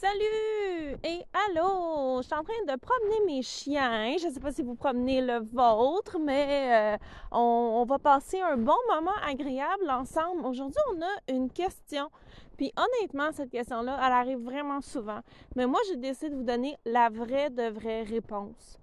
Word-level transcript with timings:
Salut 0.00 0.96
et 1.02 1.24
allô! 1.32 2.18
Je 2.18 2.26
suis 2.26 2.34
en 2.34 2.44
train 2.44 2.64
de 2.68 2.78
promener 2.78 3.20
mes 3.26 3.42
chiens. 3.42 4.14
Je 4.16 4.28
ne 4.28 4.32
sais 4.32 4.38
pas 4.38 4.52
si 4.52 4.62
vous 4.62 4.76
promenez 4.76 5.20
le 5.20 5.40
vôtre, 5.40 6.20
mais 6.20 6.94
euh, 6.94 6.98
on, 7.32 7.84
va 7.84 7.98
passer 7.98 8.40
un 8.40 8.56
bon 8.56 8.76
moment 8.88 9.16
agréable 9.26 9.90
ensemble. 9.90 10.46
Aujourd'hui, 10.46 10.80
on 10.94 11.02
a 11.02 11.34
une 11.34 11.50
question. 11.50 12.10
Puis 12.56 12.72
honnêtement, 12.76 13.32
cette 13.32 13.50
question-là, 13.50 13.98
elle 14.00 14.12
arrive 14.12 14.38
vraiment 14.38 14.80
souvent. 14.80 15.18
Mais 15.56 15.66
moi, 15.66 15.80
j'ai 15.88 15.96
décidé 15.96 16.30
de 16.30 16.36
vous 16.36 16.44
donner 16.44 16.76
la 16.84 17.08
vraie 17.08 17.50
de 17.50 17.68
vraie 17.68 18.04
réponse. 18.04 18.78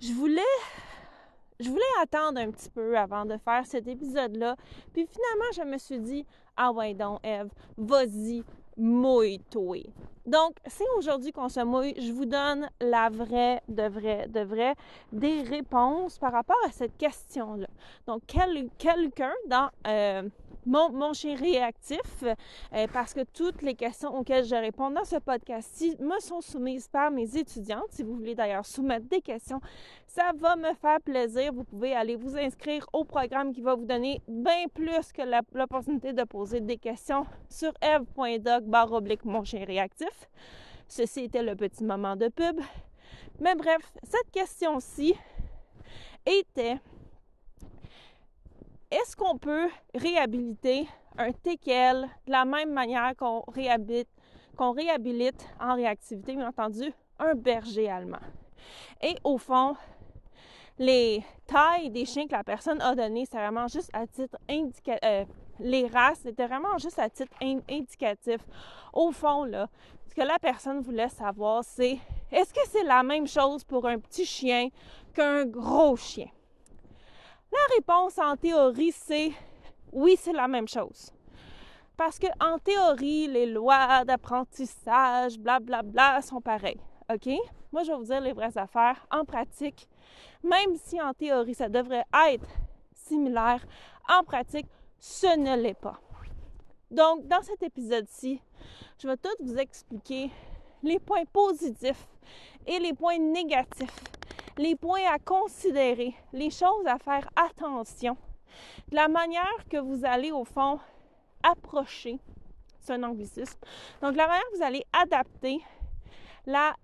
Je 0.00 0.14
voulais 0.14 0.40
je 1.60 1.68
voulais 1.68 1.82
attendre 2.02 2.40
un 2.40 2.50
petit 2.50 2.70
peu 2.70 2.96
avant 2.96 3.26
de 3.26 3.36
faire 3.36 3.66
cet 3.66 3.86
épisode-là. 3.88 4.56
Puis 4.94 5.06
finalement, 5.06 5.52
je 5.54 5.62
me 5.70 5.76
suis 5.76 6.00
dit, 6.00 6.24
ah 6.56 6.72
ouais 6.72 6.94
donc, 6.94 7.20
Eve, 7.22 7.50
vas-y, 7.76 8.42
mouille-toi. 8.76 9.84
Donc, 10.26 10.56
c'est 10.66 10.88
aujourd'hui 10.96 11.32
qu'on 11.32 11.48
se 11.48 11.60
mouille. 11.60 11.94
Je 11.98 12.12
vous 12.12 12.24
donne 12.24 12.68
la 12.80 13.08
vraie, 13.08 13.62
de 13.68 13.84
vraie, 13.84 14.26
de 14.28 14.40
vraie, 14.40 14.74
des 15.12 15.42
réponses 15.42 16.18
par 16.18 16.32
rapport 16.32 16.56
à 16.66 16.72
cette 16.72 16.96
question-là. 16.96 17.68
Donc, 18.06 18.22
quelqu'un 18.26 19.34
dans 19.48 19.70
euh, 19.86 20.22
mon, 20.66 21.12
chien 21.12 21.36
réactif, 21.36 22.22
euh, 22.22 22.86
parce 22.92 23.14
que 23.14 23.22
toutes 23.22 23.62
les 23.62 23.74
questions 23.74 24.14
auxquelles 24.16 24.44
je 24.44 24.54
réponds 24.54 24.90
dans 24.90 25.04
ce 25.04 25.16
podcast-ci 25.16 25.96
me 26.00 26.18
sont 26.20 26.40
soumises 26.40 26.88
par 26.88 27.10
mes 27.10 27.36
étudiantes. 27.36 27.86
Si 27.90 28.02
vous 28.02 28.14
voulez 28.14 28.34
d'ailleurs 28.34 28.66
soumettre 28.66 29.06
des 29.06 29.20
questions, 29.20 29.60
ça 30.06 30.32
va 30.34 30.56
me 30.56 30.74
faire 30.74 31.00
plaisir. 31.00 31.52
Vous 31.52 31.64
pouvez 31.64 31.94
aller 31.94 32.16
vous 32.16 32.36
inscrire 32.36 32.86
au 32.92 33.04
programme 33.04 33.52
qui 33.52 33.62
va 33.62 33.74
vous 33.74 33.84
donner 33.84 34.20
bien 34.28 34.66
plus 34.74 35.12
que 35.12 35.22
l'opportunité 35.56 36.12
de 36.12 36.24
poser 36.24 36.60
des 36.60 36.78
questions 36.78 37.26
sur 37.48 37.72
eve.doc 37.80 38.64
barre 38.64 38.92
oblique 38.92 39.24
mon 39.24 39.44
chien 39.44 39.64
réactif. 39.64 40.28
Ceci 40.88 41.24
était 41.24 41.42
le 41.42 41.56
petit 41.56 41.84
moment 41.84 42.16
de 42.16 42.28
pub. 42.28 42.60
Mais 43.40 43.54
bref, 43.54 43.92
cette 44.02 44.30
question-ci 44.30 45.14
était 46.24 46.78
est-ce 48.90 49.16
qu'on 49.16 49.36
peut 49.36 49.68
réhabiliter 49.94 50.86
un 51.18 51.32
TKL 51.32 52.08
de 52.26 52.32
la 52.32 52.44
même 52.44 52.72
manière 52.72 53.14
qu'on 53.16 53.42
réhabilite, 53.48 54.08
en 54.58 55.74
réactivité, 55.74 56.36
bien 56.36 56.48
entendu, 56.48 56.92
un 57.18 57.34
berger 57.34 57.88
allemand? 57.88 58.20
Et 59.02 59.16
au 59.24 59.38
fond, 59.38 59.76
les 60.78 61.24
tailles 61.46 61.90
des 61.90 62.04
chiens 62.04 62.26
que 62.26 62.32
la 62.32 62.44
personne 62.44 62.80
a 62.80 62.94
données, 62.94 63.26
c'est 63.30 63.38
vraiment 63.38 63.68
juste 63.68 63.90
à 63.92 64.06
titre 64.06 64.36
indicatif. 64.48 65.00
Euh, 65.04 65.24
les 65.58 65.86
races, 65.86 66.20
c'était 66.22 66.46
vraiment 66.46 66.76
juste 66.78 66.98
à 66.98 67.08
titre 67.08 67.32
indicatif. 67.40 68.40
Au 68.92 69.10
fond, 69.10 69.44
là, 69.44 69.68
ce 70.08 70.14
que 70.14 70.22
la 70.22 70.38
personne 70.38 70.80
voulait 70.80 71.08
savoir, 71.08 71.64
c'est 71.64 71.98
est-ce 72.30 72.52
que 72.52 72.60
c'est 72.68 72.84
la 72.84 73.02
même 73.02 73.26
chose 73.26 73.64
pour 73.64 73.86
un 73.86 73.98
petit 73.98 74.26
chien 74.26 74.68
qu'un 75.14 75.44
gros 75.46 75.96
chien? 75.96 76.28
La 77.56 77.74
réponse 77.74 78.18
en 78.18 78.36
théorie, 78.36 78.92
c'est 78.92 79.32
oui, 79.92 80.16
c'est 80.20 80.32
la 80.32 80.46
même 80.46 80.68
chose. 80.68 81.10
Parce 81.96 82.18
que 82.18 82.26
en 82.38 82.58
théorie, 82.58 83.28
les 83.28 83.46
lois 83.46 84.04
d'apprentissage, 84.04 85.38
blablabla, 85.38 86.20
sont 86.20 86.42
pareilles. 86.42 86.80
OK? 87.10 87.28
Moi, 87.72 87.82
je 87.82 87.92
vais 87.92 87.96
vous 87.96 88.04
dire 88.04 88.20
les 88.20 88.34
vraies 88.34 88.58
affaires. 88.58 89.06
En 89.10 89.24
pratique, 89.24 89.88
même 90.42 90.76
si 90.76 91.00
en 91.00 91.14
théorie, 91.14 91.54
ça 91.54 91.70
devrait 91.70 92.04
être 92.28 92.46
similaire, 92.92 93.64
en 94.06 94.22
pratique, 94.22 94.66
ce 94.98 95.38
ne 95.38 95.56
l'est 95.56 95.80
pas. 95.80 95.98
Donc, 96.90 97.26
dans 97.26 97.42
cet 97.42 97.62
épisode-ci, 97.62 98.40
je 98.98 99.08
vais 99.08 99.16
tout 99.16 99.34
vous 99.40 99.56
expliquer 99.56 100.30
les 100.82 100.98
points 100.98 101.24
positifs 101.32 102.06
et 102.66 102.78
les 102.78 102.92
points 102.92 103.18
négatifs 103.18 104.02
les 104.58 104.76
points 104.76 105.06
à 105.12 105.18
considérer, 105.18 106.14
les 106.32 106.50
choses 106.50 106.86
à 106.86 106.98
faire 106.98 107.28
attention, 107.36 108.16
la 108.90 109.08
manière 109.08 109.64
que 109.70 109.76
vous 109.76 110.04
allez 110.04 110.32
au 110.32 110.44
fond 110.44 110.78
approcher, 111.42 112.18
c'est 112.80 112.94
un 112.94 113.02
anglicisme, 113.02 113.58
donc 114.00 114.16
la 114.16 114.26
manière 114.26 114.44
que 114.52 114.56
vous 114.56 114.62
allez 114.62 114.84
adapter 114.92 115.60
la 116.46 116.74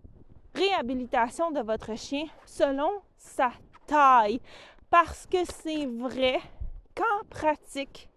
réhabilitation 0.54 1.50
de 1.50 1.60
votre 1.60 1.96
chien 1.96 2.26
selon 2.44 2.90
sa 3.16 3.52
taille, 3.86 4.40
parce 4.90 5.26
que 5.26 5.38
c'est 5.44 5.86
vrai 5.86 6.40
qu'en 6.94 7.24
pratique, 7.30 8.10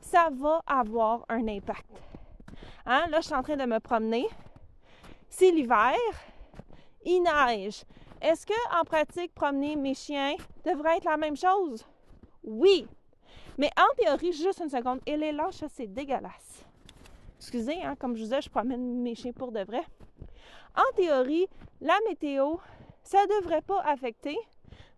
ça 0.00 0.28
va 0.32 0.62
avoir 0.66 1.24
un 1.28 1.46
impact. 1.48 1.90
Hein? 2.86 3.06
Là, 3.10 3.20
je 3.20 3.26
suis 3.26 3.34
en 3.34 3.42
train 3.42 3.56
de 3.56 3.64
me 3.64 3.78
promener. 3.80 4.26
C'est 5.28 5.50
l'hiver, 5.50 5.94
il 7.04 7.22
neige. 7.22 7.84
Est-ce 8.20 8.46
que 8.46 8.80
en 8.80 8.84
pratique, 8.84 9.34
promener 9.34 9.76
mes 9.76 9.94
chiens 9.94 10.34
devrait 10.64 10.98
être 10.98 11.04
la 11.04 11.16
même 11.16 11.36
chose? 11.36 11.86
Oui. 12.44 12.86
Mais 13.56 13.70
en 13.76 13.94
théorie, 13.96 14.32
juste 14.32 14.60
une 14.60 14.70
seconde, 14.70 15.00
et 15.06 15.16
les 15.16 15.32
lâches, 15.32 15.64
c'est 15.70 15.86
dégueulasse. 15.86 16.64
Excusez, 17.38 17.82
hein, 17.82 17.96
comme 17.98 18.14
je 18.14 18.18
vous 18.20 18.24
disais, 18.24 18.42
je 18.42 18.50
promène 18.50 19.00
mes 19.02 19.14
chiens 19.14 19.32
pour 19.32 19.52
de 19.52 19.60
vrai. 19.60 19.82
En 20.76 20.94
théorie, 20.94 21.46
la 21.80 21.96
météo, 22.08 22.56
ça 23.02 23.22
ne 23.22 23.40
devrait 23.40 23.62
pas 23.62 23.80
affecter, 23.80 24.36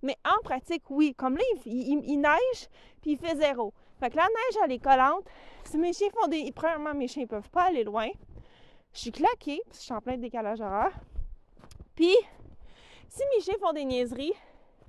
mais 0.03 0.17
en 0.25 0.43
pratique, 0.43 0.83
oui. 0.91 1.15
Comme 1.17 1.37
là, 1.37 1.45
il, 1.65 2.21
neige, 2.21 2.69
puis 3.01 3.13
il 3.13 3.19
fait 3.19 3.37
zéro. 3.37 3.73
Fait 4.01 4.11
que 4.11 4.17
la 4.17 4.25
neige, 4.25 4.59
elle 4.65 4.73
est 4.73 4.83
collante. 4.83 5.25
Si 5.65 5.79
mes 5.79 5.93
chiens 5.93 6.09
font 6.13 6.27
des... 6.27 6.51
Premièrement, 6.53 6.95
mes 6.95 7.07
chiens 7.07 7.23
ne 7.23 7.29
peuvent 7.29 7.51
pas 7.51 7.65
aller 7.65 7.85
loin. 7.85 8.09
Je 8.93 8.99
suis 8.99 9.13
claquée, 9.13 9.61
parce 9.67 9.79
que 9.79 9.81
je 9.81 9.85
suis 9.85 9.95
en 9.95 10.01
plein 10.01 10.17
décalage 10.19 10.61
horaire. 10.61 10.93
Puis, 11.95 12.15
si 13.13 13.23
mes 13.35 13.43
chiens 13.43 13.59
font 13.61 13.75
des 13.75 13.85
niaiseries, 13.85 14.33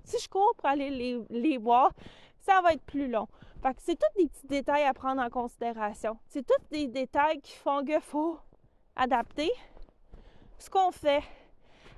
si 0.06 0.18
je 0.18 0.30
cours 0.30 0.54
pour 0.58 0.70
aller 0.70 0.90
les, 0.90 1.22
les 1.30 1.58
voir, 1.58 1.92
ça 2.40 2.62
va 2.62 2.72
être 2.72 2.84
plus 2.84 3.10
long. 3.10 3.28
Fait 3.62 3.74
que 3.74 3.82
c'est 3.82 3.98
tous 3.98 4.22
des 4.22 4.28
petits 4.30 4.48
détails 4.48 4.86
à 4.86 4.94
prendre 4.94 5.22
en 5.22 5.30
considération. 5.30 6.18
C'est 6.30 6.46
tous 6.46 6.70
des 6.72 6.88
détails 6.88 7.42
qui 7.42 7.54
font 7.54 7.84
qu'il 7.84 8.00
faut 8.00 8.40
adapter 8.96 9.52
ce 10.58 10.70
qu'on 10.70 10.92
fait 10.92 11.24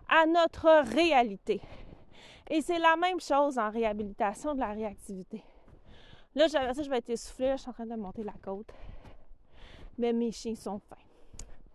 à 0.09 0.25
notre 0.25 0.83
réalité. 0.95 1.61
Et 2.49 2.61
c'est 2.61 2.79
la 2.79 2.95
même 2.95 3.19
chose 3.19 3.59
en 3.59 3.69
réhabilitation 3.69 4.55
de 4.55 4.59
la 4.59 4.71
réactivité. 4.71 5.43
Là, 6.33 6.47
je 6.47 6.89
vais 6.89 6.97
être 6.97 7.09
essoufflée, 7.09 7.51
je 7.51 7.61
suis 7.61 7.69
en 7.69 7.73
train 7.73 7.85
de 7.85 7.95
monter 7.95 8.23
la 8.23 8.33
côte. 8.43 8.71
Mais 9.99 10.11
mes 10.11 10.31
chiens 10.31 10.55
sont 10.55 10.79
fins. 10.79 10.97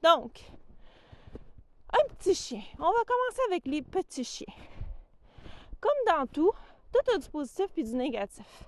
Donc, 0.03 0.41
un 1.93 2.15
petit 2.15 2.35
chien. 2.35 2.63
On 2.79 2.91
va 2.91 3.05
commencer 3.05 3.41
avec 3.49 3.67
les 3.67 3.83
petits 3.83 4.25
chiens. 4.25 4.53
Comme 5.81 5.91
dans 6.07 6.27
tout, 6.27 6.53
tout 6.93 7.15
a 7.15 7.19
du 7.19 7.29
positif 7.29 7.67
et 7.77 7.83
du 7.83 7.95
négatif. 7.95 8.65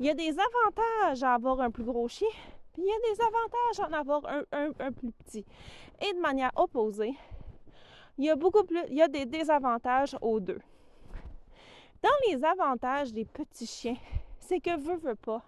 Il 0.00 0.06
y 0.06 0.10
a 0.10 0.14
des 0.14 0.30
avantages 0.30 1.22
à 1.22 1.34
avoir 1.34 1.60
un 1.60 1.70
plus 1.70 1.84
gros 1.84 2.08
chien, 2.08 2.28
puis 2.72 2.82
il 2.82 2.88
y 2.88 2.90
a 2.90 3.14
des 3.14 3.20
avantages 3.20 3.80
à 3.80 3.88
en 3.88 4.00
avoir 4.00 4.44
un, 4.52 4.92
plus 4.92 5.12
petit. 5.12 5.44
Et 6.00 6.12
de 6.12 6.20
manière 6.20 6.50
opposée, 6.56 7.14
il 8.18 8.24
y 8.24 8.30
a 8.30 8.36
beaucoup 8.36 8.64
plus, 8.64 8.82
il 8.90 9.08
des 9.10 9.26
désavantages 9.26 10.16
aux 10.20 10.40
deux. 10.40 10.60
Dans 12.02 12.10
les 12.28 12.44
avantages 12.44 13.12
des 13.12 13.24
petits 13.24 13.66
chiens, 13.66 13.96
c'est 14.40 14.60
que 14.60 14.76
veut, 14.78 14.96
veut 14.96 15.14
pas, 15.14 15.42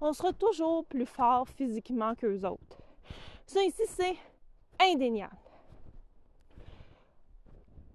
on 0.00 0.12
sera 0.12 0.32
toujours 0.32 0.84
plus 0.84 1.06
fort 1.06 1.48
physiquement 1.48 2.14
qu'eux 2.14 2.44
autres. 2.44 2.82
Ça 3.46 3.62
ici, 3.62 3.82
c'est 3.86 4.16
indéniable. 4.80 5.36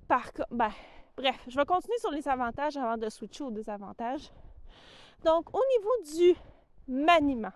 Par 0.08 0.32
ben, 0.52 0.72
bref, 1.18 1.44
je 1.48 1.58
vais 1.58 1.66
continuer 1.66 1.98
sur 2.00 2.12
les 2.12 2.28
avantages 2.28 2.78
avant 2.78 2.98
de 2.98 3.10
switcher 3.10 3.44
aux 3.44 3.52
désavantages. 3.52 4.32
Donc, 5.24 5.54
au 5.54 5.62
niveau 5.78 6.16
du 6.16 6.36
maniement, 6.88 7.52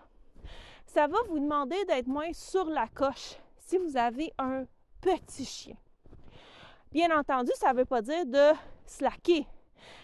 ça 0.86 1.06
va 1.06 1.18
vous 1.28 1.38
demander 1.38 1.82
d'être 1.86 2.06
moins 2.06 2.32
sur 2.32 2.66
la 2.66 2.86
coche 2.88 3.36
si 3.56 3.78
vous 3.78 3.96
avez 3.96 4.32
un 4.38 4.64
petit 5.00 5.44
chien. 5.44 5.76
Bien 6.90 7.16
entendu, 7.16 7.50
ça 7.54 7.72
ne 7.72 7.78
veut 7.78 7.84
pas 7.86 8.02
dire 8.02 8.26
de 8.26 8.52
slacker. 8.84 9.46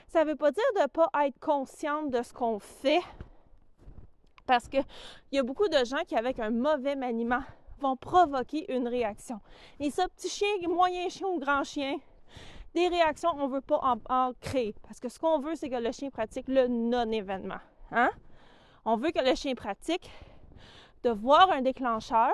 Ça 0.07 0.25
ne 0.25 0.31
veut 0.31 0.37
pas 0.37 0.51
dire 0.51 0.65
de 0.77 0.83
ne 0.83 0.87
pas 0.87 1.11
être 1.27 1.39
consciente 1.39 2.11
de 2.11 2.23
ce 2.23 2.33
qu'on 2.33 2.59
fait. 2.59 3.03
Parce 4.47 4.67
qu'il 4.69 4.85
y 5.33 5.39
a 5.39 5.43
beaucoup 5.43 5.69
de 5.69 5.85
gens 5.85 6.03
qui, 6.07 6.17
avec 6.17 6.39
un 6.39 6.51
mauvais 6.51 6.97
maniement, 6.97 7.43
vont 7.79 7.97
provoquer 7.97 8.73
une 8.75 8.89
réaction. 8.89 9.41
Et 9.79 9.91
ça, 9.91 10.09
petit 10.09 10.31
chien, 10.31 10.49
moyen 10.67 11.11
chien 11.11 11.29
ou 11.29 11.39
grand 11.39 11.65
chien, 11.65 11.99
réactions, 12.87 13.31
on 13.35 13.49
ne 13.49 13.55
veut 13.55 13.61
pas 13.61 13.81
en, 14.09 14.33
créer. 14.41 14.75
Parce 14.83 15.01
que 15.01 15.09
ce 15.09 15.19
qu'on 15.19 15.41
veut, 15.41 15.57
c'est 15.57 15.69
que 15.69 15.75
le 15.75 15.91
chien 15.91 16.11
pratique 16.11 16.47
le 16.47 16.69
non-événement. 16.69 17.61
Hein? 17.91 18.11
On 18.85 18.97
veut 18.97 19.11
que 19.11 19.25
le 19.25 19.35
chien 19.35 19.55
pratique 19.55 20.09
de 21.03 21.11
voir 21.11 21.51
un 21.51 21.63
déclencheur 21.63 22.33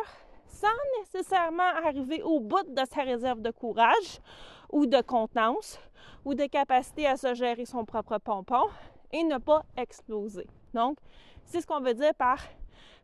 sans 0.49 0.69
nécessairement 1.01 1.63
arriver 1.85 2.23
au 2.23 2.41
bout 2.41 2.63
de 2.69 2.83
sa 2.93 3.03
réserve 3.03 3.41
de 3.41 3.51
courage 3.51 4.21
ou 4.71 4.87
de 4.87 5.01
contenance 5.01 5.79
ou 6.25 6.35
de 6.35 6.45
capacité 6.47 7.07
à 7.07 7.17
se 7.17 7.35
gérer 7.35 7.65
son 7.65 7.85
propre 7.85 8.19
pompon 8.19 8.69
et 9.13 9.25
ne 9.25 9.39
pas 9.39 9.63
exploser. 9.77 10.47
Donc, 10.75 10.99
c'est 11.45 11.61
ce 11.61 11.67
qu'on 11.67 11.81
veut 11.81 11.95
dire 11.95 12.15
par 12.15 12.39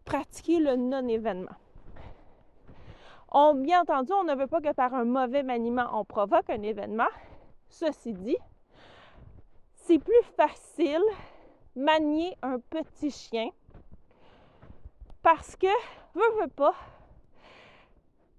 pratiquer 0.04 0.58
le 0.58 0.76
non-événement. 0.76 1.56
On, 3.32 3.54
bien 3.54 3.82
entendu, 3.82 4.12
on 4.12 4.24
ne 4.24 4.34
veut 4.34 4.48
pas 4.48 4.60
que 4.60 4.72
par 4.72 4.92
un 4.92 5.04
mauvais 5.04 5.44
maniement, 5.44 5.86
on 5.92 6.04
provoque 6.04 6.50
un 6.50 6.62
événement. 6.62 7.08
Ceci 7.70 8.12
dit, 8.12 8.36
c'est 9.72 9.98
plus 9.98 10.22
facile 10.36 11.02
manier 11.74 12.36
un 12.42 12.58
petit 12.58 13.10
chien 13.10 13.48
parce 15.22 15.54
que, 15.54 15.66
veut, 16.14 16.48
pas, 16.48 16.74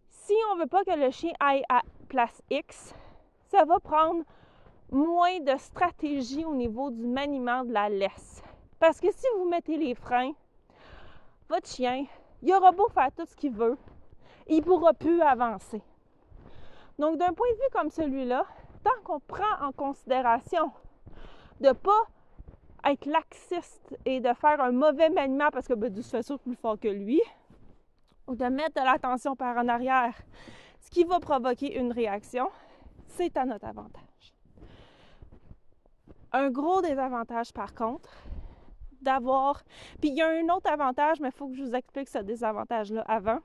si 0.10 0.34
on 0.52 0.58
veut 0.58 0.68
pas 0.68 0.84
que 0.84 0.98
le 0.98 1.10
chien 1.12 1.32
aille 1.40 1.64
à 1.70 1.82
place 2.10 2.42
X, 2.50 2.94
ça 3.48 3.64
va 3.64 3.80
prendre 3.80 4.24
moins 4.92 5.40
de 5.40 5.58
stratégie 5.58 6.44
au 6.44 6.54
niveau 6.54 6.92
du 6.92 7.08
maniement 7.08 7.64
de 7.64 7.72
la 7.72 7.88
laisse. 7.88 8.44
Parce 8.80 9.00
que 9.00 9.12
si 9.12 9.26
vous 9.38 9.48
mettez 9.48 9.78
les 9.78 9.96
freins, 9.96 10.34
votre 11.50 11.68
chien, 11.68 12.06
il 12.42 12.54
aura 12.54 12.72
beau 12.72 12.90
faire 12.90 13.12
tout 13.16 13.26
ce 13.26 13.36
qu'il 13.36 13.54
veut, 13.54 13.78
il 14.48 14.62
pourra 14.62 14.94
plus 14.94 15.22
avancer. 15.22 15.82
Donc, 17.00 17.18
d'un 17.18 17.34
point 17.34 17.50
de 17.52 17.56
vue 17.56 17.70
comme 17.72 17.90
celui-là, 17.90 18.46
tant 18.84 19.02
qu'on 19.04 19.20
prend 19.20 19.62
en 19.62 19.72
considération 19.72 20.72
de 21.60 21.68
ne 21.68 21.74
pas 21.74 22.08
être 22.86 23.06
laxiste 23.06 23.96
et 24.06 24.20
de 24.20 24.34
faire 24.34 24.62
un 24.62 24.72
mauvais 24.72 25.10
maniement 25.10 25.50
parce 25.52 25.68
que 25.68 25.74
ben, 25.74 25.92
du 25.92 26.02
fait 26.04 26.26
plus 26.38 26.56
fort 26.56 26.80
que 26.80 26.88
lui, 26.88 27.22
ou 28.28 28.36
de 28.36 28.46
mettre 28.46 28.82
de 28.82 28.86
l'attention 28.86 29.36
par 29.36 29.58
en 29.58 29.68
arrière, 29.68 30.16
ce 30.80 30.90
qui 30.90 31.04
va 31.04 31.20
provoquer 31.20 31.78
une 31.78 31.92
réaction, 31.92 32.50
c'est 33.08 33.36
à 33.38 33.46
notre 33.46 33.66
avantage. 33.66 34.02
Un 36.32 36.50
gros 36.50 36.82
désavantage, 36.82 37.52
par 37.52 37.74
contre, 37.76 38.10
d'avoir. 39.02 39.64
Puis 40.00 40.10
il 40.10 40.16
y 40.16 40.22
a 40.22 40.30
un 40.30 40.48
autre 40.56 40.72
avantage, 40.72 41.20
mais 41.20 41.30
il 41.30 41.34
faut 41.34 41.48
que 41.48 41.56
je 41.56 41.64
vous 41.64 41.76
explique 41.76 42.08
ce 42.08 42.20
désavantage-là 42.20 43.02
avant. 43.08 43.40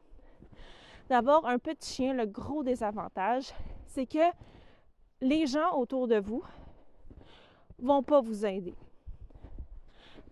D'avoir 1.09 1.47
un 1.47 1.59
petit 1.59 1.95
chien, 1.95 2.15
le 2.15 2.27
gros 2.27 2.63
désavantage, 2.63 3.53
c'est 3.87 4.07
que 4.07 4.19
les 5.21 5.47
gens 5.47 5.77
autour 5.77 6.09
de 6.09 6.19
vous 6.19 6.43
vont 7.79 8.03
pas 8.03 8.21
vous 8.21 8.45
aider. 8.45 8.75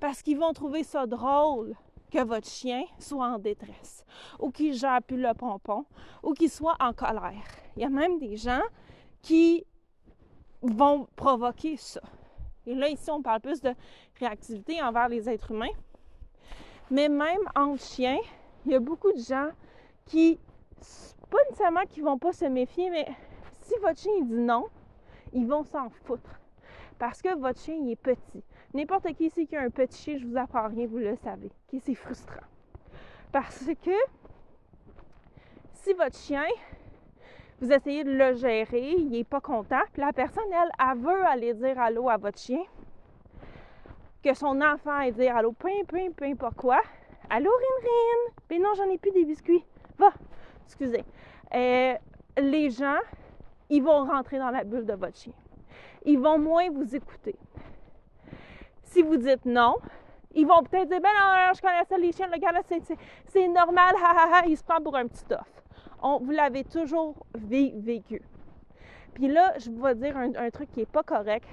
Parce 0.01 0.23
qu'ils 0.23 0.39
vont 0.39 0.53
trouver 0.53 0.83
ça 0.83 1.07
drôle 1.07 1.75
que 2.11 2.23
votre 2.23 2.49
chien 2.49 2.85
soit 2.99 3.27
en 3.27 3.39
détresse, 3.39 4.05
ou 4.39 4.51
qu'il 4.51 4.73
gère 4.73 5.03
plus 5.03 5.21
le 5.21 5.35
pompon, 5.35 5.85
ou 6.23 6.33
qu'il 6.33 6.51
soit 6.51 6.77
en 6.81 6.93
colère. 6.93 7.45
Il 7.77 7.83
y 7.83 7.85
a 7.85 7.89
même 7.89 8.19
des 8.19 8.37
gens 8.37 8.63
qui 9.21 9.65
vont 10.63 11.09
provoquer 11.17 11.77
ça. 11.77 12.01
Et 12.67 12.75
là, 12.75 12.89
ici, 12.89 13.11
on 13.11 13.21
parle 13.21 13.41
plus 13.41 13.61
de 13.61 13.75
réactivité 14.19 14.81
envers 14.83 15.09
les 15.09 15.29
êtres 15.29 15.51
humains. 15.51 15.75
Mais 16.91 17.09
même 17.09 17.41
entre 17.57 17.83
chiens, 17.83 18.19
il 18.65 18.73
y 18.73 18.75
a 18.75 18.81
beaucoup 18.81 19.13
de 19.13 19.19
gens 19.19 19.49
qui, 20.07 20.39
pas 21.31 21.39
nécessairement 21.51 21.85
qui 21.89 22.01
vont 22.01 22.19
pas 22.19 22.33
se 22.33 22.45
méfier, 22.45 22.91
mais 22.91 23.07
si 23.65 23.75
votre 23.81 23.99
chien 23.99 24.21
dit 24.23 24.35
non, 24.35 24.67
ils 25.33 25.47
vont 25.47 25.65
s'en 25.65 25.89
foutre. 25.89 26.41
Parce 26.99 27.21
que 27.21 27.37
votre 27.37 27.61
chien, 27.61 27.75
il 27.75 27.91
est 27.91 27.97
petit. 27.97 28.45
N'importe 28.73 29.13
qui 29.15 29.27
ici 29.27 29.47
qui 29.47 29.57
a 29.57 29.63
un 29.63 29.71
petit 29.71 29.99
chien, 29.99 30.19
je 30.19 30.27
vous 30.27 30.37
apprends 30.37 30.69
rien, 30.69 30.87
vous 30.87 30.99
le 30.99 31.17
savez. 31.17 31.51
c'est 31.81 31.95
frustrant. 31.95 32.47
Parce 33.33 33.67
que 33.83 33.91
si 35.73 35.93
votre 35.95 36.17
chien 36.17 36.45
vous 37.61 37.73
essayez 37.73 38.05
de 38.05 38.11
le 38.11 38.35
gérer, 38.35 38.91
il 38.99 39.11
n'est 39.11 39.25
pas 39.25 39.41
content, 39.41 39.81
puis 39.93 40.03
la 40.03 40.13
personne, 40.13 40.45
elle, 40.53 40.71
elle 40.79 40.99
veut 40.99 41.25
aller 41.25 41.55
dire 41.55 41.81
allô 41.81 42.09
à 42.09 42.17
votre 42.17 42.39
chien, 42.39 42.63
que 44.23 44.35
son 44.35 44.61
enfant 44.61 44.91
aille 44.91 45.13
dire 45.13 45.37
allô, 45.37 45.53
peu, 45.53 45.71
peu, 45.87 45.99
peu 46.15 46.25
importe 46.25 46.57
quoi. 46.57 46.81
Allô, 47.31 47.51
Rin 47.51 47.83
Rin! 47.83 48.35
Mais 48.51 48.59
non, 48.59 48.75
j'en 48.77 48.91
ai 48.91 48.99
plus 48.99 49.13
des 49.13 49.25
biscuits. 49.25 49.65
Va! 49.99 50.13
Excusez. 50.67 51.05
Euh, 51.55 51.95
les 52.39 52.71
gens, 52.71 52.99
ils 53.71 53.83
vont 53.83 54.05
rentrer 54.05 54.39
dans 54.39 54.51
la 54.51 54.65
bulle 54.65 54.87
de 54.87 54.95
votre 54.95 55.17
chien. 55.17 55.33
Ils 56.05 56.19
vont 56.19 56.39
moins 56.39 56.71
vous 56.71 56.95
écouter. 56.95 57.37
Si 58.83 59.03
vous 59.03 59.17
dites 59.17 59.45
non, 59.45 59.77
ils 60.35 60.47
vont 60.47 60.63
peut-être 60.63 60.89
dire, 60.89 61.01
ben 61.01 61.09
non, 61.21 61.53
je 61.55 61.61
connais 61.61 61.85
ça, 61.89 61.97
les 61.97 62.13
chiens, 62.13 62.29
là, 62.29 62.61
c'est 63.27 63.49
normal, 63.49 63.95
ha, 64.03 64.41
ha, 64.41 64.47
il 64.47 64.57
se 64.57 64.65
prend 64.65 64.81
pour 64.81 64.97
un 64.97 65.07
petit 65.07 65.25
off 65.33 65.55
vous 66.21 66.31
l'avez 66.31 66.65
toujours 66.65 67.15
vécu. 67.35 68.23
Puis 69.15 69.29
là, 69.29 69.55
je 69.59 69.71
vais 69.71 69.95
dire 69.95 70.17
un, 70.17 70.51
truc 70.51 70.71
qui 70.73 70.81
n'est 70.81 70.87
pas 70.87 71.03
correct. 71.03 71.49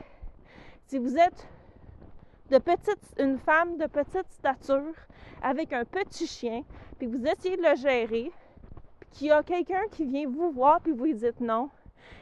Si 0.87 0.97
vous 0.97 1.15
êtes 1.15 1.47
de 2.49 2.57
petite, 2.57 2.99
une 3.17 3.37
femme 3.37 3.77
de 3.77 3.85
petite 3.85 4.29
stature 4.29 4.93
avec 5.41 5.71
un 5.73 5.85
petit 5.85 6.27
chien, 6.27 6.63
puis 6.97 7.07
vous 7.07 7.23
essayez 7.25 7.55
de 7.55 7.63
le 7.63 7.75
gérer, 7.75 8.31
puis 8.99 9.09
qu'il 9.11 9.27
y 9.27 9.31
a 9.31 9.41
quelqu'un 9.43 9.83
qui 9.91 10.05
vient 10.05 10.27
vous 10.27 10.51
voir, 10.51 10.81
puis 10.81 10.91
vous 10.91 11.05
lui 11.05 11.15
dites 11.15 11.39
non, 11.39 11.69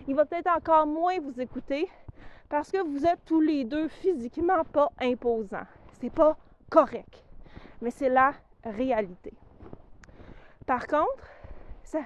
il 0.07 0.15
va 0.15 0.25
peut-être 0.25 0.49
encore 0.55 0.87
moins 0.87 1.19
vous 1.19 1.39
écouter 1.39 1.89
parce 2.49 2.71
que 2.71 2.81
vous 2.81 3.05
êtes 3.05 3.23
tous 3.25 3.41
les 3.41 3.63
deux 3.63 3.87
physiquement 3.87 4.63
pas 4.63 4.89
imposants. 4.99 5.67
C'est 5.99 6.09
pas 6.09 6.37
correct, 6.69 7.23
mais 7.81 7.91
c'est 7.91 8.09
la 8.09 8.33
réalité. 8.63 9.33
Par 10.65 10.85
contre, 10.87 11.23
ça, 11.83 11.99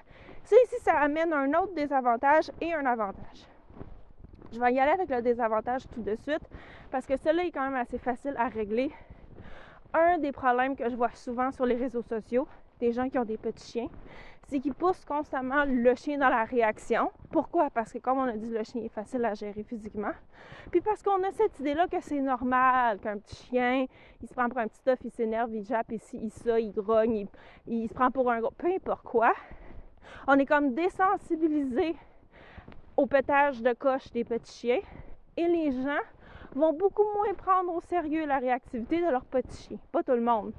ici, 0.45 0.75
ça 0.81 1.00
amène 1.00 1.33
un 1.33 1.50
autre 1.59 1.74
désavantage 1.74 2.51
et 2.62 2.74
un 2.74 2.85
avantage. 2.85 3.47
Je 4.51 4.59
vais 4.59 4.74
y 4.74 4.80
aller 4.80 4.91
avec 4.91 5.09
le 5.09 5.21
désavantage 5.21 5.83
tout 5.94 6.01
de 6.01 6.15
suite 6.15 6.47
parce 6.91 7.06
que 7.06 7.18
celui-là 7.18 7.45
est 7.45 7.51
quand 7.51 7.63
même 7.63 7.75
assez 7.75 7.97
facile 7.97 8.35
à 8.38 8.47
régler. 8.47 8.91
Un 9.94 10.18
des 10.19 10.31
problèmes 10.31 10.75
que 10.75 10.89
je 10.89 10.95
vois 10.95 11.12
souvent 11.12 11.51
sur 11.51 11.65
les 11.65 11.75
réseaux 11.75 12.03
sociaux, 12.03 12.47
des 12.80 12.92
gens 12.92 13.10
qui 13.10 13.18
ont 13.18 13.25
des 13.25 13.38
petits 13.38 13.72
chiens, 13.72 13.90
c'est 14.48 14.60
qu'ils 14.60 14.74
poussent 14.74 15.06
constamment 15.06 15.64
le 15.66 15.96
chien 15.96 16.18
dans 16.18 16.30
la 16.30 16.44
réaction. 16.44 17.12
Pourquoi? 17.31 17.70
Parce 17.70 17.94
que, 17.94 17.98
comme 18.00 18.20
on 18.20 18.28
a 18.28 18.34
dit, 18.34 18.50
le 18.50 18.64
chien 18.64 18.84
est 18.84 18.90
facile 18.90 19.24
à 19.25 19.34
gérer 19.34 19.64
physiquement. 19.64 20.12
Puis 20.70 20.81
parce 20.81 21.02
qu'on 21.02 21.24
a 21.24 21.31
cette 21.31 21.60
idée-là 21.60 21.88
que 21.88 22.02
c'est 22.02 22.20
normal 22.20 23.00
qu'un 23.00 23.18
petit 23.18 23.48
chien, 23.48 23.86
il 24.22 24.28
se 24.28 24.34
prend 24.34 24.50
pour 24.50 24.60
un 24.60 24.68
petit 24.68 24.80
stuff, 24.80 25.00
il 25.04 25.12
s'énerve, 25.12 25.54
il 25.54 25.64
jappe 25.64 25.92
il 25.92 26.31
ça, 26.31 26.60
il 26.60 26.72
grogne, 26.72 27.28
il, 27.68 27.84
il 27.84 27.88
se 27.88 27.94
prend 27.94 28.12
pour 28.12 28.30
un 28.30 28.42
gros... 28.42 28.52
Peu 28.52 28.68
importe 28.68 29.04
quoi 29.04 29.34
on 30.28 30.40
est 30.40 30.46
comme 30.46 30.74
désensibilisé 30.74 31.96
au 32.96 33.06
pétage 33.06 33.62
de 33.62 33.74
coche 33.74 34.12
des 34.12 34.24
petits 34.24 34.54
chiens 34.54 34.80
et 35.36 35.48
les 35.48 35.72
gens 35.72 36.02
vont 36.56 36.74
beaucoup 36.74 37.04
moins 37.16 37.34
prendre 37.34 37.74
au 37.74 37.81
sérieux 37.81 38.26
la 38.26 38.38
réactivité 38.38 39.02
de 39.02 39.10
leurs 39.10 39.26
petits 39.26 39.64
chiens. 39.64 39.80
Pas 39.92 40.04
tout 40.04 40.14
le 40.14 40.22
monde. 40.22 40.54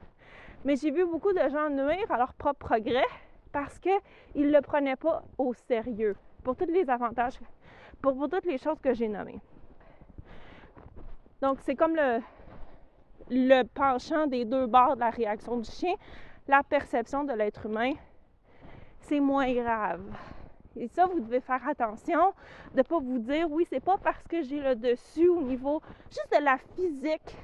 Mais 0.64 0.76
j'ai 0.76 0.90
vu 0.90 1.04
beaucoup 1.04 1.32
de 1.32 1.48
gens 1.48 1.70
nuire 1.70 2.10
à 2.10 2.16
leur 2.16 2.34
propre 2.34 2.66
progrès 2.66 3.04
parce 3.52 3.78
qu'ils 3.78 3.92
ne 4.36 4.50
le 4.50 4.60
prenaient 4.60 4.96
pas 4.96 5.22
au 5.38 5.54
sérieux 5.54 6.16
pour 6.42 6.56
tous 6.56 6.66
les 6.66 6.88
avantages, 6.90 7.38
pour, 8.02 8.28
toutes 8.28 8.46
les 8.46 8.58
choses 8.58 8.80
que 8.80 8.94
j'ai 8.94 9.08
nommées. 9.08 9.40
Donc, 11.40 11.58
c'est 11.60 11.74
comme 11.74 11.94
le, 11.94 12.20
le 13.30 13.62
penchant 13.64 14.26
des 14.26 14.44
deux 14.44 14.66
bords 14.66 14.96
de 14.96 15.00
la 15.00 15.10
réaction 15.10 15.58
du 15.58 15.70
chien, 15.70 15.94
la 16.48 16.62
perception 16.62 17.24
de 17.24 17.32
l'être 17.32 17.66
humain 17.66 17.92
c'est 19.04 19.20
moins 19.20 19.52
grave. 19.52 20.02
Et 20.76 20.88
ça, 20.88 21.06
vous 21.06 21.20
devez 21.20 21.40
faire 21.40 21.66
attention 21.68 22.32
de 22.72 22.78
ne 22.78 22.82
pas 22.82 22.98
vous 22.98 23.18
dire, 23.18 23.50
oui, 23.50 23.66
c'est 23.68 23.84
pas 23.84 23.96
parce 23.96 24.22
que 24.24 24.42
j'ai 24.42 24.60
le 24.60 24.74
dessus 24.74 25.28
au 25.28 25.42
niveau 25.42 25.80
juste 26.10 26.32
de 26.32 26.44
la 26.44 26.58
physique 26.74 27.36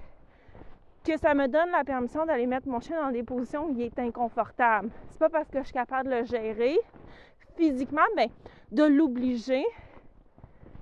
que 1.05 1.17
ça 1.19 1.35
me 1.35 1.49
donne 1.49 1.71
la 1.71 1.85
permission 1.85 2.27
d'aller 2.27 2.47
mettre 2.47 2.69
mon 2.69 2.81
chien 2.81 3.03
dans 3.03 3.11
des 3.11 3.23
positions 3.23 3.67
où 3.67 3.73
il 3.73 3.83
est 3.83 3.99
inconfortable. 3.99 4.91
C'est 5.09 5.19
pas 5.19 5.29
parce 5.29 5.49
que 5.49 5.59
je 5.59 5.65
suis 5.65 5.75
capable 5.75 6.11
de 6.11 6.17
le 6.17 6.25
gérer 6.25 6.79
physiquement, 7.57 8.03
mais 8.17 8.31
de 8.71 8.85
l'obliger 8.85 9.65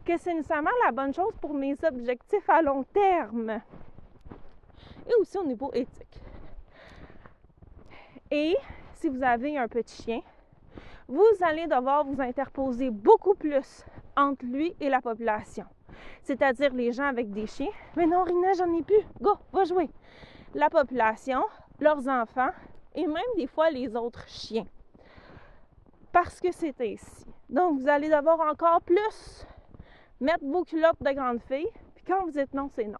que 0.04 0.16
c'est 0.18 0.34
nécessairement 0.34 0.70
la 0.84 0.92
bonne 0.92 1.14
chose 1.14 1.32
pour 1.40 1.54
mes 1.54 1.76
objectifs 1.84 2.48
à 2.48 2.62
long 2.62 2.82
terme. 2.84 3.60
Et 5.06 5.14
aussi 5.20 5.38
au 5.38 5.44
niveau 5.44 5.70
éthique. 5.72 6.22
Et 8.30 8.56
si 8.94 9.08
vous 9.08 9.22
avez 9.22 9.56
un 9.56 9.68
petit 9.68 10.02
chien, 10.02 10.20
vous 11.06 11.24
allez 11.40 11.66
devoir 11.66 12.04
vous 12.04 12.20
interposer 12.20 12.90
beaucoup 12.90 13.34
plus 13.34 13.84
entre 14.18 14.44
lui 14.44 14.74
et 14.80 14.88
la 14.88 15.00
population. 15.00 15.64
C'est-à-dire 16.22 16.74
les 16.74 16.92
gens 16.92 17.04
avec 17.04 17.30
des 17.30 17.46
chiens. 17.46 17.70
Mais 17.96 18.06
non, 18.06 18.24
Rina, 18.24 18.52
j'en 18.52 18.72
ai 18.74 18.82
plus. 18.82 19.00
Go, 19.20 19.34
va 19.52 19.64
jouer. 19.64 19.88
La 20.54 20.68
population, 20.68 21.42
leurs 21.80 22.06
enfants 22.08 22.50
et 22.94 23.06
même 23.06 23.22
des 23.36 23.46
fois 23.46 23.70
les 23.70 23.94
autres 23.96 24.26
chiens. 24.28 24.66
Parce 26.12 26.40
que 26.40 26.50
c'est 26.52 26.78
ainsi. 26.80 27.26
Donc, 27.48 27.80
vous 27.80 27.88
allez 27.88 28.08
devoir 28.08 28.40
encore 28.40 28.80
plus 28.82 29.46
mettre 30.20 30.44
vos 30.44 30.64
culottes 30.64 31.00
de 31.00 31.12
grande 31.12 31.40
fille. 31.42 31.68
Puis 31.94 32.04
quand 32.04 32.24
vous 32.24 32.38
êtes 32.38 32.52
non, 32.52 32.68
c'est 32.74 32.86
non. 32.86 32.98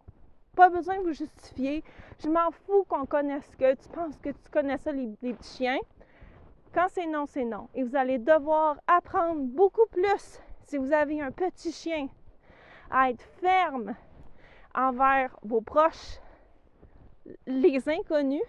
Pas 0.55 0.69
besoin 0.71 0.99
de 0.99 1.03
vous 1.03 1.13
justifier. 1.13 1.83
Je 2.23 2.29
m'en 2.29 2.51
fous 2.51 2.85
qu'on 2.89 3.07
connaisse 3.07 3.49
que 3.57 3.75
tu 3.75 3.89
penses 3.89 4.17
que 4.19 4.31
tu 4.31 4.51
connais 4.53 4.79
ça, 4.79 4.93
les 4.93 5.09
petits 5.21 5.57
chiens. 5.57 5.79
Quand 6.75 6.87
c'est 6.91 7.07
non, 7.07 7.27
c'est 7.27 7.45
non. 7.45 7.69
Et 7.75 7.83
vous 7.83 7.97
allez 7.97 8.19
devoir 8.19 8.77
apprendre 8.87 9.41
beaucoup 9.41 9.87
plus 9.91 10.41
si 10.69 10.77
vous 10.77 10.93
avez 10.93 11.21
un 11.23 11.33
petit 11.33 11.73
chien 11.73 12.09
à 12.91 13.11
être 13.11 13.25
ferme 13.41 13.95
envers 14.75 15.35
vos 15.43 15.63
proches, 15.63 16.21
les 17.47 17.89
inconnus, 17.89 18.43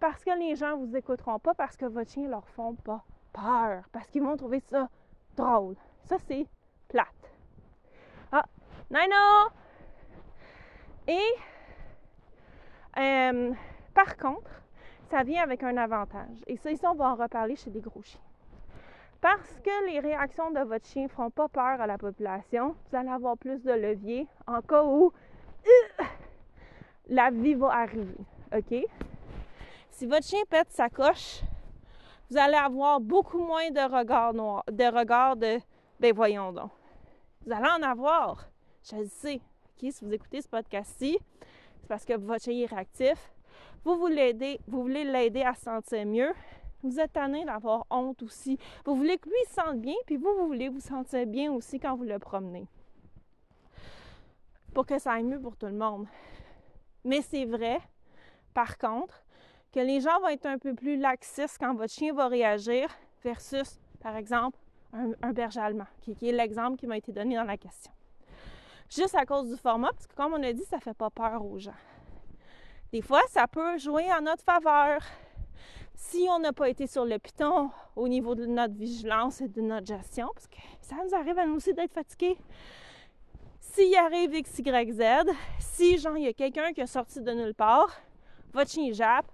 parce 0.00 0.24
que 0.24 0.30
les 0.38 0.54
gens 0.54 0.76
ne 0.76 0.86
vous 0.86 0.96
écouteront 0.96 1.40
pas 1.40 1.54
parce 1.54 1.76
que 1.76 1.86
votre 1.86 2.10
chien 2.10 2.24
ne 2.24 2.30
leur 2.30 2.48
font 2.48 2.74
pas 2.74 3.04
peur 3.32 3.82
parce 3.92 4.08
qu'ils 4.08 4.22
vont 4.22 4.36
trouver 4.36 4.60
ça 4.60 4.88
drôle. 5.36 5.76
Ça, 6.04 6.16
c'est 6.26 6.46
plate. 6.88 7.06
Ah, 8.30 8.44
Nino! 8.90 9.50
Et 11.08 11.34
euh, 12.96 13.52
par 13.92 14.16
contre, 14.16 14.50
ça 15.10 15.24
vient 15.24 15.42
avec 15.42 15.64
un 15.64 15.76
avantage. 15.76 16.38
Et 16.46 16.56
ça, 16.56 16.70
ici, 16.70 16.86
on 16.86 16.94
va 16.94 17.10
en 17.10 17.16
reparler 17.16 17.56
chez 17.56 17.70
les 17.70 17.80
gros 17.80 18.02
chiens. 18.02 18.20
Parce 19.20 19.60
que 19.62 19.86
les 19.86 20.00
réactions 20.00 20.50
de 20.50 20.60
votre 20.60 20.86
chien 20.86 21.04
ne 21.04 21.08
feront 21.08 21.30
pas 21.30 21.48
peur 21.48 21.80
à 21.80 21.86
la 21.86 21.98
population, 21.98 22.74
vous 22.90 22.96
allez 22.96 23.10
avoir 23.10 23.36
plus 23.36 23.62
de 23.62 23.72
levier 23.72 24.26
en 24.46 24.62
cas 24.62 24.82
où 24.82 25.12
euh, 25.66 26.04
la 27.08 27.30
vie 27.30 27.54
va 27.54 27.68
arriver. 27.68 28.16
OK? 28.56 28.86
Si 29.90 30.06
votre 30.06 30.24
chien 30.24 30.40
pète 30.48 30.70
sa 30.70 30.88
coche, 30.88 31.42
vous 32.30 32.38
allez 32.38 32.54
avoir 32.54 33.00
beaucoup 33.00 33.40
moins 33.40 33.70
de 33.70 33.94
regards 33.94 34.32
noirs, 34.32 34.64
de 34.70 34.84
regards 34.84 35.36
de 35.36 35.58
ben 35.98 36.14
voyons 36.14 36.52
donc. 36.52 36.70
Vous 37.44 37.52
allez 37.52 37.68
en 37.68 37.82
avoir. 37.82 38.46
Je 38.82 38.96
le 38.96 39.08
sais. 39.08 39.40
Si 39.76 39.92
vous 40.02 40.12
écoutez 40.12 40.40
ce 40.40 40.48
podcast-ci, 40.48 41.18
c'est 41.80 41.88
parce 41.88 42.04
que 42.06 42.16
votre 42.16 42.44
chien 42.44 42.54
est 42.54 42.66
réactif. 42.66 43.32
Vous, 43.84 43.96
vous, 43.96 44.08
vous 44.66 44.82
voulez 44.82 45.04
l'aider 45.04 45.42
à 45.42 45.54
se 45.54 45.62
sentir 45.62 46.06
mieux. 46.06 46.32
Vous 46.82 46.98
êtes 46.98 47.12
tanné 47.12 47.44
d'avoir 47.44 47.86
honte 47.90 48.22
aussi. 48.22 48.58
Vous 48.84 48.94
voulez 48.94 49.18
que 49.18 49.28
lui 49.28 49.36
se 49.48 49.54
sente 49.54 49.80
bien, 49.80 49.94
puis 50.06 50.16
vous, 50.16 50.34
vous 50.38 50.46
voulez 50.46 50.68
vous 50.68 50.80
sentir 50.80 51.26
bien 51.26 51.52
aussi 51.52 51.78
quand 51.78 51.94
vous 51.94 52.04
le 52.04 52.18
promenez. 52.18 52.66
Pour 54.72 54.86
que 54.86 54.98
ça 54.98 55.12
aille 55.12 55.24
mieux 55.24 55.40
pour 55.40 55.56
tout 55.56 55.66
le 55.66 55.72
monde. 55.72 56.06
Mais 57.04 57.22
c'est 57.22 57.44
vrai, 57.44 57.80
par 58.54 58.78
contre, 58.78 59.22
que 59.72 59.80
les 59.80 60.00
gens 60.00 60.18
vont 60.20 60.28
être 60.28 60.46
un 60.46 60.58
peu 60.58 60.74
plus 60.74 60.96
laxistes 60.96 61.58
quand 61.58 61.74
votre 61.74 61.92
chien 61.92 62.12
va 62.12 62.28
réagir 62.28 62.88
versus, 63.22 63.78
par 64.00 64.16
exemple, 64.16 64.58
un, 64.92 65.32
berger 65.32 65.60
allemand, 65.60 65.86
qui, 66.00 66.14
qui 66.14 66.28
est 66.28 66.32
l'exemple 66.32 66.76
qui 66.76 66.86
m'a 66.86 66.96
été 66.96 67.12
donné 67.12 67.36
dans 67.36 67.44
la 67.44 67.56
question. 67.56 67.92
Juste 68.88 69.14
à 69.14 69.24
cause 69.24 69.48
du 69.48 69.56
format, 69.56 69.92
parce 69.92 70.06
que 70.06 70.14
comme 70.16 70.32
on 70.32 70.42
a 70.42 70.52
dit, 70.52 70.64
ça 70.64 70.76
ne 70.76 70.80
fait 70.80 70.94
pas 70.94 71.10
peur 71.10 71.44
aux 71.44 71.58
gens. 71.58 71.76
Des 72.92 73.02
fois, 73.02 73.22
ça 73.28 73.46
peut 73.46 73.78
jouer 73.78 74.12
en 74.12 74.22
notre 74.22 74.42
faveur 74.42 75.00
si 76.00 76.26
on 76.30 76.38
n'a 76.38 76.52
pas 76.54 76.68
été 76.70 76.86
sur 76.86 77.04
le 77.04 77.18
piton 77.18 77.70
au 77.94 78.08
niveau 78.08 78.34
de 78.34 78.46
notre 78.46 78.74
vigilance 78.74 79.42
et 79.42 79.48
de 79.48 79.60
notre 79.60 79.86
gestion, 79.86 80.28
parce 80.32 80.48
que 80.48 80.56
ça 80.80 80.96
nous 81.04 81.14
arrive 81.14 81.38
à 81.38 81.46
nous 81.46 81.56
aussi 81.56 81.74
d'être 81.74 81.92
fatigués. 81.92 82.38
S'il 83.60 83.94
arrive 83.94 84.34
X, 84.34 84.58
Y, 84.58 84.92
Z, 84.92 85.02
si 85.58 85.98
genre 85.98 86.16
il 86.16 86.24
y 86.24 86.26
a 86.26 86.32
quelqu'un 86.32 86.72
qui 86.72 86.80
est 86.80 86.86
sorti 86.86 87.20
de 87.20 87.30
nulle 87.32 87.54
part, 87.54 88.00
votre 88.52 88.70
chien 88.70 88.90
jappe, 88.92 89.30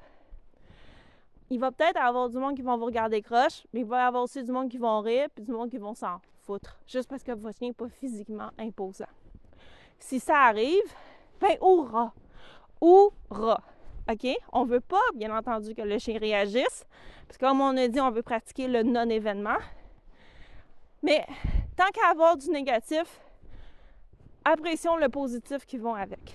il 1.50 1.60
va 1.60 1.70
peut-être 1.70 1.98
avoir 1.98 2.28
du 2.28 2.36
monde 2.36 2.56
qui 2.56 2.62
vont 2.62 2.76
vous 2.76 2.86
regarder 2.86 3.22
croche, 3.22 3.64
mais 3.72 3.80
il 3.80 3.86
va 3.86 4.02
y 4.02 4.06
avoir 4.06 4.24
aussi 4.24 4.42
du 4.42 4.50
monde 4.50 4.68
qui 4.68 4.78
vont 4.78 5.00
rire, 5.00 5.28
puis 5.32 5.44
du 5.44 5.52
monde 5.52 5.70
qui 5.70 5.78
vont 5.78 5.94
s'en 5.94 6.20
foutre, 6.42 6.78
juste 6.88 7.08
parce 7.08 7.22
que 7.22 7.32
votre 7.32 7.56
chien 7.56 7.68
n'est 7.68 7.74
pas 7.74 7.88
physiquement 7.88 8.50
imposant. 8.58 9.06
Si 10.00 10.18
ça 10.18 10.36
arrive, 10.36 10.92
ben 11.40 11.56
hurrah! 11.62 12.12
Hurrah! 12.82 13.62
OK? 14.10 14.26
On 14.52 14.64
ne 14.64 14.70
veut 14.70 14.80
pas, 14.80 15.02
bien 15.14 15.36
entendu, 15.36 15.74
que 15.74 15.82
le 15.82 15.98
chien 15.98 16.18
réagisse, 16.18 16.86
parce 17.26 17.38
comme 17.38 17.60
on 17.60 17.76
a 17.76 17.88
dit, 17.88 18.00
on 18.00 18.10
veut 18.10 18.22
pratiquer 18.22 18.68
le 18.68 18.82
non-événement. 18.82 19.58
Mais 21.02 21.24
tant 21.76 21.88
qu'à 21.92 22.10
avoir 22.10 22.36
du 22.36 22.50
négatif, 22.50 23.20
apprécions 24.44 24.96
le 24.96 25.08
positif 25.08 25.66
qui 25.66 25.76
vont 25.76 25.94
avec. 25.94 26.34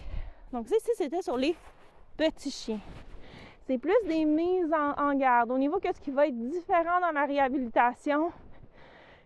Donc, 0.51 0.69
ici, 0.69 0.91
c'était 0.95 1.21
sur 1.21 1.37
les 1.37 1.55
petits 2.17 2.51
chiens. 2.51 2.79
C'est 3.67 3.77
plus 3.77 3.95
des 4.05 4.25
mises 4.25 4.71
en, 4.73 5.15
garde. 5.15 5.51
Au 5.51 5.57
niveau 5.57 5.79
que 5.79 5.93
ce 5.93 5.99
qui 6.01 6.11
va 6.11 6.27
être 6.27 6.37
différent 6.37 6.99
dans 6.99 7.11
la 7.11 7.25
réhabilitation, 7.25 8.31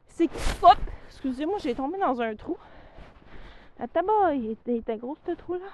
c'est 0.08 0.28
que, 0.28 0.38
hop, 0.62 0.78
excusez-moi, 1.08 1.58
j'ai 1.60 1.74
tombé 1.74 1.98
dans 1.98 2.22
un 2.22 2.36
trou. 2.36 2.58
La 3.80 3.88
tabac, 3.88 4.36
il 4.36 4.52
était 4.52 4.98
gros 4.98 5.18
ce 5.26 5.32
trou-là. 5.32 5.66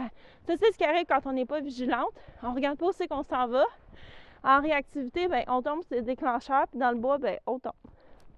Ça, 0.46 0.54
c'est 0.58 0.72
ce 0.72 0.78
qui 0.78 0.84
arrive 0.84 1.06
quand 1.06 1.26
on 1.26 1.32
n'est 1.32 1.46
pas 1.46 1.60
vigilante. 1.60 2.12
On 2.42 2.54
regarde 2.54 2.78
pas 2.78 2.86
où 2.86 2.92
c'est 2.92 3.08
qu'on 3.08 3.22
s'en 3.22 3.46
va. 3.48 3.64
En 4.42 4.60
réactivité, 4.60 5.28
ben, 5.28 5.44
on 5.48 5.60
tombe 5.60 5.82
sur 5.82 5.96
des 5.96 6.02
déclencheurs, 6.02 6.66
puis 6.68 6.78
dans 6.78 6.90
le 6.90 6.96
bois, 6.96 7.18
ben, 7.18 7.38
on 7.46 7.58
tombe 7.58 7.72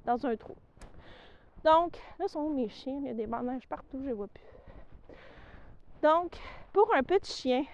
dans 0.05 0.27
un 0.27 0.37
trou. 0.37 0.57
Donc, 1.65 1.97
là 2.19 2.27
sont 2.27 2.51
mes 2.51 2.69
chiens? 2.69 2.99
Il 3.03 3.07
y 3.07 3.11
a 3.11 3.15
des 3.15 3.27
bandages 3.27 3.69
partout, 3.69 4.01
je 4.03 4.09
ne 4.09 4.15
vois 4.15 4.27
plus. 4.27 4.43
Donc, 6.03 6.37
pour 6.73 6.93
un 6.95 7.05
petit 7.05 7.33
chien, 7.33 7.65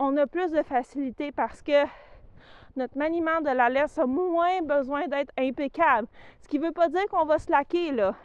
on 0.00 0.16
a 0.16 0.26
plus 0.26 0.50
de 0.50 0.62
facilité 0.62 1.30
parce 1.30 1.62
que 1.62 1.84
notre 2.74 2.98
maniement 2.98 3.40
de 3.40 3.50
la 3.50 3.68
laisse 3.68 3.96
a 3.98 4.06
moins 4.06 4.62
besoin 4.62 5.06
d'être 5.06 5.32
impeccable. 5.38 6.08
Ce 6.40 6.48
qui 6.48 6.58
ne 6.58 6.66
veut 6.66 6.72
pas 6.72 6.88
dire 6.88 7.06
qu'on 7.10 7.24
va 7.24 7.38
se 7.38 7.50
laquer, 7.50 7.92
là. 7.92 8.16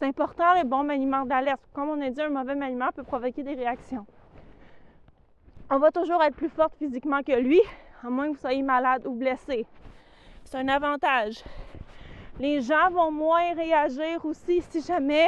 C'est 0.00 0.06
important 0.06 0.54
le 0.54 0.64
bon 0.64 0.82
maniement 0.82 1.26
d'alerte. 1.26 1.60
Comme 1.74 1.90
on 1.90 2.00
a 2.00 2.08
dit, 2.08 2.22
un 2.22 2.30
mauvais 2.30 2.54
maniement 2.54 2.88
peut 2.90 3.02
provoquer 3.02 3.42
des 3.42 3.52
réactions. 3.52 4.06
On 5.68 5.78
va 5.78 5.90
toujours 5.90 6.22
être 6.22 6.34
plus 6.34 6.48
forte 6.48 6.74
physiquement 6.76 7.20
que 7.22 7.38
lui, 7.38 7.60
à 8.02 8.08
moins 8.08 8.28
que 8.28 8.32
vous 8.32 8.40
soyez 8.40 8.62
malade 8.62 9.06
ou 9.06 9.12
blessé. 9.12 9.66
C'est 10.44 10.56
un 10.56 10.68
avantage. 10.68 11.44
Les 12.38 12.62
gens 12.62 12.88
vont 12.90 13.10
moins 13.10 13.52
réagir 13.52 14.24
aussi 14.24 14.62
si 14.70 14.80
jamais 14.80 15.26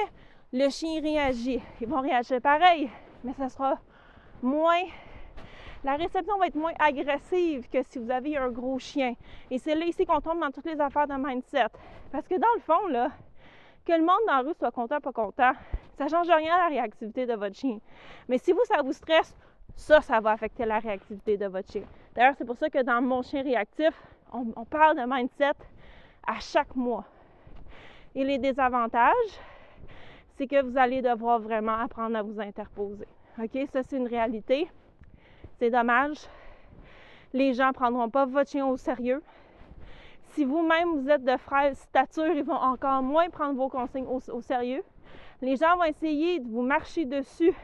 le 0.55 0.71
chien 0.71 1.03
réagit. 1.03 1.61
Ils 1.83 1.87
vont 1.87 2.01
réagir 2.01 2.41
pareil, 2.41 2.89
mais 3.25 3.35
ça 3.35 3.51
sera 3.51 3.79
moins. 4.41 4.85
La 5.85 5.97
réception 5.97 6.39
va 6.39 6.47
être 6.47 6.55
moins 6.55 6.73
agressive 6.79 7.69
que 7.69 7.83
si 7.83 7.99
vous 7.99 8.11
avez 8.11 8.39
un 8.39 8.49
gros 8.49 8.79
chien. 8.79 9.17
Et 9.51 9.59
c'est 9.59 9.75
là 9.75 9.85
ici 9.85 10.07
qu'on 10.07 10.23
tombe 10.23 10.41
dans 10.41 10.51
toutes 10.51 10.65
les 10.65 10.81
affaires 10.81 11.09
de 11.09 11.15
mindset. 11.19 11.67
Parce 12.11 12.27
que 12.27 12.37
dans 12.37 12.55
le 12.55 12.61
fond, 12.63 12.87
là, 12.89 13.11
que 13.85 13.93
le 13.93 14.01
monde 14.01 14.21
dans 14.27 14.37
la 14.37 14.41
rue 14.43 14.55
soit 14.59 14.71
content, 14.71 15.01
pas 15.01 15.13
content, 15.13 15.53
ça 15.99 16.05
ne 16.05 16.09
change 16.09 16.29
rien 16.29 16.55
à 16.55 16.59
la 16.59 16.69
réactivité 16.69 17.27
de 17.27 17.35
votre 17.35 17.57
chien. 17.57 17.79
Mais 18.29 18.39
si 18.39 18.53
vous, 18.53 18.65
ça 18.65 18.83
vous 18.83 18.93
stresse, 18.93 19.35
ça, 19.77 20.01
ça 20.01 20.21
va 20.21 20.33
affecter 20.33 20.65
la 20.65 20.79
réactivité 20.79 21.37
de 21.37 21.47
votre 21.47 21.71
chien. 21.71 21.85
D'ailleurs, 22.15 22.35
c'est 22.37 22.45
pour 22.45 22.57
ça 22.57 22.69
que 22.71 22.83
dans 22.83 23.01
mon 23.03 23.23
chien 23.23 23.43
réactif, 23.43 23.95
on, 24.33 24.65
parle 24.65 24.97
de 24.97 25.03
mindset 25.07 25.53
à 26.27 26.41
chaque 26.41 26.75
mois. 26.75 27.05
Et 28.15 28.25
les 28.25 28.39
désavantages, 28.39 29.13
c'est 30.37 30.47
que 30.47 30.63
vous 30.63 30.79
allez 30.79 31.03
devoir 31.03 31.39
vraiment 31.39 31.79
apprendre 31.79 32.17
à 32.17 32.23
vous 32.23 32.41
interposer. 32.41 33.07
OK? 33.39 33.59
Ça, 33.73 33.83
c'est 33.83 33.97
une 33.97 34.07
réalité. 34.07 34.71
C'est 35.59 35.71
dommage. 35.71 36.19
Les 37.33 37.55
gens 37.55 37.69
ne 37.69 37.73
prendront 37.73 38.11
pas 38.11 38.27
votre 38.27 38.51
chien 38.51 38.67
au 38.67 38.77
sérieux. 38.77 39.23
Si 40.33 40.47
vous-même 40.47 40.99
vous 40.99 41.11
êtes 41.11 41.25
de 41.25 41.37
frêle 41.37 41.77
stature, 41.77 42.33
ils 42.35 42.43
vont 42.43 42.55
encore 42.55 43.03
moins 43.03 43.29
prendre 43.29 43.55
vos 43.55 43.69
consignes 43.69 44.07
au, 44.07 44.41
sérieux. 44.41 44.83
Les 45.43 45.57
gens 45.57 45.77
vont 45.77 45.85
essayer 45.85 46.41
de 46.41 46.49
vous 46.49 46.63
marcher 46.63 47.05
dessus 47.05 47.55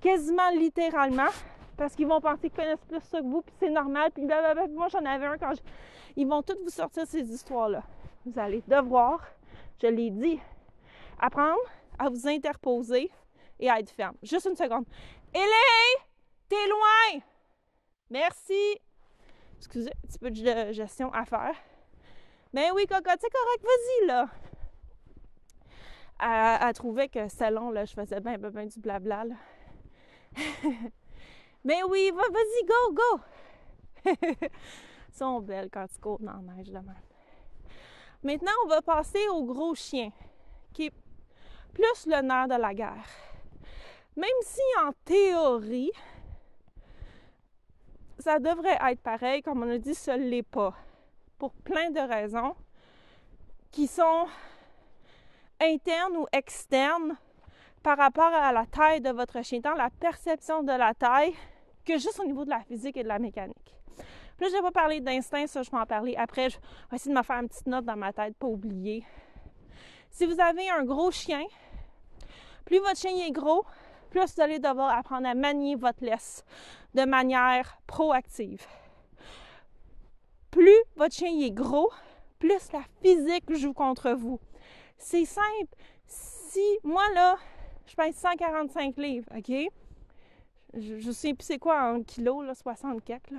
quasiment 0.00 0.50
littéralement 0.50 1.30
parce 1.76 1.96
qu'ils 1.96 2.06
vont 2.06 2.20
penser 2.20 2.48
qu'ils 2.48 2.52
connaissent 2.52 2.84
plus 2.88 3.00
ça 3.00 3.18
que 3.20 3.24
vous, 3.24 3.42
puis 3.42 3.54
c'est 3.58 3.70
normal, 3.70 4.12
puis. 4.12 4.24
Moi, 4.24 4.88
j'en 4.88 5.04
avais 5.04 5.26
un 5.26 5.36
quand 5.36 5.52
je... 5.54 5.62
Ils 6.14 6.28
vont 6.28 6.42
tous 6.42 6.56
vous 6.62 6.70
sortir 6.70 7.06
ces 7.06 7.28
histoires-là. 7.28 7.82
Vous 8.24 8.38
allez 8.38 8.62
devoir, 8.68 9.26
je 9.82 9.88
l'ai 9.88 10.10
dit, 10.10 10.38
apprendre 11.18 11.58
à 11.98 12.08
vous 12.08 12.28
interposer 12.28 13.10
et 13.58 13.68
à 13.68 13.80
être 13.80 13.90
ferme. 13.90 14.14
Juste 14.22 14.46
une 14.46 14.56
seconde. 14.56 14.84
Hélène, 15.34 16.06
t'es 16.48 16.68
loin! 16.68 17.20
Merci! 18.10 18.78
Excusez, 19.56 19.90
un 19.90 20.06
petit 20.06 20.18
peu 20.18 20.30
de 20.30 20.72
gestion 20.72 21.12
à 21.12 21.24
faire. 21.24 21.54
Ben 22.52 22.72
oui, 22.74 22.84
cocotte, 22.86 23.20
c'est 23.20 23.30
correct, 23.30 23.62
vas-y, 23.62 24.06
là. 24.08 24.28
Elle, 26.66 26.74
trouvait 26.74 27.08
que 27.08 27.50
long, 27.50 27.70
là, 27.70 27.84
je 27.84 27.94
faisais 27.94 28.20
ben, 28.20 28.38
du 28.38 28.80
blabla, 28.80 29.24
là. 29.24 29.34
ben 31.64 31.82
oui, 31.88 32.10
vas-y, 32.10 32.66
go, 32.66 32.92
go! 32.92 33.20
Ils 34.04 34.48
sont 35.12 35.40
belles 35.40 35.70
quand 35.70 35.86
tu 35.86 36.00
cours 36.00 36.18
dans 36.18 36.32
la 36.32 36.54
neige, 36.54 36.70
là, 36.70 36.82
même. 36.82 36.96
Maintenant, 38.24 38.52
on 38.64 38.68
va 38.68 38.82
passer 38.82 39.28
au 39.28 39.44
gros 39.44 39.76
chien, 39.76 40.10
qui 40.74 40.86
est 40.86 40.94
plus 41.72 42.06
le 42.06 42.20
nerf 42.20 42.48
de 42.48 42.60
la 42.60 42.74
guerre. 42.74 43.06
Même 44.16 44.28
si, 44.42 44.60
en 44.84 44.90
théorie, 45.04 45.92
ça 48.18 48.40
devrait 48.40 48.78
être 48.90 49.00
pareil, 49.00 49.40
comme 49.40 49.62
on 49.62 49.70
a 49.70 49.78
dit, 49.78 49.94
ça 49.94 50.18
ne 50.18 50.24
l'est 50.24 50.42
pas 50.42 50.74
pour 51.40 51.52
plein 51.54 51.90
de 51.90 51.98
raisons 51.98 52.54
qui 53.72 53.86
sont 53.86 54.26
internes 55.58 56.18
ou 56.18 56.26
externes 56.32 57.16
par 57.82 57.96
rapport 57.96 58.32
à 58.32 58.52
la 58.52 58.66
taille 58.66 59.00
de 59.00 59.08
votre 59.08 59.42
chien, 59.42 59.62
tant 59.62 59.74
la 59.74 59.88
perception 59.88 60.62
de 60.62 60.72
la 60.72 60.92
taille 60.92 61.34
que 61.86 61.94
juste 61.94 62.20
au 62.20 62.26
niveau 62.26 62.44
de 62.44 62.50
la 62.50 62.60
physique 62.60 62.98
et 62.98 63.02
de 63.02 63.08
la 63.08 63.18
mécanique. 63.18 63.74
Puis 64.36 64.46
là, 64.46 64.48
je 64.48 64.52
vais 64.52 64.62
pas 64.62 64.70
parler 64.70 65.00
d'instinct, 65.00 65.46
ça, 65.46 65.62
je 65.62 65.70
vais 65.70 65.78
en 65.78 65.86
parler 65.86 66.14
après. 66.16 66.50
Je 66.50 66.58
vais 66.90 66.96
essayer 66.96 67.14
de 67.14 67.18
me 67.18 67.24
faire 67.24 67.36
une 67.36 67.48
petite 67.48 67.66
note 67.66 67.86
dans 67.86 67.96
ma 67.96 68.12
tête, 68.12 68.36
pas 68.36 68.46
oublier. 68.46 69.02
Si 70.10 70.26
vous 70.26 70.38
avez 70.40 70.68
un 70.68 70.84
gros 70.84 71.10
chien, 71.10 71.44
plus 72.66 72.80
votre 72.80 72.98
chien 72.98 73.12
est 73.26 73.30
gros, 73.30 73.64
plus 74.10 74.20
vous 74.20 74.42
allez 74.42 74.58
devoir 74.58 74.94
apprendre 74.94 75.26
à 75.26 75.34
manier 75.34 75.74
votre 75.74 76.04
laisse 76.04 76.44
de 76.94 77.04
manière 77.06 77.78
proactive 77.86 78.66
plus 80.50 80.76
votre 80.96 81.14
chien 81.14 81.30
est 81.40 81.50
gros, 81.50 81.90
plus 82.38 82.72
la 82.72 82.82
physique 83.02 83.52
joue 83.54 83.72
contre 83.72 84.12
vous. 84.12 84.40
C'est 84.96 85.24
simple. 85.24 85.74
Si 86.06 86.78
moi 86.82 87.04
là, 87.14 87.38
je 87.86 87.94
pèse 87.94 88.16
145 88.16 88.96
livres, 88.96 89.28
OK? 89.36 89.52
Je, 90.74 91.10
sais 91.10 91.34
plus 91.34 91.44
c'est 91.44 91.58
quoi 91.58 91.92
en 91.92 92.02
kilos, 92.02 92.44
là, 92.44 92.54
64, 92.54 93.30
là. 93.32 93.38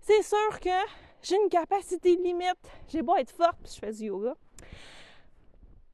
C'est 0.00 0.22
sûr 0.22 0.60
que 0.60 0.70
j'ai 1.22 1.36
une 1.36 1.48
capacité 1.48 2.16
limite. 2.16 2.70
J'ai 2.88 3.02
beau 3.02 3.16
être 3.16 3.32
forte, 3.32 3.58
puis 3.62 3.72
je 3.74 3.78
fais 3.80 3.92
du 3.92 4.04
yoga. 4.06 4.34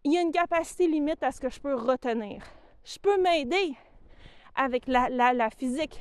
Il 0.04 0.12
y 0.12 0.18
a 0.18 0.20
une 0.20 0.32
capacité 0.32 0.86
limite 0.86 1.22
à 1.22 1.32
ce 1.32 1.40
que 1.40 1.48
je 1.48 1.58
peux 1.58 1.74
retenir. 1.74 2.44
Je 2.84 2.98
peux 2.98 3.20
m'aider 3.20 3.74
avec 4.54 4.86
la, 4.86 5.50
physique 5.50 5.98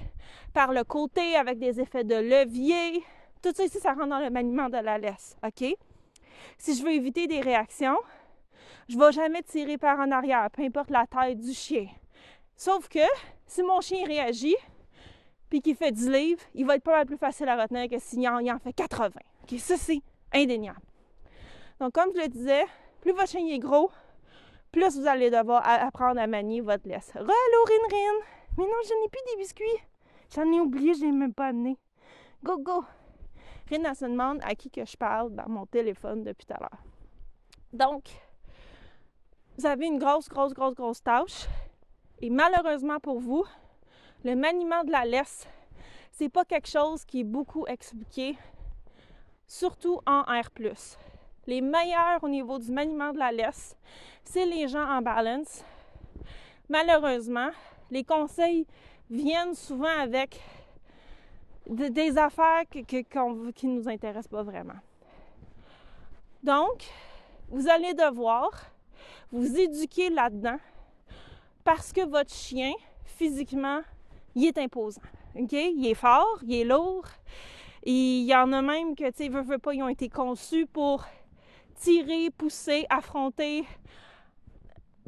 par 0.53 0.73
le 0.73 0.83
côté, 0.83 1.35
avec 1.35 1.57
des 1.57 1.79
effets 1.79 2.03
de 2.03 2.15
levier. 2.15 3.03
Tout 3.41 3.51
ça 3.55 3.63
ici, 3.63 3.79
ça 3.79 3.93
rentre 3.93 4.07
dans 4.07 4.19
le 4.19 4.29
maniement 4.29 4.69
de 4.69 4.77
la 4.77 4.97
laisse. 4.97 5.35
OK? 5.43 5.75
Si 6.57 6.75
je 6.75 6.83
veux 6.83 6.91
éviter 6.91 7.27
des 7.27 7.41
réactions, 7.41 7.97
je 8.87 8.97
ne 8.97 9.03
vais 9.03 9.11
jamais 9.11 9.41
tirer 9.43 9.77
par 9.77 9.99
en 9.99 10.11
arrière, 10.11 10.49
peu 10.51 10.63
importe 10.63 10.89
la 10.89 11.07
taille 11.07 11.35
du 11.35 11.53
chien. 11.53 11.87
Sauf 12.55 12.87
que 12.87 12.99
si 13.47 13.63
mon 13.63 13.81
chien 13.81 14.05
réagit, 14.05 14.55
puis 15.49 15.61
qu'il 15.61 15.75
fait 15.75 15.91
10 15.91 16.09
livres, 16.09 16.41
il 16.53 16.65
va 16.65 16.75
être 16.75 16.83
pas 16.83 16.97
mal 16.97 17.05
plus 17.05 17.17
facile 17.17 17.49
à 17.49 17.61
retenir 17.61 17.89
que 17.89 17.99
s'il 17.99 18.27
en, 18.27 18.45
en 18.47 18.59
fait 18.59 18.73
80. 18.73 19.09
OK, 19.43 19.59
ça 19.59 19.75
c'est 19.75 20.01
indéniable. 20.33 20.81
Donc, 21.79 21.93
comme 21.93 22.11
je 22.15 22.21
le 22.21 22.27
disais, 22.27 22.65
plus 23.01 23.11
votre 23.11 23.27
chien 23.27 23.45
est 23.47 23.59
gros, 23.59 23.91
plus 24.71 24.97
vous 24.97 25.07
allez 25.07 25.29
devoir 25.29 25.67
apprendre 25.67 26.21
à 26.21 26.27
manier 26.27 26.61
votre 26.61 26.87
laisse. 26.87 27.11
Re, 27.15 27.17
Rin 27.17 27.87
Rin! 27.89 28.25
Mais 28.57 28.63
non, 28.63 28.77
je 28.83 28.93
n'ai 29.01 29.09
plus 29.09 29.31
des 29.31 29.41
biscuits. 29.41 29.65
J'en 30.33 30.49
ai 30.51 30.59
oublié, 30.59 30.93
je 30.93 31.05
n'ai 31.05 31.11
même 31.11 31.33
pas 31.33 31.47
amené. 31.47 31.77
Go, 32.43 32.57
go! 32.59 32.83
Rin, 33.71 33.93
se 33.93 34.05
demande 34.05 34.39
à 34.43 34.53
qui 34.53 34.69
que 34.69 34.85
je 34.85 34.97
parle 34.97 35.33
dans 35.33 35.47
mon 35.47 35.65
téléphone 35.65 36.23
depuis 36.23 36.45
tout 36.45 36.53
à 36.53 36.59
l'heure. 36.59 36.83
Donc, 37.71 38.03
vous 39.57 39.65
avez 39.65 39.85
une 39.87 39.97
grosse, 39.97 40.27
grosse, 40.27 40.53
grosse, 40.53 40.75
grosse 40.75 41.01
tâche. 41.01 41.47
Et 42.19 42.29
malheureusement 42.29 42.99
pour 42.99 43.19
vous, 43.19 43.45
le 44.23 44.35
maniement 44.35 44.83
de 44.83 44.91
la 44.91 45.05
laisse, 45.05 45.47
c'est 46.11 46.29
pas 46.29 46.43
quelque 46.43 46.67
chose 46.67 47.05
qui 47.05 47.21
est 47.21 47.25
beaucoup 47.25 47.65
expliqué, 47.65 48.37
surtout 49.47 50.01
en 50.05 50.21
R+. 50.23 50.49
Les 51.47 51.61
meilleurs 51.61 52.23
au 52.23 52.29
niveau 52.29 52.59
du 52.59 52.71
maniement 52.71 53.13
de 53.13 53.19
la 53.19 53.31
laisse, 53.31 53.75
c'est 54.23 54.45
les 54.45 54.67
gens 54.67 54.87
en 54.87 55.01
balance. 55.01 55.63
Malheureusement, 56.69 57.49
les 57.89 58.03
conseils 58.03 58.67
viennent 59.09 59.55
souvent 59.55 59.99
avec 59.99 60.41
des 61.71 62.17
affaires 62.17 62.63
qui 62.69 63.67
ne 63.67 63.79
nous 63.79 63.87
intéressent 63.87 64.27
pas 64.27 64.43
vraiment. 64.43 64.79
Donc, 66.43 66.83
vous 67.49 67.67
allez 67.69 67.93
devoir 67.93 68.51
vous 69.31 69.57
éduquer 69.57 70.09
là-dedans 70.09 70.57
parce 71.63 71.93
que 71.93 72.05
votre 72.05 72.33
chien, 72.33 72.73
physiquement, 73.05 73.81
il 74.35 74.47
est 74.47 74.57
imposant. 74.57 75.01
OK? 75.35 75.51
Il 75.51 75.85
est 75.87 75.93
fort, 75.93 76.39
il 76.43 76.53
est 76.53 76.65
lourd. 76.65 77.05
il 77.83 78.23
y 78.23 78.35
en 78.35 78.51
a 78.53 78.61
même 78.61 78.95
que, 78.95 79.09
tu 79.11 79.23
sais, 79.23 79.29
veut, 79.29 79.41
veut 79.41 79.59
pas, 79.59 79.73
ils 79.73 79.83
ont 79.83 79.89
été 79.89 80.09
conçus 80.09 80.65
pour 80.65 81.05
tirer, 81.75 82.29
pousser, 82.31 82.85
affronter, 82.89 83.65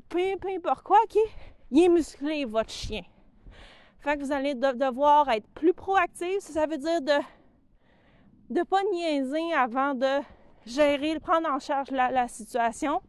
peu, 0.09 0.19
importe 0.55 0.83
quoi, 0.83 0.99
OK? 1.03 1.19
Il 1.71 1.83
est 1.83 1.89
musclé, 1.89 2.45
votre 2.45 2.69
chien. 2.69 3.01
Fait 4.03 4.17
que 4.17 4.23
vous 4.23 4.31
allez 4.31 4.53
devoir 4.53 5.29
être 5.29 5.47
plus 5.49 5.73
proactif. 5.73 6.39
Ça 6.39 6.65
veut 6.65 6.77
dire 6.77 7.01
de 7.01 7.19
ne 8.49 8.63
pas 8.63 8.81
niaiser 8.91 9.53
avant 9.53 9.95
de 9.95 10.21
gérer, 10.65 11.19
prendre 11.19 11.49
en 11.49 11.59
charge 11.59 11.89
la 11.91 12.27
situation 12.27 13.01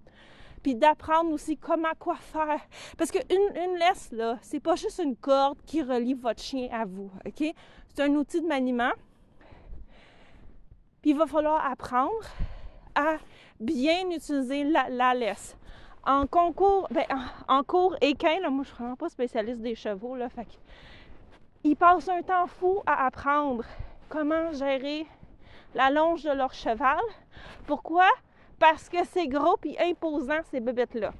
puis 0.65 0.75
d'apprendre 0.75 1.31
aussi 1.31 1.59
comment 1.59 1.93
quoi 1.99 2.17
faire. 2.17 2.59
Parce 2.97 3.13
qu'une 3.13 3.23
une 3.31 3.77
laisse, 3.77 4.11
là, 4.11 4.39
c'est 4.41 4.61
pas 4.61 4.75
juste 4.75 4.99
une 4.99 5.15
corde 5.15 5.59
qui 5.67 5.83
relie 5.83 6.15
votre 6.15 6.43
chien 6.43 6.69
à 6.73 6.87
vous, 6.87 7.11
OK? 7.27 7.55
C'est 7.89 8.03
un 8.03 8.15
outil 8.15 8.41
de 8.41 8.47
maniement. 8.47 8.93
Puis 11.03 11.11
il 11.11 11.19
va 11.19 11.27
falloir 11.27 11.65
apprendre 11.71 12.25
à 12.95 13.19
bien 13.61 14.09
utiliser 14.11 14.65
la, 14.65 15.15
laisse. 15.15 15.55
En 16.07 16.27
concours, 16.27 16.87
ben, 16.91 17.05
en, 17.49 17.63
cours 17.63 17.97
équin, 18.01 18.41
là, 18.41 18.51
moi 18.51 18.65
je 18.65 18.69
suis 18.69 18.77
vraiment 18.77 18.97
pas 18.97 19.09
spécialiste 19.09 19.61
des 19.61 19.75
chevaux, 19.75 20.17
là, 20.17 20.29
fait 20.29 20.47
ils 21.63 21.77
passent 21.77 22.11
un 22.11 22.21
temps 22.21 22.47
fou 22.47 22.83
à 22.85 23.07
apprendre 23.07 23.65
comment 24.11 24.53
gérer 24.53 25.07
la 25.75 25.91
longe 25.91 26.23
de 26.23 26.31
leur 26.31 26.53
cheval. 26.53 27.01
Pourquoi? 27.67 28.07
parce 28.59 28.89
que 28.89 29.05
c'est 29.05 29.27
gros 29.29 29.59
et 29.65 29.77
imposant, 29.91 30.41
ces 30.51 30.61
bébêtes-là. 30.61 31.13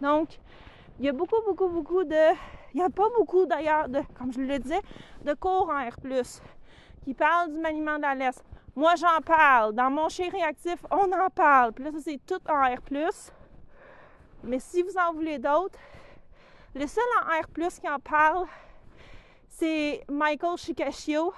Donc, 0.00 0.38
il 0.98 1.06
y 1.06 1.08
a 1.08 1.12
beaucoup, 1.12 1.40
beaucoup, 1.46 1.68
beaucoup 1.68 2.04
de. 2.04 2.34
Il 2.72 2.78
n'y 2.78 2.82
a 2.82 2.90
pas 2.90 3.08
beaucoup 3.16 3.46
d'ailleurs, 3.46 3.88
de, 3.88 4.00
comme 4.18 4.32
je 4.32 4.40
le 4.40 4.58
disais, 4.58 4.80
de 5.24 5.32
cours 5.34 5.70
en 5.70 5.88
R, 5.88 5.94
qui 7.02 7.14
parlent 7.14 7.52
du 7.52 7.58
maniement 7.58 7.96
de 7.96 8.02
la 8.02 8.14
laisse. 8.14 8.42
Moi, 8.74 8.94
j'en 8.96 9.20
parle. 9.24 9.72
Dans 9.74 9.90
mon 9.90 10.08
chien 10.08 10.28
réactif, 10.28 10.84
on 10.90 11.10
en 11.12 11.30
parle. 11.30 11.72
Puis 11.72 11.84
là, 11.84 11.92
ça, 11.92 11.98
c'est 12.04 12.20
tout 12.26 12.40
en 12.50 12.64
R. 12.64 12.80
Mais 14.44 14.60
si 14.60 14.82
vous 14.82 14.96
en 14.96 15.12
voulez 15.12 15.38
d'autres, 15.38 15.78
le 16.74 16.86
seul 16.86 17.04
en 17.22 17.40
R 17.40 17.70
qui 17.80 17.88
en 17.88 17.98
parle, 17.98 18.46
c'est 19.48 20.04
Michael 20.08 20.56
Shikashio. 20.56 21.32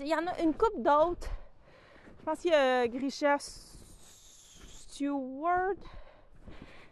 Il 0.00 0.06
y 0.06 0.14
en 0.14 0.26
a 0.26 0.40
une 0.40 0.54
coupe 0.54 0.80
d'autres 0.80 1.28
je 2.28 2.34
pense 2.34 2.42
qu'il 2.42 2.50
y 2.50 2.54
a 2.54 2.86
Grisha 2.86 3.38
Stewart. 4.68 5.76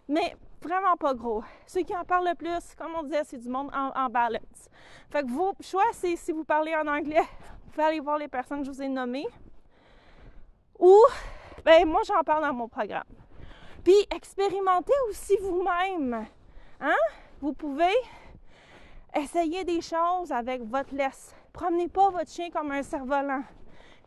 Mais 0.08 0.34
vraiment 0.62 0.96
pas 0.96 1.12
gros. 1.12 1.44
Ceux 1.66 1.82
qui 1.82 1.94
en 1.94 2.04
parlent 2.04 2.28
le 2.28 2.34
plus, 2.34 2.74
comme 2.74 2.94
on 2.94 3.02
disait, 3.02 3.22
c'est 3.24 3.36
du 3.36 3.50
monde 3.50 3.70
en, 3.74 4.08
balance. 4.08 4.70
Fait 5.10 5.22
que 5.22 5.30
vos 5.30 5.52
choix, 5.60 5.84
c'est 5.92 6.16
si 6.16 6.32
vous 6.32 6.44
parlez 6.44 6.74
en 6.74 6.86
anglais, 6.86 7.20
vous 7.64 7.70
pouvez 7.72 7.84
aller 7.84 8.00
voir 8.00 8.16
les 8.16 8.28
personnes 8.28 8.60
que 8.60 8.64
je 8.66 8.70
vous 8.70 8.80
ai 8.80 8.88
nommées. 8.88 9.26
Ou, 10.78 11.04
ben 11.66 11.86
moi, 11.86 12.00
j'en 12.06 12.22
parle 12.22 12.42
dans 12.42 12.54
mon 12.54 12.68
programme. 12.68 13.04
Puis, 13.86 13.94
expérimentez 14.10 14.92
aussi 15.08 15.36
vous-même. 15.36 16.26
Hein? 16.80 16.96
Vous 17.40 17.52
pouvez 17.52 17.94
essayer 19.14 19.62
des 19.62 19.80
choses 19.80 20.32
avec 20.32 20.60
votre 20.62 20.92
laisse. 20.92 21.32
Promenez 21.52 21.86
pas 21.86 22.10
votre 22.10 22.28
chien 22.28 22.50
comme 22.50 22.72
un 22.72 22.82
cerf-volant 22.82 23.44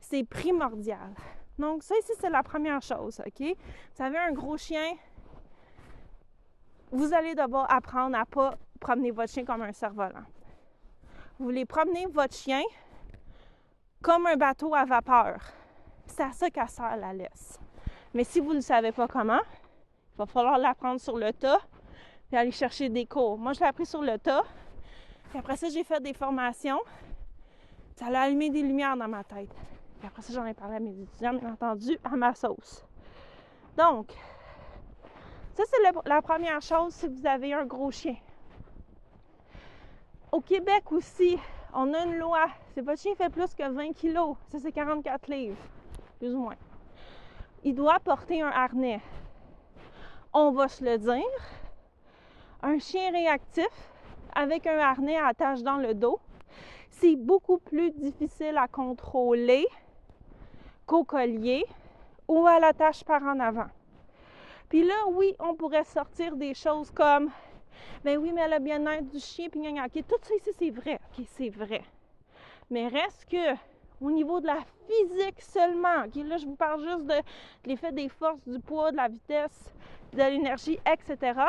c'est 0.02 0.26
primordial. 0.26 1.16
Donc, 1.58 1.84
ça 1.84 1.96
ici, 1.98 2.12
c'est 2.20 2.30
la 2.30 2.44
première 2.44 2.82
chose, 2.82 3.22
OK? 3.26 3.56
Vous 3.96 4.04
avez 4.04 4.18
un 4.18 4.34
gros 4.34 4.58
chien, 4.58 4.96
vous 6.92 7.14
allez 7.14 7.34
devoir 7.34 7.72
apprendre 7.72 8.18
à 8.18 8.22
ne 8.22 8.26
pas 8.26 8.56
promener 8.82 9.12
votre 9.12 9.32
chien 9.32 9.46
comme 9.46 9.62
un 9.62 9.72
cerf-volant. 9.72 10.26
Vous 11.38 11.46
voulez 11.46 11.66
promener 11.66 12.06
votre 12.08 12.36
chien 12.36 12.64
comme 14.02 14.28
un 14.28 14.36
bateau 14.36 14.76
à 14.76 14.84
vapeur. 14.84 15.40
C'est 16.06 16.24
à 16.24 16.34
ça 16.34 16.50
qu'elle 16.50 16.68
sert 16.68 16.98
la 16.98 17.14
laisse. 17.14 17.58
Mais 18.14 18.26
si 18.26 18.42
vous 18.42 18.54
ne 18.54 18.62
savez 18.62 18.92
pas 18.92 19.08
comment, 19.08 19.40
va 20.20 20.26
falloir 20.26 20.58
l'apprendre 20.58 21.00
sur 21.00 21.18
le 21.18 21.32
tas 21.32 21.60
et 22.32 22.38
aller 22.38 22.52
chercher 22.52 22.90
des 22.90 23.06
cours. 23.06 23.38
Moi, 23.38 23.54
je 23.54 23.62
l'ai 23.62 23.66
appris 23.66 23.86
sur 23.86 24.02
le 24.02 24.18
tas. 24.18 24.44
Puis 25.30 25.40
après 25.40 25.56
ça, 25.56 25.70
j'ai 25.70 25.84
fait 25.84 26.02
des 26.02 26.14
formations. 26.14 26.80
Ça 27.96 28.08
a 28.08 28.22
allumé 28.22 28.50
des 28.50 28.62
lumières 28.62 28.98
dans 28.98 29.08
ma 29.08 29.24
tête. 29.24 29.54
Et 30.04 30.08
après 30.08 30.22
ça, 30.22 30.34
j'en 30.34 30.46
ai 30.46 30.54
parlé 30.54 30.76
à 30.76 30.80
mes 30.80 31.02
étudiants, 31.02 31.34
bien 31.34 31.54
entendu, 31.54 31.98
à 32.04 32.16
ma 32.16 32.34
sauce. 32.34 32.86
Donc, 33.78 34.12
ça, 35.54 35.64
c'est 35.66 36.10
la 36.10 36.22
première 36.22 36.62
chose 36.62 36.94
si 36.94 37.08
vous 37.08 37.26
avez 37.26 37.54
un 37.54 37.66
gros 37.66 37.92
chien. 37.92 38.16
Au 40.32 40.42
Québec 40.42 40.92
aussi, 40.92 41.38
on 41.74 41.94
a 41.94 42.04
une 42.06 42.18
loi. 42.18 42.48
Si 42.74 42.82
votre 42.82 43.02
chien 43.02 43.16
fait 43.16 43.30
plus 43.30 43.54
que 43.56 43.70
20 43.70 43.94
kilos, 43.94 44.36
ça 44.48 44.60
c'est 44.60 44.72
44 44.72 45.28
livres, 45.28 45.58
plus 46.20 46.34
ou 46.36 46.40
moins. 46.40 46.56
Il 47.64 47.76
doit 47.76 48.00
porter 48.00 48.42
un 48.42 48.50
harnais. 48.50 49.02
On 50.32 50.52
va 50.52 50.68
se 50.68 50.84
le 50.86 50.98
dire. 51.00 51.24
Un 52.62 52.78
chien 52.78 53.12
réactif 53.12 53.68
avec 54.36 54.68
un 54.68 54.78
harnais 54.78 55.18
attaché 55.18 55.64
dans 55.64 55.78
le 55.78 55.96
dos, 55.96 56.20
c'est 56.92 57.16
beaucoup 57.16 57.58
plus 57.58 57.90
difficile 57.92 58.58
à 58.58 58.68
contrôler 58.68 59.66
qu'au 60.86 61.04
collier 61.04 61.66
ou 62.28 62.46
à 62.46 62.60
la 62.60 62.74
tâche 62.74 63.04
par 63.04 63.24
en 63.24 63.40
avant. 63.40 63.70
Puis 64.68 64.84
là, 64.84 65.08
oui, 65.08 65.36
on 65.40 65.56
pourrait 65.56 65.84
sortir 65.84 66.36
des 66.36 66.54
choses 66.54 66.92
comme 66.92 67.32
ben 68.04 68.18
oui, 68.18 68.32
mais 68.32 68.48
le 68.48 68.60
bien-être 68.60 69.10
du 69.10 69.20
chien, 69.20 69.50
puis 69.50 69.62
OK, 69.68 70.04
tout 70.08 70.16
ça 70.22 70.36
ici, 70.36 70.52
c'est 70.58 70.70
vrai. 70.70 71.00
OK, 71.18 71.26
c'est 71.38 71.50
vrai. 71.50 71.82
Mais 72.70 72.88
reste 72.88 73.26
que 73.26 73.56
au 74.02 74.12
niveau 74.12 74.40
de 74.40 74.48
la 74.48 74.60
physique 74.88 75.42
seulement, 75.42 76.04
là, 76.04 76.38
je 76.38 76.46
vous 76.46 76.56
parle 76.56 76.84
juste 76.84 77.06
de, 77.06 77.16
l'effet 77.66 77.92
des 77.92 78.10
forces, 78.10 78.48
du 78.48 78.60
poids, 78.60 78.92
de 78.92 78.98
la 78.98 79.08
vitesse, 79.08 79.74
de 80.14 80.18
l'énergie, 80.18 80.80
etc. 80.86 81.40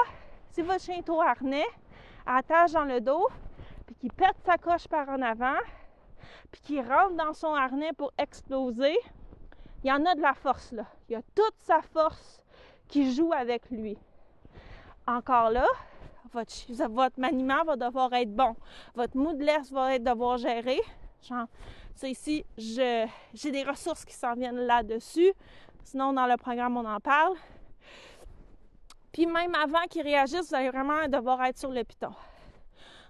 Si 0.51 0.63
votre 0.63 0.81
chien 0.81 0.97
est 0.97 1.09
au 1.09 1.21
harnais, 1.21 1.67
attache 2.27 2.73
dans 2.73 2.85
le 2.85 3.01
dos, 3.01 3.29
puis 3.87 3.95
qu'il 3.97 4.13
pète 4.13 4.37
sa 4.45 4.59
coche 4.59 4.89
par 4.89 5.09
en 5.09 5.23
avant, 5.23 5.59
puis 6.51 6.61
qu'il 6.61 6.81
rentre 6.81 7.15
dans 7.15 7.33
son 7.33 7.55
harnais 7.55 7.93
pour 7.97 8.13
exploser, 8.19 8.97
il 9.83 9.89
y 9.89 9.93
en 9.93 10.05
a 10.05 10.15
de 10.15 10.21
la 10.21 10.35
force 10.35 10.73
là. 10.73 10.85
Il 11.09 11.13
y 11.13 11.17
a 11.17 11.23
toute 11.35 11.55
sa 11.59 11.81
force 11.81 12.43
qui 12.89 13.15
joue 13.15 13.33
avec 13.33 13.71
lui. 13.71 13.97
Encore 15.07 15.51
là, 15.51 15.67
votre, 16.33 17.19
maniement 17.19 17.65
va 17.65 17.77
devoir 17.77 18.13
être 18.13 18.35
bon. 18.35 18.55
Votre 18.95 19.17
moodless 19.17 19.73
va 19.73 19.95
être 19.95 20.05
devoir 20.05 20.39
gérer. 20.39 20.81
Genre, 21.23 21.47
ici, 22.03 22.45
j'ai 22.57 23.51
des 23.51 23.63
ressources 23.65 24.05
qui 24.05 24.15
s'en 24.15 24.35
viennent 24.35 24.67
là-dessus. 24.67 25.33
Sinon, 25.85 26.13
dans 26.13 26.27
le 26.27 26.37
programme, 26.37 26.77
on 26.77 26.85
en 26.85 27.01
parle. 27.01 27.35
Puis 29.13 29.27
même 29.27 29.55
avant 29.55 29.87
qu'il 29.89 30.03
réagisse, 30.03 30.49
vous 30.49 30.55
allez 30.55 30.71
vraiment 30.71 31.07
devoir 31.09 31.45
être 31.45 31.59
sur 31.59 31.71
le 31.71 31.83
piton. 31.85 32.13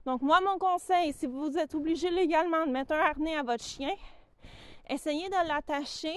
Donc 0.06 0.22
moi, 0.22 0.40
mon 0.40 0.58
conseil, 0.58 1.12
si 1.12 1.26
vous 1.26 1.58
êtes 1.58 1.74
obligé 1.74 2.10
légalement 2.10 2.66
de 2.66 2.72
mettre 2.72 2.92
un 2.92 3.00
harnais 3.00 3.36
à 3.36 3.42
votre 3.42 3.62
chien, 3.62 3.92
essayez 4.88 5.28
de 5.28 5.48
l'attacher 5.48 6.14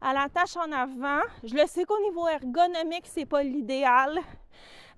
à 0.00 0.12
la 0.12 0.28
tâche 0.28 0.56
en 0.56 0.72
avant. 0.72 1.20
Je 1.44 1.54
le 1.54 1.66
sais 1.66 1.84
qu'au 1.84 2.00
niveau 2.00 2.26
ergonomique, 2.26 3.06
c'est 3.06 3.26
pas 3.26 3.42
l'idéal, 3.42 4.18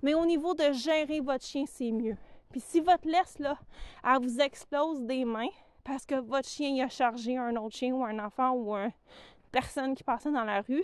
mais 0.01 0.15
au 0.15 0.25
niveau 0.25 0.55
de 0.55 0.71
gérer 0.71 1.19
votre 1.19 1.45
chien, 1.45 1.65
c'est 1.67 1.91
mieux. 1.91 2.17
Puis 2.49 2.61
si 2.61 2.79
votre 2.79 3.07
laisse, 3.07 3.37
là, 3.39 3.57
elle 4.03 4.21
vous 4.21 4.39
explose 4.39 5.01
des 5.03 5.25
mains 5.25 5.49
parce 5.83 6.05
que 6.05 6.15
votre 6.15 6.47
chien 6.47 6.83
a 6.85 6.89
chargé 6.89 7.37
un 7.37 7.55
autre 7.57 7.75
chien 7.75 7.93
ou 7.93 8.03
un 8.03 8.17
enfant 8.19 8.51
ou 8.51 8.73
une 8.75 8.91
personne 9.51 9.93
qui 9.93 10.03
passait 10.03 10.31
dans 10.31 10.43
la 10.45 10.61
rue, 10.61 10.83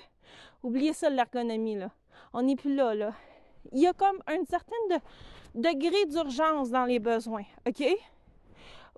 oubliez 0.61 0.93
ça, 0.93 1.09
l'ergonomie, 1.09 1.75
là. 1.75 1.89
On 2.33 2.43
n'est 2.43 2.55
plus 2.55 2.75
là, 2.75 2.93
là. 2.93 3.13
Il 3.71 3.79
y 3.79 3.87
a 3.87 3.93
comme 3.93 4.21
un 4.27 4.43
certain 4.45 4.75
degré 5.55 6.05
d'urgence 6.05 6.69
dans 6.69 6.85
les 6.85 6.99
besoins, 6.99 7.43
OK? 7.67 7.83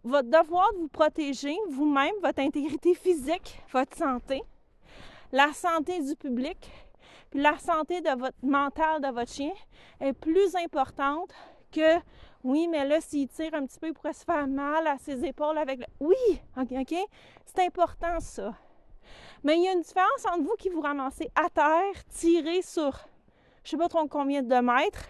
Votre 0.04 0.30
devoir 0.30 0.74
de 0.74 0.80
vous 0.80 0.88
protéger, 0.88 1.56
vous-même, 1.70 2.14
votre 2.22 2.40
intégrité 2.40 2.94
physique, 2.94 3.62
votre 3.72 3.96
santé, 3.96 4.42
la 5.32 5.54
santé 5.54 6.02
du 6.02 6.16
public, 6.16 6.70
puis 7.30 7.40
la 7.40 7.58
santé 7.58 8.02
de 8.02 8.10
votre 8.18 8.38
mental 8.44 9.02
de 9.02 9.08
votre 9.08 9.32
chien 9.32 9.54
est 10.00 10.14
plus 10.14 10.56
importante 10.56 11.34
que 11.72 12.00
oui, 12.44 12.68
mais 12.68 12.88
là, 12.88 13.00
s'il 13.00 13.28
tire 13.28 13.54
un 13.54 13.66
petit 13.66 13.80
peu, 13.80 13.88
il 13.88 13.94
pourrait 13.94 14.14
se 14.14 14.26
faire 14.26 14.48
mal 14.48 14.88
à 14.88 14.98
ses 14.98 15.24
épaules 15.24 15.58
avec 15.58 15.80
le. 15.80 15.86
Oui, 16.00 16.42
OK? 16.58 16.96
C'est 17.46 17.66
important, 17.66 18.20
ça. 18.20 18.56
Mais 19.44 19.58
il 19.58 19.64
y 19.64 19.68
a 19.68 19.74
une 19.74 19.82
différence 19.82 20.26
entre 20.26 20.44
vous 20.44 20.56
qui 20.58 20.70
vous 20.70 20.82
ramassez 20.82 21.30
à 21.36 21.50
terre, 21.50 22.06
tiré 22.10 22.62
sur 22.62 22.98
je 23.64 23.70
sais 23.70 23.78
pas 23.78 23.90
trop 23.90 24.08
combien 24.08 24.42
de 24.42 24.56
mètres, 24.56 25.10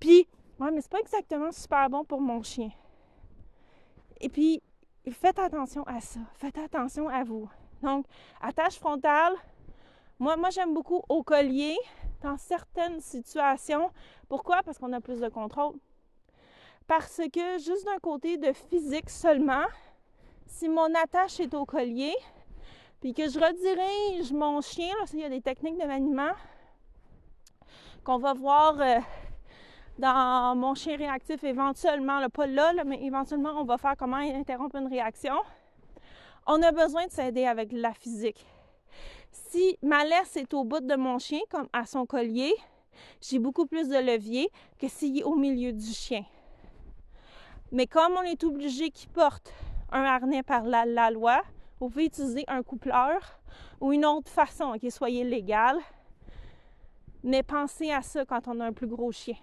puis, 0.00 0.28
ouais, 0.60 0.70
mais 0.70 0.80
c'est 0.80 0.90
pas 0.90 1.00
exactement 1.00 1.52
super 1.52 1.88
bon 1.90 2.04
pour 2.04 2.20
mon 2.20 2.42
chien. 2.42 2.70
Et 4.20 4.28
puis, 4.28 4.62
faites 5.10 5.38
attention 5.38 5.82
à 5.84 6.00
ça. 6.00 6.20
Faites 6.34 6.58
attention 6.58 7.08
à 7.08 7.24
vous. 7.24 7.48
Donc, 7.82 8.06
attache 8.40 8.78
frontale. 8.78 9.34
Moi, 10.18 10.36
j'aime 10.50 10.74
beaucoup 10.74 11.02
au 11.08 11.22
collier 11.22 11.76
dans 12.22 12.36
certaines 12.36 13.00
situations. 13.00 13.90
Pourquoi? 14.28 14.62
Parce 14.64 14.78
qu'on 14.78 14.92
a 14.92 15.00
plus 15.00 15.20
de 15.20 15.28
contrôle. 15.28 15.76
Parce 16.86 17.20
que 17.32 17.58
juste 17.58 17.84
d'un 17.84 17.98
côté 17.98 18.36
de 18.36 18.52
physique 18.52 19.10
seulement, 19.10 19.66
si 20.46 20.68
mon 20.68 20.92
attache 20.94 21.38
est 21.38 21.54
au 21.54 21.64
collier, 21.64 22.14
puis 23.00 23.14
que 23.14 23.28
je 23.28 23.38
redirige 23.38 24.32
mon 24.32 24.60
chien, 24.60 24.88
là, 24.98 25.04
il 25.12 25.20
y 25.20 25.24
a 25.24 25.28
des 25.28 25.42
techniques 25.42 25.78
de 25.78 25.86
maniement 25.86 26.32
qu'on 28.08 28.16
va 28.16 28.32
voir 28.32 28.80
euh, 28.80 29.00
dans 29.98 30.56
mon 30.56 30.74
chien 30.74 30.96
réactif 30.96 31.44
éventuellement, 31.44 32.26
pas 32.30 32.46
là, 32.46 32.72
mais 32.86 33.04
éventuellement, 33.04 33.50
on 33.60 33.64
va 33.64 33.76
faire 33.76 33.96
comment 33.98 34.16
interrompre 34.16 34.76
une 34.76 34.86
réaction. 34.86 35.34
On 36.46 36.62
a 36.62 36.72
besoin 36.72 37.04
de 37.04 37.10
s'aider 37.10 37.44
avec 37.44 37.70
la 37.70 37.92
physique. 37.92 38.46
Si 39.30 39.76
ma 39.82 40.06
laisse 40.06 40.38
est 40.38 40.54
au 40.54 40.64
bout 40.64 40.80
de 40.80 40.96
mon 40.96 41.18
chien, 41.18 41.40
comme 41.50 41.68
à 41.74 41.84
son 41.84 42.06
collier, 42.06 42.54
j'ai 43.20 43.38
beaucoup 43.38 43.66
plus 43.66 43.90
de 43.90 43.98
levier 43.98 44.48
que 44.78 44.88
s'il 44.88 45.18
est 45.18 45.24
au 45.24 45.36
milieu 45.36 45.74
du 45.74 45.92
chien. 45.92 46.24
Mais 47.72 47.86
comme 47.86 48.14
on 48.18 48.22
est 48.22 48.42
obligé 48.42 48.88
qu'il 48.88 49.10
porte 49.10 49.52
un 49.92 50.04
harnais 50.04 50.42
par 50.42 50.62
la, 50.62 51.10
loi, 51.10 51.42
vous 51.78 51.90
pouvez 51.90 52.06
utiliser 52.06 52.44
un 52.48 52.62
coupleur 52.62 53.38
ou 53.82 53.92
une 53.92 54.06
autre 54.06 54.30
façon 54.30 54.78
qui 54.80 54.90
soit 54.90 55.10
légale. 55.10 55.78
Mais 57.22 57.42
pensez 57.42 57.90
à 57.90 58.02
ça 58.02 58.24
quand 58.24 58.46
on 58.48 58.60
a 58.60 58.66
un 58.66 58.72
plus 58.72 58.86
gros 58.86 59.12
chien. 59.12 59.36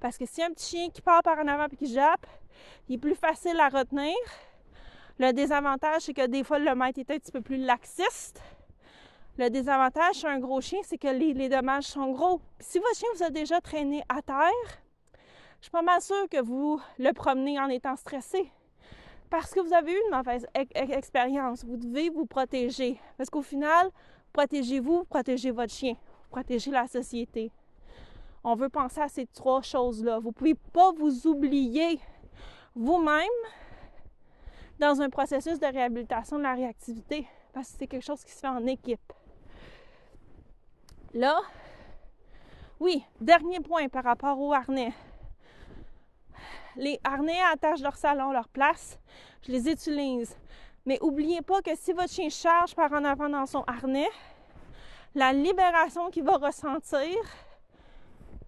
Parce 0.00 0.16
que 0.16 0.26
si 0.26 0.42
un 0.42 0.50
petit 0.50 0.76
chien 0.76 0.90
qui 0.90 1.00
part 1.00 1.22
par 1.22 1.38
en 1.38 1.48
avant 1.48 1.66
et 1.66 1.76
qui 1.76 1.92
jappe, 1.92 2.26
il 2.88 2.96
est 2.96 2.98
plus 2.98 3.14
facile 3.14 3.58
à 3.58 3.68
retenir. 3.68 4.14
Le 5.18 5.32
désavantage, 5.32 6.02
c'est 6.02 6.14
que 6.14 6.26
des 6.26 6.44
fois, 6.44 6.58
le 6.58 6.74
maître 6.74 7.00
est 7.00 7.10
un 7.10 7.18
petit 7.18 7.32
peu 7.32 7.40
plus 7.40 7.56
laxiste. 7.56 8.40
Le 9.36 9.50
désavantage 9.50 10.16
sur 10.16 10.28
un 10.28 10.38
gros 10.38 10.60
chien, 10.60 10.80
c'est 10.84 10.98
que 10.98 11.08
les, 11.08 11.48
dommages 11.48 11.84
sont 11.84 12.10
gros. 12.10 12.40
si 12.60 12.78
votre 12.78 12.96
chien 12.96 13.08
vous 13.14 13.22
a 13.22 13.30
déjà 13.30 13.60
traîné 13.60 14.02
à 14.08 14.22
terre, 14.22 14.46
je 15.58 15.64
suis 15.64 15.70
pas 15.70 15.82
mal 15.82 16.00
sûre 16.00 16.28
que 16.30 16.40
vous 16.40 16.80
le 16.98 17.12
promenez 17.12 17.58
en 17.58 17.68
étant 17.68 17.96
stressé. 17.96 18.50
Parce 19.30 19.52
que 19.52 19.60
vous 19.60 19.72
avez 19.72 19.92
eu 19.92 20.00
une 20.06 20.16
mauvaise 20.16 20.46
expérience. 20.54 21.64
Vous 21.64 21.76
devez 21.76 22.10
vous 22.10 22.26
protéger. 22.26 23.00
Parce 23.16 23.28
qu'au 23.28 23.42
final, 23.42 23.90
protégez-vous, 24.32 25.04
protégez 25.04 25.50
votre 25.50 25.72
chien, 25.72 25.94
protégez 26.30 26.70
la 26.70 26.86
société. 26.86 27.50
On 28.44 28.54
veut 28.54 28.68
penser 28.68 29.00
à 29.00 29.08
ces 29.08 29.26
trois 29.26 29.62
choses-là. 29.62 30.18
Vous 30.20 30.28
ne 30.28 30.34
pouvez 30.34 30.54
pas 30.54 30.92
vous 30.92 31.26
oublier 31.26 32.00
vous-même 32.74 33.26
dans 34.78 35.00
un 35.00 35.10
processus 35.10 35.58
de 35.58 35.66
réhabilitation 35.66 36.38
de 36.38 36.44
la 36.44 36.54
réactivité 36.54 37.26
parce 37.52 37.72
que 37.72 37.78
c'est 37.78 37.86
quelque 37.86 38.04
chose 38.04 38.22
qui 38.24 38.30
se 38.30 38.38
fait 38.38 38.48
en 38.48 38.66
équipe. 38.66 39.12
Là, 41.14 41.40
oui, 42.80 43.02
dernier 43.20 43.60
point 43.60 43.88
par 43.88 44.04
rapport 44.04 44.38
au 44.38 44.52
harnais. 44.52 44.92
Les 46.76 47.00
harnais 47.02 47.40
à 47.40 47.54
attache 47.54 47.80
dorsale 47.80 48.20
ont 48.20 48.30
leur 48.30 48.48
place, 48.48 49.00
je 49.42 49.50
les 49.50 49.68
utilise. 49.68 50.36
Mais 50.86 50.98
n'oubliez 51.02 51.42
pas 51.42 51.60
que 51.60 51.74
si 51.74 51.92
votre 51.92 52.12
chien 52.12 52.28
charge 52.28 52.74
par 52.74 52.92
en 52.92 53.04
avant 53.04 53.28
dans 53.28 53.46
son 53.46 53.64
harnais, 53.66 54.08
la 55.18 55.32
libération 55.32 56.10
qu'il 56.10 56.22
va 56.22 56.36
ressentir, 56.36 57.16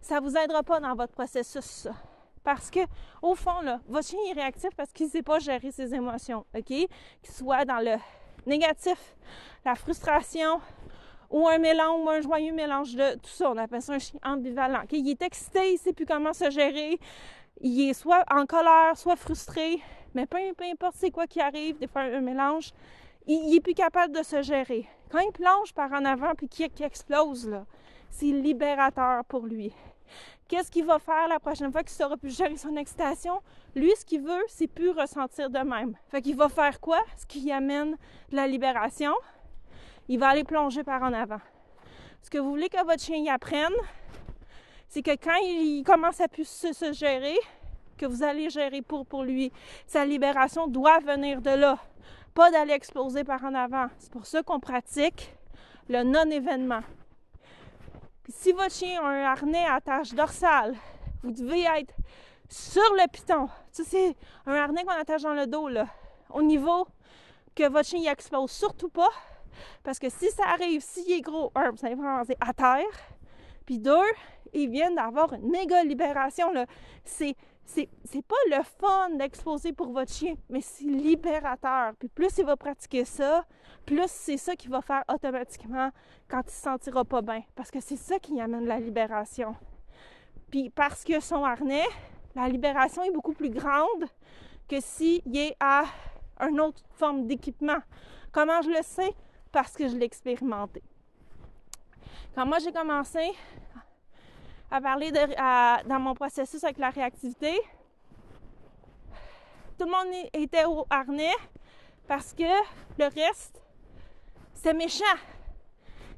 ça 0.01 0.21
vous 0.21 0.37
aidera 0.37 0.63
pas 0.63 0.79
dans 0.79 0.95
votre 0.95 1.13
processus. 1.13 1.89
Parce 2.45 2.71
que, 2.71 2.79
au 3.23 3.35
fond, 3.35 3.61
votre 3.89 4.07
chien 4.07 4.21
est 4.31 4.35
réactif 4.35 4.71
parce 4.77 4.93
qu'il 4.93 5.07
ne 5.07 5.11
sait 5.11 5.23
pas 5.23 5.41
gérer 5.41 5.73
ses 5.73 5.93
émotions, 5.93 6.47
OK? 6.57 6.65
Qu'il 6.65 6.89
soit 7.25 7.65
dans 7.65 7.81
le 7.81 7.97
négatif, 8.47 9.17
la 9.65 9.75
frustration, 9.75 10.61
ou 11.29 11.49
un 11.49 11.59
mélange, 11.59 12.05
ou 12.05 12.09
un 12.09 12.21
joyeux 12.21 12.53
mélange 12.53 12.95
de 12.95 13.15
tout 13.15 13.31
ça. 13.31 13.51
On 13.51 13.57
appelle 13.57 13.83
ça 13.83 13.95
un 13.95 13.99
chien 13.99 14.21
ambivalent. 14.25 14.83
Il 14.93 15.09
est 15.09 15.23
excité, 15.23 15.71
il 15.71 15.75
ne 15.75 15.79
sait 15.79 15.93
plus 15.93 16.07
comment 16.07 16.33
se 16.33 16.51
gérer. 16.51 17.01
Il 17.61 17.91
est 17.91 17.95
soit 17.95 18.25
en 18.31 18.47
colère, 18.47 18.97
soit 18.97 19.17
frustré. 19.17 19.81
Mais 20.15 20.27
peu, 20.27 20.39
importe 20.39 20.95
c'est 20.97 21.11
quoi 21.11 21.27
qui 21.27 21.41
arrive, 21.41 21.79
des 21.79 21.89
fois 21.89 22.03
un, 22.03 22.21
mélange, 22.21 22.71
il, 23.27 23.51
n'est 23.51 23.61
plus 23.61 23.75
capable 23.75 24.15
de 24.17 24.23
se 24.23 24.41
gérer. 24.43 24.89
Quand 25.11 25.19
il 25.19 25.33
plonge 25.33 25.75
par 25.75 25.93
en 25.93 26.05
avant 26.05 26.35
puis 26.37 26.49
qu'il 26.49 26.71
explose, 26.85 27.49
là, 27.49 27.67
c'est 28.11 28.27
libérateur 28.27 29.25
pour 29.25 29.47
lui. 29.47 29.73
Qu'est-ce 30.47 30.71
qu'il 30.71 30.85
va 30.85 30.99
faire 30.99 31.29
la 31.29 31.39
prochaine 31.39 31.71
fois 31.71 31.83
qu'il 31.83 31.93
saura 31.93 32.17
plus 32.17 32.37
gérer 32.37 32.57
son 32.57 32.77
excitation? 32.77 33.41
Lui, 33.75 33.93
ce 33.97 34.05
qu'il 34.05 34.23
veut, 34.23 34.43
c'est 34.49 34.67
plus 34.67 34.91
ressentir 34.91 35.51
de 35.51 35.59
même. 35.59 35.97
Fait 36.09 36.23
qu'il 36.23 36.37
va 36.37 36.49
faire 36.49 36.81
quoi? 36.81 37.01
Ce 37.17 37.27
qui 37.27 37.51
amène 37.53 37.97
de 38.31 38.37
la 38.37 38.47
libération, 38.47 39.13
il 40.09 40.19
va 40.19 40.29
aller 40.29 40.45
plonger 40.45 40.83
par 40.83 41.03
en 41.03 41.13
avant. 41.13 41.41
Ce 42.23 42.31
que 42.31 42.39
vous 42.39 42.51
voulez 42.51 42.69
que 42.69 42.85
votre 42.85 43.03
chien 43.03 43.17
y 43.17 43.29
apprenne, 43.29 43.75
c'est 44.89 45.03
que 45.03 45.13
quand 45.13 45.39
il 45.43 45.85
commence 45.85 46.21
à 46.21 46.27
se, 46.45 46.93
gérer, 46.93 47.39
que 47.97 48.07
vous 48.07 48.23
allez 48.23 48.51
gérer 48.51 48.83
pour, 48.83 49.07
pour 49.07 49.23
lui, 49.23 49.53
sa 49.87 50.05
libération 50.05 50.67
doit 50.67 50.99
venir 50.99 51.41
de 51.41 51.51
là, 51.51 51.79
pas 52.35 52.51
d'aller 52.51 52.73
exploser 52.73 53.25
par 53.25 53.45
en 53.45 53.55
avant. 53.55 53.89
C'est 53.99 54.13
pour 54.13 54.27
ça 54.27 54.43
qu'on 54.43 54.61
pratique 54.61 55.35
le 55.89 56.03
non-événement. 56.03 56.83
Si 58.29 58.53
votre 58.53 58.73
chien 58.73 59.03
a 59.03 59.07
un 59.07 59.25
harnais 59.25 59.67
à 59.67 59.81
tâche 59.81 60.15
dorsale, 60.15 60.77
vous 61.23 61.33
devez 61.33 61.63
être 61.63 61.95
sur 62.49 62.95
le 62.95 63.09
piton. 63.11 63.49
Ça, 63.73 63.83
c'est 63.85 64.17
un 64.47 64.55
harnais 64.55 64.85
qu'on 64.85 64.91
attache 64.91 65.23
dans 65.23 65.35
le 65.35 65.47
dos, 65.47 65.69
là, 65.69 65.87
au 66.31 66.43
niveau 66.43 66.87
que 67.55 67.69
votre 67.69 67.89
chien 67.89 68.01
y 68.01 68.07
explose 68.07 68.51
surtout 68.51 68.89
pas. 68.89 69.11
Parce 69.83 69.99
que 69.99 70.09
si 70.09 70.31
ça 70.31 70.45
arrive, 70.47 70.81
s'il 70.81 71.11
est 71.13 71.21
gros, 71.21 71.51
un, 71.55 71.71
vous 71.71 71.85
allez 71.85 71.95
vraiment 71.95 72.23
à 72.41 72.53
terre. 72.53 72.87
Puis 73.67 73.79
deux, 73.79 73.97
ils 74.53 74.71
viennent 74.71 74.95
d'avoir 74.95 75.33
une 75.35 75.51
méga 75.51 75.83
libération. 75.85 76.53
C'est, 77.05 77.37
c'est, 77.65 77.89
pas 78.27 78.35
le 78.51 78.63
fun 78.63 79.11
d'exposer 79.11 79.73
pour 79.73 79.93
votre 79.93 80.13
chien, 80.13 80.35
mais 80.49 80.61
c'est 80.61 80.85
libérateur. 80.85 81.95
Puis 81.99 82.09
plus 82.09 82.37
il 82.39 82.45
va 82.45 82.57
pratiquer 82.57 83.05
ça, 83.05 83.45
plus 83.87 84.09
c'est 84.09 84.37
ça 84.37 84.57
qu'il 84.57 84.71
va 84.71 84.81
faire 84.81 85.05
automatiquement 85.09 85.91
quand 86.29 86.43
il 86.47 86.51
se 86.51 86.63
sentira 86.63 87.05
pas 87.05 87.23
bien. 87.23 87.43
Parce 87.55 87.71
que 87.71 87.81
c'est 87.81 87.97
ça 87.97 88.19
qui 88.19 88.41
amène 88.41 88.67
la 88.67 88.79
libération. 88.81 89.55
Puis 90.51 90.71
parce 90.71 91.05
que 91.05 91.21
son 91.21 91.45
harnais, 91.45 91.87
la 92.35 92.49
libération 92.49 93.03
est 93.03 93.13
beaucoup 93.13 93.33
plus 93.33 93.51
grande 93.51 94.07
que 94.69 94.81
s'il 94.81 95.37
est 95.37 95.57
à 95.61 95.85
une 96.41 96.61
autre 96.61 96.83
forme 96.93 97.27
d'équipement. 97.27 97.79
Comment 98.33 98.63
je 98.63 98.71
le 98.71 98.83
sais? 98.83 99.15
Parce 99.53 99.75
que 99.75 99.89
je 99.89 99.97
l'ai 99.97 100.07
expérimenté. 100.07 100.83
Quand 102.35 102.47
moi 102.47 102.59
j'ai 102.59 102.73
commencé 102.73 103.33
à 104.71 104.81
parler 104.81 105.11
dans 105.13 106.01
mon 106.01 106.15
processus 106.15 106.63
avec 106.65 106.79
la 106.79 106.91
réactivité, 106.91 107.61
tout 109.79 109.87
le 109.87 109.91
monde 109.91 110.29
était 110.33 110.65
au 110.65 110.87
harnais 110.91 111.35
parce 112.07 112.33
que 112.33 112.43
le 112.99 113.05
reste, 113.05 113.63
c'est 114.55 114.75
méchant. 114.75 115.05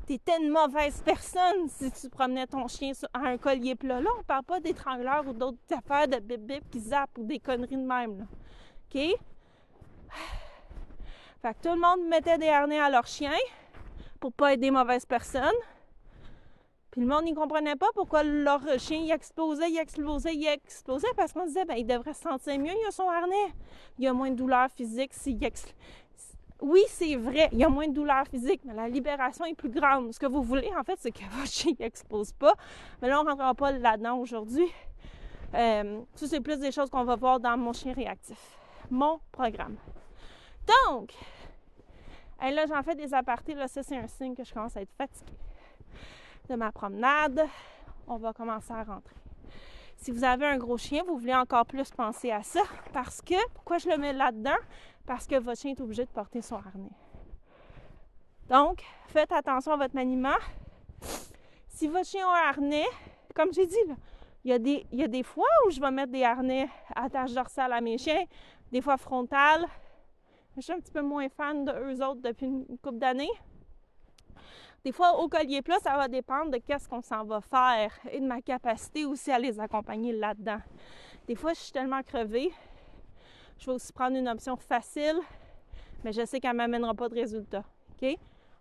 T'étais 0.07 0.37
une 0.41 0.51
mauvaise 0.51 1.01
personne 1.05 1.69
si 1.69 1.93
tu 1.93 2.09
promenais 2.11 2.47
ton 2.47 2.67
chien 2.67 2.93
à 3.15 3.21
un 3.21 3.39
collier 3.39 3.77
plat. 3.77 4.01
Là, 4.01 4.11
on 4.19 4.23
parle 4.25 4.43
pas 4.43 4.59
d'étrangleurs 4.59 5.27
ou 5.29 5.33
d'autres 5.33 5.59
affaires 5.71 6.09
de 6.09 6.17
bip-bip 6.17 6.69
qui 6.71 6.81
zappent 6.81 7.17
ou 7.19 7.25
des 7.25 7.39
conneries 7.39 7.77
de 7.77 7.87
même. 7.87 8.19
Là. 8.19 8.25
OK? 8.93 9.01
Fait 11.41 11.55
que 11.55 11.63
tout 11.63 11.75
le 11.75 11.81
monde 11.81 12.09
mettait 12.09 12.39
des 12.39 12.49
harnais 12.49 12.81
à 12.81 12.91
leurs 12.91 13.07
chiens 13.07 13.31
pour 14.19 14.33
pas 14.33 14.55
être 14.55 14.61
des 14.61 14.73
mauvaises 14.73 15.07
personnes. 15.07 15.51
Puis 16.93 17.01
le 17.01 17.07
monde 17.07 17.25
n'y 17.25 17.33
comprenait 17.33 17.75
pas 17.75 17.87
pourquoi 17.95 18.23
leur 18.23 18.61
chien 18.79 18.99
il 18.99 19.11
explosait, 19.11 19.71
il 19.71 19.79
explosait, 19.79 20.35
il 20.35 20.47
explosait, 20.47 21.09
parce 21.17 21.33
qu'on 21.33 21.47
disait, 21.47 21.65
ben 21.65 21.75
il 21.79 21.87
devrait 21.87 22.13
se 22.13 22.21
sentir 22.21 22.59
mieux, 22.59 22.71
il 22.71 22.87
a 22.87 22.91
son 22.91 23.09
harnais. 23.09 23.55
Il 23.99 24.05
y 24.05 24.07
a 24.07 24.13
moins 24.13 24.31
de 24.31 24.37
douleur 24.37 24.71
physique 24.71 25.15
s'il. 25.15 25.41
Oui, 26.61 26.83
c'est 26.89 27.17
vrai, 27.17 27.49
il 27.51 27.59
y 27.59 27.65
a 27.65 27.71
moins 27.71 27.89
de 27.89 27.95
douleur 27.95 28.27
physique, 28.29 28.61
mais 28.65 28.75
la 28.75 28.89
libération 28.89 29.47
est 29.47 29.55
plus 29.55 29.71
grande. 29.71 30.13
Ce 30.13 30.19
que 30.21 30.27
vous 30.27 30.43
voulez, 30.43 30.71
en 30.79 30.85
fait, 30.85 30.99
c'est 30.99 31.11
que 31.11 31.25
votre 31.33 31.51
chien 31.51 31.73
n'explose 31.81 32.33
pas. 32.35 32.53
Mais 33.01 33.09
là, 33.09 33.21
on 33.21 33.25
ne 33.25 33.31
rentrera 33.31 33.55
pas 33.55 33.73
là-dedans 33.73 34.19
aujourd'hui. 34.19 34.69
Euh, 35.55 36.03
ça, 36.15 36.27
c'est 36.27 36.41
plus 36.41 36.59
des 36.59 36.73
choses 36.73 36.91
qu'on 36.91 37.05
va 37.05 37.17
voir 37.17 37.41
dans 37.41 37.57
mon 37.57 37.73
chien 37.73 37.95
réactif, 37.95 38.39
mon 38.91 39.19
programme. 39.33 39.77
Donc, 40.69 41.15
là, 42.39 42.67
j'en 42.67 42.83
fais 42.83 42.95
des 42.95 43.15
apartés. 43.15 43.55
Là, 43.55 43.67
ça, 43.67 43.83
c'est 43.83 43.97
un 43.97 44.07
signe 44.09 44.35
que 44.35 44.45
je 44.45 44.53
commence 44.53 44.77
à 44.77 44.83
être 44.83 44.93
fatiguée 44.93 45.39
de 46.49 46.55
ma 46.57 46.73
promenade. 46.73 47.47
On 48.07 48.17
va 48.17 48.33
commencer 48.33 48.73
à 48.73 48.83
rentrer. 48.83 49.15
Si 49.97 50.11
vous 50.11 50.25
avez 50.25 50.47
un 50.47 50.59
gros 50.59 50.79
chien, 50.79 51.05
vous 51.07 51.17
voulez 51.17 51.35
encore 51.35 51.65
plus 51.65 51.91
penser 51.91 52.31
à 52.33 52.43
ça 52.43 52.63
parce 52.93 53.23
que, 53.23 53.35
pourquoi 53.55 53.79
je 53.79 53.89
le 53.89 53.97
mets 53.99 54.13
là-dedans? 54.13 54.57
Parce 55.07 55.27
que 55.27 55.37
votre 55.39 55.61
chien 55.61 55.71
est 55.71 55.81
obligé 55.81 56.05
de 56.05 56.11
porter 56.11 56.43
son 56.43 56.57
harnais. 56.57 56.91
Donc, 58.49 58.83
faites 59.07 59.31
attention 59.31 59.73
à 59.73 59.77
votre 59.77 59.95
maniement. 59.95 60.37
Si 61.69 61.87
votre 61.87 62.07
chien 62.07 62.27
a 62.27 62.31
un 62.31 62.49
harnais, 62.49 62.87
comme 63.35 63.53
j'ai 63.53 63.67
dit, 63.67 63.77
il, 64.45 64.51
y 64.51 64.53
a 64.53 64.59
des, 64.59 64.85
il 64.91 64.99
y 64.99 65.05
a 65.05 65.09
des 65.09 65.23
fois 65.23 65.47
où 65.67 65.71
je 65.71 65.81
vais 65.81 65.91
mettre 65.91 66.13
des 66.13 66.25
harnais 66.25 66.69
à 66.95 67.09
tâche 67.09 67.33
dorsale 67.33 67.73
à 67.73 67.81
mes 67.81 67.97
chiens, 67.97 68.25
des 68.73 68.81
fois 68.81 68.97
frontales. 68.97 69.67
Je 70.57 70.63
suis 70.63 70.73
un 70.73 70.81
petit 70.81 70.93
peu 70.93 71.03
moins 71.03 71.29
fan 71.29 71.65
de 71.65 72.03
autres 72.03 72.21
depuis 72.23 72.47
une 72.47 72.67
couple 72.79 72.99
d'années. 72.99 73.31
Des 74.85 74.91
fois, 74.91 75.17
au 75.21 75.29
collier 75.29 75.63
plat, 75.63 75.79
ça 75.79 75.97
va 75.97 76.09
dépendre 76.09 76.51
de 76.51 76.59
qu'est-ce 76.59 76.89
qu'on 76.89 77.03
s'en 77.03 77.23
va 77.25 77.41
faire 77.41 77.93
et 78.11 78.19
de 78.19 78.27
ma 78.27 78.43
capacité 78.43 79.05
aussi 79.05 79.31
à 79.31 79.39
les 79.39 79.61
accompagner 79.61 80.13
là-dedans. 80.13 80.59
Des 81.29 81.37
fois, 81.37 81.53
je 81.53 81.61
suis 81.61 81.73
tellement 81.73 82.03
crevée, 82.03 82.53
je 83.59 83.67
vais 83.67 83.73
aussi 83.73 83.93
prendre 83.93 84.17
une 84.17 84.29
option 84.29 84.57
facile, 84.57 85.21
mais 86.03 86.13
je 86.13 86.25
sais 86.27 86.41
qu'elle 86.41 86.53
ne 86.53 86.57
m'amènera 86.57 86.95
pas 86.95 87.09
de 87.09 87.15
résultat. 87.15 87.63
OK? 87.93 88.19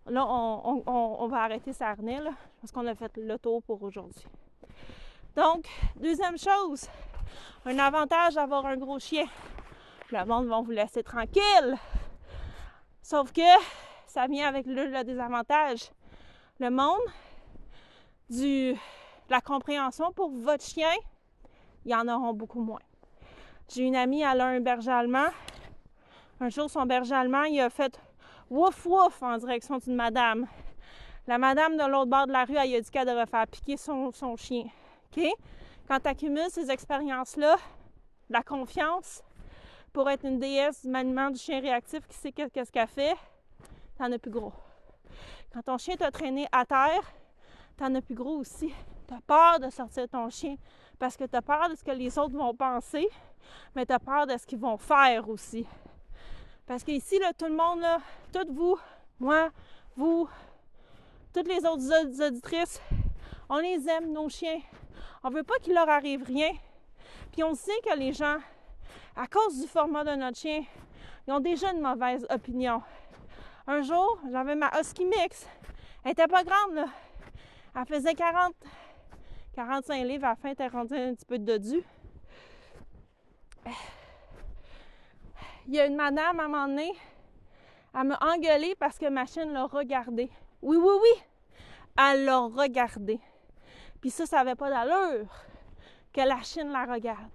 Là, 0.07 0.25
on, 0.27 1.27
va 1.27 1.37
arrêter 1.37 1.73
sa 1.73 1.89
harnais, 1.89 2.19
parce 2.59 2.71
qu'on 2.71 2.85
a 2.85 2.93
fait 2.93 3.17
le 3.17 3.39
tour 3.39 3.63
pour 3.63 3.81
aujourd'hui. 3.81 4.25
Donc, 5.35 5.65
deuxième 5.95 6.37
chose, 6.37 6.87
un 7.65 7.79
avantage 7.79 8.35
d'avoir 8.35 8.65
un 8.67 8.77
gros 8.77 8.99
chien. 8.99 9.25
Le 10.11 10.25
monde 10.25 10.47
va 10.47 10.61
vous 10.61 10.71
laisser 10.71 11.01
tranquille. 11.01 11.77
Sauf 13.01 13.31
que 13.31 13.41
ça 14.05 14.27
vient 14.27 14.47
avec 14.47 14.67
le 14.67 15.03
désavantage 15.03 15.89
le 16.61 16.69
monde 16.69 17.01
du, 18.29 18.75
la 19.29 19.41
compréhension 19.41 20.11
pour 20.13 20.29
votre 20.29 20.63
chien, 20.63 20.93
il 21.83 21.91
y 21.91 21.95
en 21.95 22.07
auront 22.07 22.33
beaucoup 22.33 22.61
moins. 22.61 22.81
J'ai 23.67 23.83
une 23.83 23.95
amie, 23.95 24.21
elle 24.21 24.41
a 24.41 24.45
un 24.45 24.59
berger 24.59 24.91
allemand. 24.91 25.29
Un 26.39 26.49
jour, 26.49 26.69
son 26.69 26.85
berger 26.85 27.15
allemand, 27.15 27.43
il 27.43 27.59
a 27.59 27.71
fait 27.71 27.99
wouf 28.49 28.85
wouf 28.85 29.23
en 29.23 29.37
direction 29.37 29.79
d'une 29.79 29.95
madame. 29.95 30.45
La 31.25 31.39
madame 31.39 31.77
de 31.77 31.89
l'autre 31.89 32.11
bord 32.11 32.27
de 32.27 32.31
la 32.31 32.45
rue, 32.45 32.55
elle 32.55 32.75
a 32.75 32.81
dit 32.81 32.91
qu'elle 32.91 33.07
devrait 33.07 33.25
faire 33.25 33.47
piquer 33.47 33.77
son, 33.77 34.11
son 34.11 34.35
chien. 34.35 34.65
OK? 35.17 35.25
Quand 35.87 35.99
tu 35.99 36.07
accumules 36.09 36.49
ces 36.49 36.69
expériences-là, 36.69 37.55
la 38.29 38.43
confiance 38.43 39.23
pour 39.93 40.07
être 40.11 40.25
une 40.25 40.37
déesse 40.37 40.83
du 40.83 40.91
maniement 40.91 41.31
du 41.31 41.39
chien 41.39 41.59
réactif 41.59 42.07
qui 42.07 42.15
sait 42.15 42.31
qu'est-ce 42.31 42.71
qu'elle 42.71 42.87
fait, 42.87 43.15
t'en 43.97 44.11
as 44.11 44.19
plus 44.19 44.31
gros. 44.31 44.53
Quand 45.53 45.61
ton 45.63 45.77
chien 45.77 45.95
t'a 45.95 46.11
traîné 46.11 46.47
à 46.51 46.65
terre, 46.65 47.13
t'en 47.77 47.93
as 47.95 48.01
plus 48.01 48.15
gros 48.15 48.37
aussi. 48.37 48.73
T'as 49.07 49.21
peur 49.27 49.59
de 49.59 49.69
sortir 49.69 50.07
ton 50.07 50.29
chien 50.29 50.55
parce 50.99 51.17
que 51.17 51.23
t'as 51.23 51.41
peur 51.41 51.67
de 51.69 51.75
ce 51.75 51.83
que 51.83 51.91
les 51.91 52.17
autres 52.17 52.37
vont 52.37 52.53
penser, 52.53 53.07
mais 53.75 53.85
t'as 53.85 53.99
peur 53.99 54.27
de 54.27 54.37
ce 54.37 54.45
qu'ils 54.45 54.59
vont 54.59 54.77
faire 54.77 55.27
aussi. 55.29 55.65
Parce 56.65 56.83
qu'ici, 56.83 57.19
là, 57.19 57.33
tout 57.33 57.47
le 57.47 57.55
monde, 57.55 57.81
là, 57.81 57.99
toutes 58.31 58.51
vous, 58.51 58.77
moi, 59.19 59.49
vous, 59.95 60.29
toutes 61.33 61.47
les 61.47 61.65
autres 61.65 62.25
auditrices, 62.25 62.81
on 63.49 63.57
les 63.57 63.89
aime, 63.89 64.13
nos 64.13 64.29
chiens. 64.29 64.61
On 65.23 65.29
veut 65.29 65.43
pas 65.43 65.59
qu'il 65.59 65.73
leur 65.73 65.89
arrive 65.89 66.23
rien. 66.23 66.51
Puis 67.31 67.43
on 67.43 67.53
sait 67.53 67.79
que 67.83 67.97
les 67.97 68.13
gens, 68.13 68.37
à 69.15 69.27
cause 69.27 69.59
du 69.59 69.67
format 69.67 70.03
de 70.03 70.11
notre 70.11 70.37
chien, 70.37 70.63
ils 71.27 71.33
ont 71.33 71.39
déjà 71.39 71.71
une 71.73 71.81
mauvaise 71.81 72.25
opinion. 72.29 72.81
Un 73.67 73.81
jour, 73.83 74.19
j'avais 74.31 74.55
ma 74.55 74.71
Husky 74.79 75.05
Mix. 75.05 75.47
Elle 76.03 76.11
était 76.11 76.27
pas 76.27 76.43
grande, 76.43 76.73
là. 76.73 76.85
Elle 77.75 77.85
faisait 77.85 78.15
40, 78.15 78.55
45 79.53 80.03
livres. 80.03 80.25
À 80.25 80.29
la 80.29 80.35
fin, 80.35 80.49
elle 80.49 80.53
était 80.53 80.67
rendue 80.67 80.95
un 80.95 81.13
petit 81.13 81.25
peu 81.25 81.37
de 81.37 81.45
dodu. 81.45 81.83
Il 85.67 85.75
y 85.75 85.79
a 85.79 85.85
une 85.85 85.95
madame, 85.95 86.39
à 86.39 86.43
un 86.43 86.47
moment 86.47 86.67
donné, 86.67 86.91
elle 87.93 88.07
m'a 88.07 88.17
engueulé 88.21 88.75
parce 88.79 88.97
que 88.97 89.07
ma 89.09 89.27
chienne 89.27 89.53
l'a 89.53 89.65
regardé. 89.65 90.31
Oui, 90.63 90.77
oui, 90.77 90.93
oui. 91.03 91.23
Elle 91.97 92.25
l'a 92.25 92.39
regardé. 92.39 93.19
Puis 94.01 94.09
ça, 94.09 94.25
ça 94.25 94.37
n'avait 94.37 94.55
pas 94.55 94.69
d'allure 94.69 95.29
que 96.11 96.21
la 96.21 96.41
chienne 96.41 96.71
la 96.71 96.85
regarde. 96.85 97.29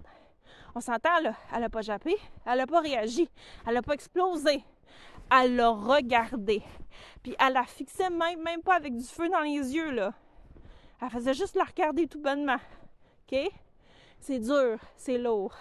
On 0.75 0.81
s'entend, 0.81 1.21
là. 1.21 1.33
Elle 1.53 1.61
n'a 1.61 1.69
pas 1.69 1.81
jappé. 1.81 2.17
Elle 2.45 2.57
n'a 2.57 2.67
pas 2.67 2.81
réagi. 2.81 3.29
Elle 3.65 3.75
n'a 3.75 3.81
pas 3.81 3.93
explosé 3.93 4.61
elle 5.31 5.55
l'a 5.55 5.69
regardé. 5.69 6.63
Puis 7.23 7.35
elle 7.39 7.53
la 7.53 7.63
fixait 7.63 8.09
même, 8.09 8.41
même 8.41 8.61
pas 8.61 8.75
avec 8.75 8.95
du 8.95 9.03
feu 9.03 9.29
dans 9.29 9.41
les 9.41 9.75
yeux, 9.75 9.91
là. 9.91 10.13
Elle 11.01 11.09
faisait 11.09 11.33
juste 11.33 11.55
la 11.55 11.63
regarder 11.63 12.07
tout 12.07 12.19
bonnement. 12.19 12.59
OK? 13.31 13.37
C'est 14.19 14.39
dur, 14.39 14.79
c'est 14.95 15.17
lourd. 15.17 15.53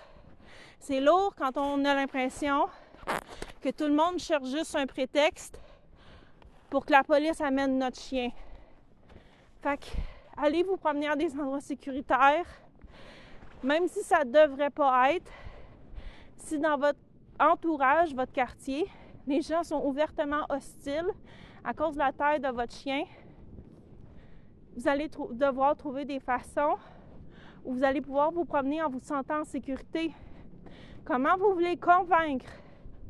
C'est 0.79 1.01
lourd 1.01 1.35
quand 1.37 1.57
on 1.57 1.85
a 1.85 1.95
l'impression 1.95 2.69
que 3.61 3.71
tout 3.71 3.87
le 3.87 3.95
monde 3.95 4.19
cherche 4.19 4.49
juste 4.49 4.77
un 4.77 4.87
prétexte 4.87 5.61
pour 6.71 6.87
que 6.87 6.93
la 6.93 7.05
police 7.05 7.41
amène 7.41 7.79
notre 7.79 8.01
chien. 8.01 8.31
Fait 9.63 9.79
que, 9.79 9.87
allez 10.37 10.63
vous 10.63 10.77
promener 10.77 11.09
à 11.09 11.17
des 11.17 11.33
endroits 11.39 11.61
sécuritaires, 11.61 12.47
même 13.63 13.89
si 13.89 14.03
ça 14.03 14.25
devrait 14.25 14.71
pas 14.71 15.13
être. 15.13 15.31
Si 16.37 16.59
dans 16.59 16.77
votre 16.77 16.99
entourage, 17.41 18.15
votre 18.15 18.33
quartier, 18.33 18.87
les 19.27 19.43
gens 19.43 19.63
sont 19.63 19.83
ouvertement 19.85 20.47
hostiles 20.49 21.11
à 21.65 21.75
cause 21.75 21.95
de 21.95 21.99
la 21.99 22.13
taille 22.13 22.41
de 22.41 22.49
votre 22.49 22.73
chien, 22.73 23.05
vous 24.77 24.87
allez 24.87 25.09
devoir 25.33 25.77
trouver 25.77 26.05
des 26.05 26.21
façons 26.21 26.77
où 27.65 27.75
vous 27.75 27.83
allez 27.83 28.01
pouvoir 28.01 28.31
vous 28.31 28.45
promener 28.45 28.83
en 28.83 28.89
vous 28.89 29.01
sentant 29.01 29.41
en 29.41 29.45
sécurité. 29.45 30.15
Comment 31.05 31.37
vous 31.37 31.55
voulez 31.55 31.77
convaincre 31.77 32.47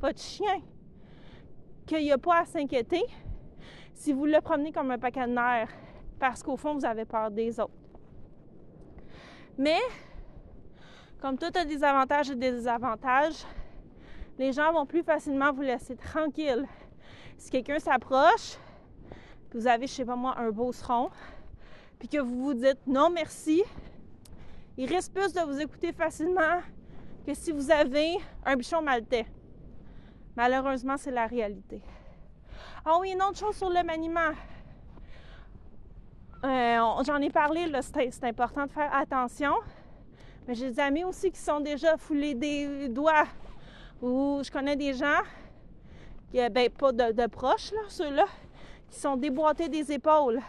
votre 0.00 0.20
chien 0.20 0.60
qu'il 1.86 2.02
n'y 2.02 2.12
a 2.12 2.18
pas 2.18 2.40
à 2.40 2.44
s'inquiéter 2.44 3.02
si 3.92 4.12
vous 4.12 4.26
le 4.26 4.40
promenez 4.40 4.72
comme 4.72 4.90
un 4.90 4.98
paquet 4.98 5.26
de 5.26 5.32
nerfs 5.32 5.72
parce 6.18 6.42
qu'au 6.42 6.56
fond, 6.56 6.74
vous 6.74 6.84
avez 6.84 7.04
peur 7.04 7.30
des 7.30 7.60
autres? 7.60 7.72
Mais, 9.58 9.80
comme 11.20 11.36
tout 11.36 11.50
a 11.54 11.64
des 11.64 11.82
avantages 11.82 12.30
et 12.30 12.36
des 12.36 12.52
désavantages, 12.52 13.44
les 14.38 14.52
gens 14.52 14.72
vont 14.72 14.86
plus 14.86 15.02
facilement 15.02 15.52
vous 15.52 15.62
laisser 15.62 15.96
tranquille. 15.96 16.66
Si 17.38 17.50
quelqu'un 17.50 17.78
s'approche, 17.78 18.58
vous 19.52 19.66
avez, 19.66 19.86
je 19.86 19.92
sais 19.92 20.04
pas 20.04 20.16
moi, 20.16 20.34
un 20.38 20.50
beau 20.50 20.72
seron, 20.72 21.10
puis 21.98 22.08
que 22.08 22.18
vous 22.18 22.44
vous 22.44 22.54
dites 22.54 22.86
non 22.86 23.10
merci, 23.10 23.62
il 24.76 24.92
risque 24.92 25.12
plus 25.12 25.32
de 25.32 25.40
vous 25.40 25.58
écouter 25.60 25.92
facilement 25.92 26.60
que 27.26 27.32
si 27.34 27.52
vous 27.52 27.70
avez 27.70 28.16
un 28.44 28.56
bichon 28.56 28.82
maltais. 28.82 29.26
Malheureusement, 30.36 30.96
c'est 30.98 31.10
la 31.10 31.26
réalité. 31.26 31.80
Ah 32.84 32.98
oui, 33.00 33.12
une 33.12 33.22
autre 33.22 33.38
chose 33.38 33.56
sur 33.56 33.70
le 33.70 33.82
maniement. 33.82 34.32
Euh, 36.44 37.02
j'en 37.06 37.16
ai 37.16 37.30
parlé, 37.30 37.72
c'est 37.80 38.24
important 38.24 38.66
de 38.66 38.70
faire 38.70 38.94
attention. 38.94 39.54
Mais 40.46 40.54
j'ai 40.54 40.70
des 40.70 40.80
amis 40.80 41.04
aussi 41.04 41.30
qui 41.30 41.40
sont 41.40 41.60
déjà 41.60 41.96
foulés 41.96 42.34
des 42.34 42.88
doigts 42.90 43.24
ou 44.02 44.40
je 44.42 44.50
connais 44.50 44.76
des 44.76 44.92
gens 44.92 45.22
ben, 46.50 46.70
pas 46.70 46.92
de, 46.92 47.26
proches, 47.26 47.72
là, 47.72 47.80
ceux-là, 47.88 48.26
qui 48.90 48.98
sont 48.98 49.16
déboîtés 49.16 49.68
des 49.68 49.92
épaules. 49.92 50.40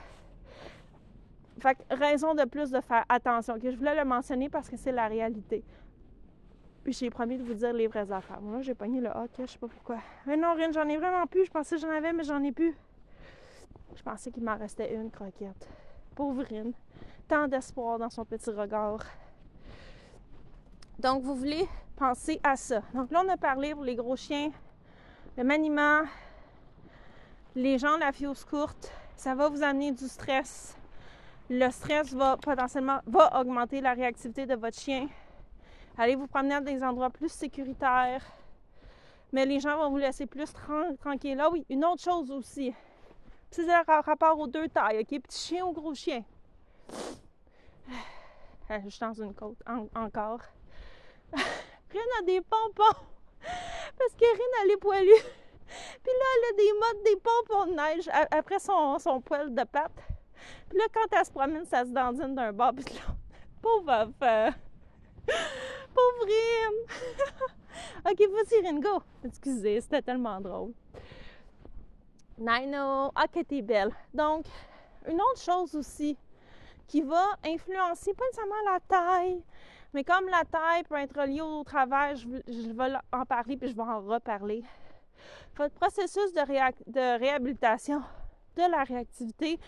Fait 1.60 1.76
que 1.76 1.96
raison 1.96 2.36
de 2.36 2.46
plus 2.46 2.70
de 2.70 2.82
faire 2.82 3.06
attention. 3.10 3.60
Que 3.60 3.72
je 3.72 3.78
voulais 3.78 3.96
le 3.96 4.06
mentionner 4.06 4.50
parce 4.50 4.70
que 4.70 4.78
c'est 4.78 4.92
la 4.92 5.08
réalité. 5.08 5.64
Puis 6.84 6.94
j'ai 6.94 7.10
promis 7.10 7.38
de 7.38 7.44
vous 7.44 7.54
dire 7.54 7.74
les 7.74 7.88
vraies 7.88 8.12
affaires. 8.12 8.42
Moi, 8.42 8.62
j'ai 8.62 8.76
pogné 8.76 9.02
le 9.02 9.10
hockey, 9.10 9.46
je 9.46 9.54
sais 9.54 9.58
pas 9.58 9.68
pourquoi. 9.68 9.98
Mais 10.26 10.38
non, 10.38 10.54
Rin, 10.54 10.72
j'en 10.72 10.88
ai 10.88 10.98
vraiment 10.98 11.26
plus. 11.26 11.46
Je 11.46 11.52
pensais 11.52 11.76
que 11.76 11.82
j'en 11.82 11.90
avais, 11.90 12.14
mais 12.14 12.24
j'en 12.24 12.44
ai 12.44 12.52
plus. 12.52 12.76
Je 13.96 14.04
pensais 14.04 14.32
qu'il 14.32 14.44
m'en 14.44 14.58
restait 14.58 14.94
une 14.94 15.10
croquette. 15.10 15.68
Pauvre 16.16 16.44
Rin. 16.44 16.72
Tant 17.28 17.48
d'espoir 17.48 17.98
dans 17.98 18.10
son 18.10 18.24
petit 18.24 18.50
regard. 18.52 19.00
Donc, 21.00 21.24
vous 21.24 21.36
voulez 21.36 21.68
penser 21.98 22.40
à 22.44 22.56
ça. 22.56 22.82
Donc 22.94 23.12
là, 23.12 23.22
on 23.26 23.30
a 23.30 23.38
parlé 23.38 23.74
pour 23.74 23.84
les 23.84 23.96
gros 23.96 24.16
chiens, 24.16 24.52
le 25.36 25.44
maniement, 25.44 26.04
les 27.56 27.78
gens, 27.78 27.98
la 27.98 28.12
fiose 28.12 28.46
courte, 28.46 28.92
ça 29.16 29.36
va 29.36 29.50
vous 29.50 29.64
amener 29.64 29.92
du 29.92 30.08
stress. 30.08 30.78
Le 31.50 31.70
stress 31.72 32.14
va 32.14 32.38
potentiellement 32.38 33.00
va 33.08 33.40
augmenter 33.40 33.82
la 33.82 33.94
réactivité 33.94 34.46
de 34.46 34.56
votre 34.56 34.78
chien. 34.78 35.08
Allez 35.98 36.16
vous 36.16 36.28
promener 36.28 36.56
dans 36.56 36.64
des 36.64 36.84
endroits 36.84 37.10
plus 37.10 37.32
sécuritaires. 37.32 38.24
Mais 39.32 39.46
les 39.46 39.60
gens 39.60 39.78
vont 39.78 39.90
vous 39.90 39.98
laisser 39.98 40.26
plus 40.26 40.54
tranquille. 40.54 41.36
Là, 41.36 41.50
oui, 41.52 41.66
une 41.70 41.84
autre 41.84 42.02
chose 42.02 42.32
aussi. 42.32 42.74
C'est 43.50 43.66
rapport 44.06 44.40
aux 44.40 44.48
deux 44.48 44.68
tailles, 44.68 45.00
OK? 45.00 45.22
Petit 45.22 45.48
chien 45.48 45.66
ou 45.66 45.74
gros 45.74 45.94
chien? 45.96 46.24
Je 48.70 48.90
suis 48.90 49.00
dans 49.00 49.14
une 49.14 49.34
côte 49.34 49.58
encore. 49.96 50.42
Rien 51.92 52.02
a 52.20 52.22
des 52.24 52.42
pompons. 52.42 53.00
Parce 53.98 54.14
que 54.16 54.26
Rin, 54.26 54.64
elle 54.64 54.72
est 54.72 54.78
poilue. 54.78 55.10
Puis 56.04 56.14
là, 56.14 56.26
elle 56.36 56.54
a 56.54 56.58
des 56.58 56.74
modes, 56.74 57.04
des 57.04 57.16
pompons 57.18 57.66
de 57.72 57.76
neige 57.76 58.10
après 58.32 58.60
son, 58.60 59.00
son 59.00 59.22
poil 59.22 59.54
de 59.54 59.64
patte. 59.64 59.92
Puis 60.70 60.78
là, 60.78 60.86
quand 60.94 61.18
elle 61.18 61.26
se 61.26 61.32
promène, 61.32 61.66
ça 61.66 61.84
se 61.84 61.90
dandine 61.90 62.36
d'un 62.36 62.54
bord. 62.54 62.74
Puis 62.74 62.86
là, 62.96 63.02
pauvre 63.62 64.14
euh, 64.24 64.52
Pauvre 65.94 66.26
Rin. 66.26 68.12
ok, 68.12 68.20
vas-y, 68.32 68.80
go. 68.80 69.02
Excusez, 69.24 69.82
c'était 69.82 70.02
tellement 70.02 70.40
drôle. 70.40 70.74
Nino, 72.38 73.08
ok, 73.08 73.48
t'es 73.48 73.62
belle. 73.62 73.92
Donc, 74.14 74.46
une 75.08 75.20
autre 75.20 75.42
chose 75.42 75.76
aussi 75.76 76.18
qui 76.88 77.02
va 77.02 77.24
influencer 77.44 78.14
pas 78.14 78.24
nécessairement 78.26 78.72
la 78.72 78.80
taille, 78.80 79.44
mais 79.94 80.04
comme 80.04 80.28
la 80.28 80.44
taille 80.46 80.84
peut 80.84 80.96
être 80.96 81.26
liée 81.26 81.42
au 81.42 81.64
travail, 81.64 82.16
je, 82.18 82.28
vais 82.72 82.94
en 83.12 83.26
parler 83.26 83.58
puis 83.58 83.70
je 83.70 83.76
vais 83.76 83.82
en 83.82 84.02
reparler. 84.02 84.64
Votre 85.56 85.74
processus 85.76 86.34
de, 86.34 86.92
de 86.92 87.20
réhabilitation 87.20 88.02
de 88.56 88.72
la 88.72 88.84
réactivité 88.84 89.60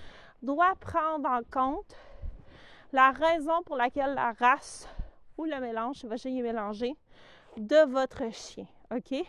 doit 0.42 0.76
prendre 0.80 1.30
en 1.30 1.42
compte 1.52 1.96
la 2.92 3.12
raison 3.12 3.62
pour 3.66 3.76
laquelle 3.76 4.14
la 4.14 4.34
race 4.34 4.88
ou 5.38 5.46
le 5.46 5.60
mélange, 5.60 6.04
votre 6.04 6.22
chien 6.22 6.36
est 6.36 6.42
mélangé, 6.42 6.96
de 7.58 7.90
votre 7.90 8.32
chien. 8.34 8.66
OK? 8.92 9.24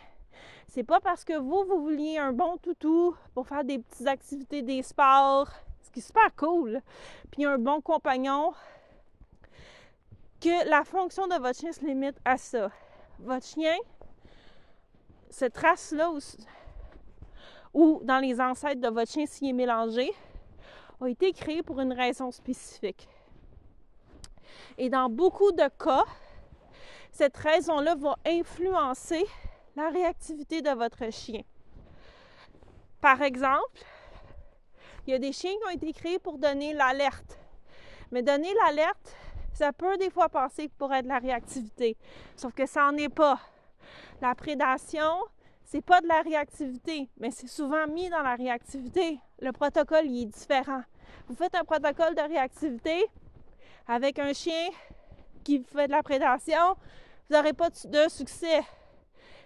C'est 0.67 0.83
pas 0.83 0.99
parce 0.99 1.23
que 1.23 1.37
vous, 1.37 1.63
vous 1.67 1.81
vouliez 1.81 2.17
un 2.17 2.33
bon 2.33 2.57
toutou 2.57 3.15
pour 3.33 3.47
faire 3.47 3.63
des 3.63 3.79
petites 3.79 4.07
activités, 4.07 4.61
des 4.61 4.81
sports, 4.81 5.49
ce 5.81 5.91
qui 5.91 5.99
est 5.99 6.03
super 6.03 6.35
cool, 6.35 6.81
puis 7.31 7.45
un 7.45 7.57
bon 7.57 7.81
compagnon 7.81 8.53
que 10.41 10.67
la 10.67 10.83
fonction 10.83 11.27
de 11.27 11.35
votre 11.35 11.59
chien 11.59 11.71
se 11.71 11.85
limite 11.85 12.17
à 12.25 12.37
ça. 12.37 12.71
Votre 13.19 13.45
chien, 13.45 13.75
cette 15.29 15.55
race-là, 15.55 16.11
ou, 17.73 18.01
dans 18.03 18.17
les 18.17 18.41
ancêtres 18.41 18.81
de 18.81 18.89
votre 18.89 19.11
chien 19.11 19.25
s'il 19.27 19.49
est 19.49 19.53
mélangé, 19.53 20.11
a 20.99 21.07
été 21.07 21.31
créé 21.31 21.61
pour 21.61 21.79
une 21.79 21.93
raison 21.93 22.31
spécifique. 22.31 23.07
Et 24.77 24.89
dans 24.89 25.09
beaucoup 25.09 25.51
de 25.51 25.69
cas, 25.83 26.05
cette 27.11 27.37
raison-là 27.37 27.95
va 27.95 28.15
influencer 28.25 29.25
la 29.75 29.89
réactivité 29.89 30.61
de 30.61 30.71
votre 30.71 31.11
chien. 31.11 31.41
Par 32.99 33.21
exemple, 33.21 33.81
il 35.05 35.11
y 35.11 35.13
a 35.13 35.19
des 35.19 35.31
chiens 35.31 35.51
qui 35.51 35.65
ont 35.65 35.75
été 35.75 35.93
créés 35.93 36.19
pour 36.19 36.37
donner 36.37 36.73
l'alerte. 36.73 37.39
Mais 38.11 38.21
donner 38.21 38.53
l'alerte, 38.65 39.15
ça 39.61 39.71
peut 39.71 39.95
des 39.97 40.09
fois 40.09 40.27
passer 40.27 40.69
pour 40.69 40.91
être 40.91 41.03
de 41.03 41.09
la 41.09 41.19
réactivité. 41.19 41.95
Sauf 42.35 42.51
que 42.51 42.65
ça 42.65 42.91
n'en 42.91 42.97
est 42.97 43.13
pas. 43.13 43.39
La 44.19 44.33
prédation, 44.33 45.13
c'est 45.63 45.83
pas 45.83 46.01
de 46.01 46.07
la 46.07 46.23
réactivité, 46.23 47.07
mais 47.19 47.29
c'est 47.29 47.45
souvent 47.47 47.85
mis 47.85 48.09
dans 48.09 48.23
la 48.23 48.33
réactivité. 48.33 49.19
Le 49.39 49.51
protocole, 49.51 50.07
il 50.07 50.23
est 50.23 50.25
différent. 50.25 50.81
Vous 51.27 51.35
faites 51.35 51.53
un 51.53 51.63
protocole 51.63 52.15
de 52.15 52.21
réactivité 52.21 53.05
avec 53.87 54.17
un 54.17 54.33
chien 54.33 54.69
qui 55.43 55.63
fait 55.63 55.85
de 55.85 55.91
la 55.91 56.01
prédation, 56.01 56.75
vous 57.29 57.35
n'aurez 57.35 57.53
pas 57.53 57.69
de 57.69 58.09
succès. 58.09 58.61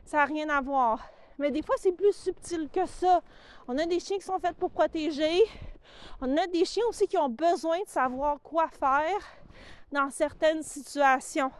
Ça 0.05 0.17
n'a 0.19 0.25
rien 0.25 0.47
à 0.47 0.61
voir. 0.61 1.05
Mais 1.37 1.51
des 1.51 1.61
fois, 1.61 1.75
c'est 1.77 1.91
plus 1.91 2.15
subtil 2.15 2.69
que 2.71 2.85
ça. 2.85 3.19
On 3.67 3.77
a 3.77 3.85
des 3.85 3.99
chiens 3.99 4.17
qui 4.17 4.23
sont 4.23 4.39
faits 4.39 4.55
pour 4.55 4.71
protéger. 4.71 5.43
On 6.21 6.37
a 6.37 6.47
des 6.47 6.63
chiens 6.63 6.85
aussi 6.87 7.05
qui 7.05 7.17
ont 7.17 7.27
besoin 7.27 7.79
de 7.81 7.89
savoir 7.89 8.39
quoi 8.41 8.69
faire 8.69 9.19
dans 9.91 10.09
certaines 10.09 10.63
situations. 10.63 11.51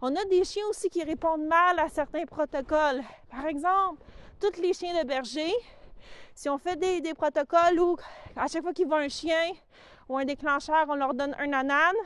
On 0.00 0.14
a 0.14 0.24
des 0.24 0.44
chiens 0.44 0.64
aussi 0.70 0.88
qui 0.88 1.02
répondent 1.02 1.46
mal 1.46 1.78
à 1.78 1.88
certains 1.88 2.24
protocoles. 2.24 3.02
Par 3.30 3.46
exemple, 3.46 4.02
tous 4.40 4.60
les 4.60 4.72
chiens 4.72 5.02
de 5.02 5.06
berger, 5.06 5.52
si 6.34 6.48
on 6.48 6.58
fait 6.58 6.76
des, 6.76 7.14
protocoles 7.14 7.80
où 7.80 7.96
à 8.36 8.46
chaque 8.46 8.62
fois 8.62 8.72
qu'ils 8.72 8.86
voient 8.86 9.00
un 9.00 9.08
chien 9.08 9.52
ou 10.08 10.16
un 10.16 10.24
déclencheur, 10.24 10.86
on 10.88 10.94
leur 10.94 11.14
donne 11.14 11.34
un 11.38 11.52
anane, 11.52 11.96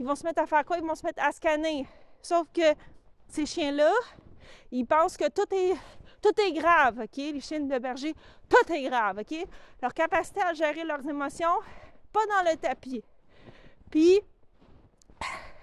ils 0.00 0.06
vont 0.06 0.14
se 0.14 0.24
mettre 0.24 0.42
à 0.42 0.46
faire 0.46 0.64
quoi? 0.64 0.78
Ils 0.78 0.84
vont 0.84 0.94
se 0.94 1.04
mettre 1.04 1.22
à 1.22 1.32
scanner. 1.32 1.86
Sauf 2.22 2.46
que 2.52 2.74
ces 3.28 3.46
chiens-là, 3.46 3.92
ils 4.70 4.86
pensent 4.86 5.16
que 5.16 5.28
tout 5.28 5.54
est, 5.54 5.74
tout 6.22 6.40
est 6.40 6.52
grave, 6.52 7.00
OK? 7.00 7.16
Les 7.16 7.40
chiens 7.40 7.60
de 7.60 7.78
berger, 7.78 8.14
tout 8.48 8.72
est 8.72 8.82
grave, 8.82 9.18
OK? 9.18 9.46
Leur 9.82 9.92
capacité 9.92 10.40
à 10.40 10.52
gérer 10.52 10.84
leurs 10.84 11.06
émotions, 11.06 11.58
pas 12.12 12.24
dans 12.26 12.50
le 12.50 12.56
tapis. 12.56 13.04
Puis, 13.90 14.20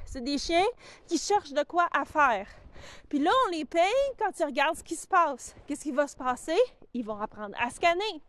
c'est 0.05 0.23
des 0.23 0.37
chiens 0.37 0.65
qui 1.07 1.17
cherchent 1.17 1.53
de 1.53 1.63
quoi 1.63 1.87
à 1.93 2.05
faire. 2.05 2.47
Puis 3.09 3.19
là, 3.19 3.31
on 3.47 3.51
les 3.51 3.65
paye 3.65 3.81
quand 4.17 4.31
ils 4.39 4.45
regardent 4.45 4.77
ce 4.77 4.83
qui 4.83 4.95
se 4.95 5.07
passe. 5.07 5.55
Qu'est-ce 5.67 5.83
qui 5.83 5.91
va 5.91 6.07
se 6.07 6.15
passer? 6.15 6.57
Ils 6.93 7.03
vont 7.03 7.19
apprendre 7.19 7.55
à 7.59 7.69
scanner. 7.69 8.21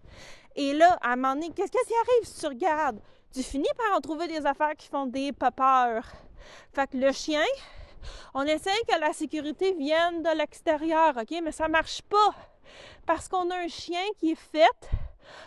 Et 0.55 0.73
là, 0.73 0.99
à 1.03 1.13
un 1.13 1.17
moment 1.17 1.35
donné, 1.35 1.51
qu'est-ce 1.51 1.71
qui 1.71 1.79
arrive 1.79 2.25
si 2.25 2.41
tu 2.41 2.47
regardes? 2.47 3.01
Tu 3.33 3.43
finis 3.43 3.69
par 3.77 3.97
en 3.97 4.01
trouver 4.01 4.29
des 4.29 4.47
affaires 4.47 4.75
qui 4.77 4.89
font 4.89 5.07
des 5.07 5.33
pas 5.33 5.51
peur. 5.51 6.05
Fait 6.73 6.89
que 6.91 6.97
le 6.97 7.13
chien, 7.13 7.45
on 8.35 8.43
essaye 8.43 8.83
que 8.89 8.99
la 8.99 9.13
sécurité 9.13 9.75
vienne 9.75 10.23
de 10.23 10.37
l'extérieur, 10.37 11.15
OK? 11.17 11.35
Mais 11.43 11.53
ça 11.53 11.69
marche 11.69 12.03
pas. 12.03 12.35
Parce 13.05 13.29
qu'on 13.29 13.51
a 13.51 13.57
un 13.57 13.69
chien 13.69 14.03
qui 14.19 14.33
est 14.33 14.35
fait 14.35 14.91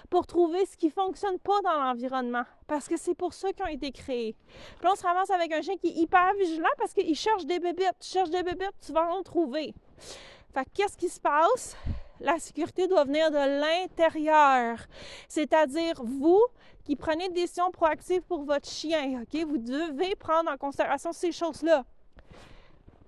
pour 0.09 0.27
trouver 0.27 0.65
ce 0.65 0.77
qui 0.77 0.89
fonctionne 0.89 1.39
pas 1.39 1.59
dans 1.63 1.81
l'environnement. 1.81 2.43
Parce 2.67 2.87
que 2.87 2.97
c'est 2.97 3.15
pour 3.15 3.33
ça 3.33 3.51
qu'ils 3.53 3.65
ont 3.65 3.69
été 3.69 3.91
créés. 3.91 4.35
Puis 4.79 4.89
on 4.91 4.95
se 4.95 5.03
ramasse 5.03 5.29
avec 5.29 5.51
un 5.53 5.61
chien 5.61 5.77
qui 5.77 5.87
est 5.87 6.01
hyper 6.01 6.33
vigilant 6.35 6.69
parce 6.77 6.93
qu'il 6.93 7.15
cherche 7.15 7.45
des 7.45 7.59
bébites. 7.59 7.95
Tu 7.99 8.09
cherches 8.09 8.29
des 8.29 8.43
bébites, 8.43 8.73
tu 8.85 8.91
vas 8.91 9.07
en 9.07 9.23
trouver. 9.23 9.73
Fait 10.53 10.67
qu'est-ce 10.73 10.97
qui 10.97 11.09
se 11.09 11.19
passe? 11.19 11.75
La 12.21 12.37
sécurité 12.37 12.87
doit 12.87 13.05
venir 13.05 13.31
de 13.31 13.61
l'intérieur. 13.61 14.79
C'est-à-dire, 15.27 16.01
vous 16.03 16.41
qui 16.83 16.95
prenez 16.95 17.29
des 17.29 17.41
décisions 17.41 17.71
proactives 17.71 18.23
pour 18.23 18.43
votre 18.43 18.67
chien, 18.67 19.21
OK? 19.21 19.41
Vous 19.45 19.57
devez 19.57 20.15
prendre 20.15 20.51
en 20.51 20.57
considération 20.57 21.13
ces 21.13 21.31
choses-là. 21.31 21.85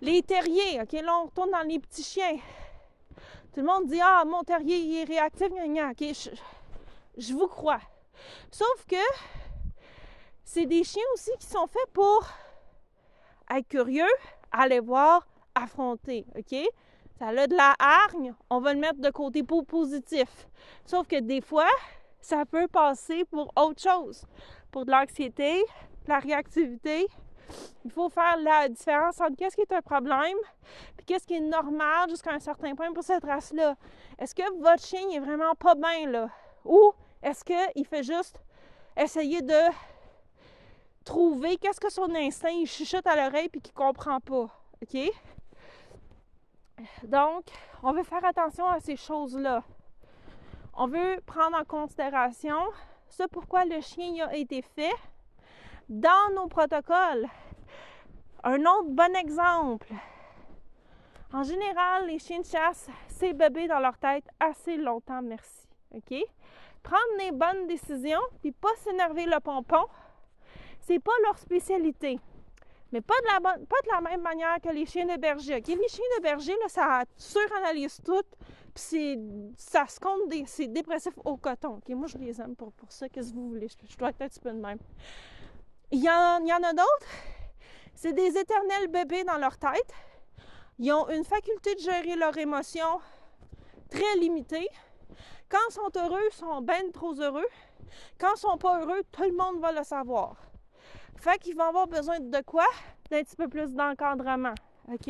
Les 0.02 0.22
terriers, 0.22 0.82
OK? 0.82 0.94
Là, 0.94 1.20
on 1.22 1.26
retourne 1.26 1.52
dans 1.52 1.68
les 1.68 1.80
petits 1.80 2.04
chiens. 2.04 2.38
Tout 3.54 3.60
le 3.60 3.66
monde 3.66 3.88
dit 3.88 4.00
Ah, 4.02 4.24
mon 4.26 4.44
terrier, 4.44 4.78
il 4.78 4.98
est 5.00 5.04
réactif, 5.04 5.50
gna, 5.50 5.92
je 6.00 6.30
vous 7.30 7.48
crois. 7.48 7.82
Sauf 8.52 8.86
que 8.88 8.96
c'est 10.44 10.66
des 10.66 10.84
chiens 10.84 11.04
aussi 11.14 11.32
qui 11.40 11.46
sont 11.48 11.68
faits 11.68 11.92
pour 11.94 12.26
être 13.50 13.68
curieux, 13.68 14.12
aller 14.52 14.80
voir, 14.80 15.28
affronter, 15.56 16.26
OK? 16.38 16.56
Ça 17.20 17.28
a 17.28 17.48
de 17.48 17.56
la 17.56 17.76
hargne, 17.78 18.34
on 18.50 18.60
va 18.60 18.74
le 18.74 18.80
mettre 18.80 19.00
de 19.00 19.10
côté 19.12 19.44
pour 19.44 19.66
positif. 19.66 20.48
Sauf 20.86 21.08
que 21.08 21.20
des 21.20 21.42
fois, 21.42 21.70
ça 22.20 22.46
peut 22.46 22.68
passer 22.68 23.26
pour 23.26 23.52
autre 23.56 23.82
chose, 23.82 24.26
pour 24.72 24.86
de 24.86 24.92
l'anxiété, 24.92 25.62
de 26.06 26.10
la 26.10 26.20
réactivité. 26.20 27.08
Il 27.86 27.92
faut 27.92 28.10
faire 28.10 28.38
la 28.38 28.70
différence 28.70 29.20
entre 29.22 29.36
qu'est-ce 29.36 29.56
qui 29.56 29.62
est 29.62 29.74
un 29.74 29.82
problème 29.82 30.38
puis 30.96 31.06
qu'est-ce 31.06 31.28
qui 31.28 31.36
est 31.36 31.42
normal 31.42 32.10
jusqu'à 32.10 32.32
un 32.32 32.40
certain 32.40 32.74
point 32.76 32.92
pour 32.94 33.04
cette 33.04 33.24
race-là. 33.24 33.76
Est-ce 34.18 34.34
que 34.34 34.60
votre 34.60 34.84
chien 34.84 35.10
est 35.12 35.20
vraiment 35.20 35.54
pas 35.56 35.76
bien 35.76 36.10
là? 36.10 36.30
Ou 36.64 36.94
est-ce 37.24 37.44
qu'il 37.44 37.86
fait 37.86 38.04
juste 38.04 38.40
essayer 38.98 39.42
de 39.42 39.62
trouver 41.04 41.58
qu'est-ce 41.58 41.80
que 41.80 41.92
son 41.92 42.14
instinct, 42.16 42.50
il 42.50 42.68
chuchote 42.68 43.08
à 43.08 43.16
l'oreille 43.16 43.50
puis 43.50 43.62
qu'il 43.62 43.74
comprend 43.74 44.20
pas. 44.20 44.50
OK? 44.82 44.98
Donc, 47.04 47.46
on 47.84 47.92
veut 47.92 48.04
faire 48.04 48.26
attention 48.26 48.68
à 48.68 48.80
ces 48.80 48.96
choses-là. 48.96 49.64
On 50.74 50.88
veut 50.88 51.22
prendre 51.26 51.58
en 51.58 51.64
considération 51.64 52.58
ce 53.08 53.24
pourquoi 53.24 53.66
le 53.66 53.82
chien 53.82 54.28
a 54.28 54.36
été 54.36 54.62
fait 54.62 54.96
dans 55.90 56.34
nos 56.36 56.48
protocoles. 56.48 57.28
Un 58.44 58.62
autre 58.62 58.90
bon 58.90 59.16
exemple. 59.16 59.94
En 61.34 61.44
général, 61.44 62.08
les 62.08 62.20
chiens 62.20 62.40
de 62.40 62.46
chasse, 62.46 62.90
c'est 63.08 63.34
bébé 63.34 63.68
dans 63.68 63.80
leur 63.80 63.98
tête 63.98 64.26
assez 64.40 64.78
longtemps, 64.78 65.22
merci. 65.22 65.68
OK? 65.94 66.16
Prendre 66.84 67.18
les 67.20 67.32
bonnes 67.32 67.68
décisions, 67.68 68.22
puis 68.42 68.52
pas 68.52 68.74
s'énerver 68.84 69.26
le 69.26 69.40
pompon, 69.40 69.86
c'est 70.80 71.00
pas 71.00 71.12
leur 71.26 71.38
spécialité. 71.38 72.20
Mais 72.92 73.02
pas 73.02 73.14
de, 73.22 73.26
la 73.28 73.40
pas 73.40 73.56
de 73.56 73.90
la 73.94 74.02
même 74.02 74.22
manière 74.22 74.58
que 74.62 74.70
les 74.70 74.86
chiens 74.86 75.06
de 75.06 75.20
berger. 75.20 75.62
Les 75.62 75.88
chiens 75.88 76.04
de 76.18 76.22
berger, 76.22 76.54
là, 76.62 76.68
ça 76.68 77.04
suranalyse 77.16 78.02
tout, 78.04 78.24
puis 78.74 79.18
ça 79.56 79.88
se 79.88 80.00
compte, 80.00 80.22
c'est 80.46 80.68
dépressif 80.68 81.14
au 81.24 81.38
coton. 81.38 81.80
Moi, 81.90 82.08
je 82.08 82.18
les 82.18 82.42
aime 82.42 82.56
pour, 82.56 82.74
pour 82.74 82.92
ça. 82.92 83.08
Qu'est-ce 83.08 83.32
que 83.32 83.36
vous 83.36 83.50
voulez? 83.50 83.68
Je, 83.70 83.98
dois 83.98 84.10
être 84.10 84.22
un 84.22 84.28
petit 84.28 84.40
peu 84.42 84.52
de 84.52 84.60
même. 84.60 84.80
Il 85.92 86.04
y 86.04 86.10
en, 86.10 86.40
il 86.42 86.48
y 86.48 86.54
en 86.54 86.64
a 86.64 86.74
d'autres, 86.74 87.08
c'est 87.96 88.14
des 88.14 88.38
éternels 88.38 88.88
bébés 88.90 89.24
dans 89.24 89.38
leur 89.38 89.58
tête. 89.58 89.94
Ils 90.80 90.92
ont 90.92 91.08
une 91.10 91.24
faculté 91.24 91.76
de 91.76 91.80
gérer 91.80 92.16
leurs 92.16 92.38
émotions 92.38 93.00
très 93.90 94.18
limitée. 94.20 94.68
Quand 95.52 95.58
ils 95.70 95.74
sont 95.74 95.92
heureux, 95.98 96.22
ils 96.32 96.36
sont 96.36 96.62
bien 96.62 96.90
trop 96.94 97.14
heureux. 97.14 97.48
Quand 98.18 98.34
ils 98.36 98.40
sont 98.40 98.58
pas 98.58 98.80
heureux, 98.80 99.02
tout 99.12 99.24
le 99.24 99.34
monde 99.34 99.60
va 99.60 99.74
le 99.74 99.84
savoir. 99.84 100.38
Fait 101.18 101.38
qu'ils 101.40 101.58
vont 101.58 101.66
avoir 101.66 101.88
besoin 101.88 102.20
de 102.22 102.42
quoi? 102.46 102.66
D'un 103.10 103.22
petit 103.22 103.36
peu 103.36 103.50
plus 103.50 103.74
d'encadrement. 103.74 104.54
OK? 104.90 105.10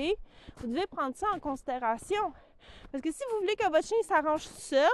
Vous 0.58 0.68
devez 0.68 0.88
prendre 0.88 1.16
ça 1.16 1.28
en 1.36 1.39
considération. 1.39 2.34
Parce 2.92 3.04
que 3.04 3.12
si 3.12 3.22
vous 3.30 3.42
voulez 3.42 3.56
que 3.56 3.70
votre 3.70 3.86
chien 3.86 4.02
s'arrange 4.02 4.48
tout 4.48 4.62
seul, 4.62 4.89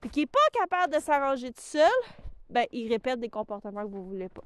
puis 0.00 0.08
qu'il 0.08 0.22
n'est 0.22 0.26
pas 0.26 0.38
capable 0.52 0.94
de 0.94 1.00
s'arranger 1.00 1.52
tout 1.52 1.60
seul, 1.60 1.90
ben 2.48 2.66
il 2.72 2.88
répète 2.88 3.20
des 3.20 3.28
comportements 3.28 3.82
que 3.82 3.90
vous 3.90 4.02
ne 4.02 4.08
voulez 4.08 4.28
pas. 4.30 4.42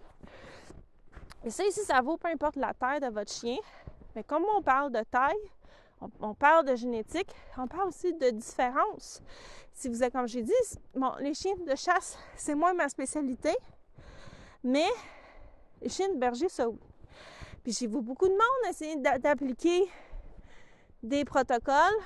Et 1.45 1.51
ça 1.51 1.65
ici, 1.65 1.85
ça 1.85 2.01
vaut 2.01 2.17
peu 2.17 2.29
importe 2.29 2.57
la 2.57 2.75
taille 2.75 3.01
de 3.01 3.07
votre 3.07 3.33
chien. 3.33 3.59
Mais 4.17 4.25
comme 4.25 4.45
on 4.57 4.63
parle 4.63 4.91
de 4.91 5.03
taille, 5.05 5.37
on, 6.01 6.35
parle 6.35 6.67
de 6.67 6.77
génétique, 6.77 7.31
on 7.57 7.67
parle 7.67 7.89
aussi 7.89 8.13
de 8.13 8.31
différence. 8.31 9.23
Si 9.73 9.89
vous 9.89 10.03
êtes, 10.03 10.13
comme 10.13 10.29
j'ai 10.29 10.43
dit, 10.43 10.53
bon, 10.95 11.13
les 11.21 11.35
chiens 11.35 11.57
de 11.57 11.75
chasse, 11.75 12.19
c'est 12.37 12.55
moins 12.55 12.75
ma 12.75 12.89
spécialité, 12.89 13.55
mais 14.63 14.87
les 15.81 15.89
chiens 15.89 16.09
de 16.09 16.19
berger, 16.19 16.49
ça 16.49 16.69
oui. 16.69 16.79
Puis 17.63 17.73
j'ai 17.73 17.87
vu 17.87 18.01
beaucoup 18.01 18.29
de 18.29 18.33
monde 18.33 18.71
essayer 18.71 18.97
d'appliquer 18.97 19.91
des 21.03 21.25
protocoles 21.25 21.99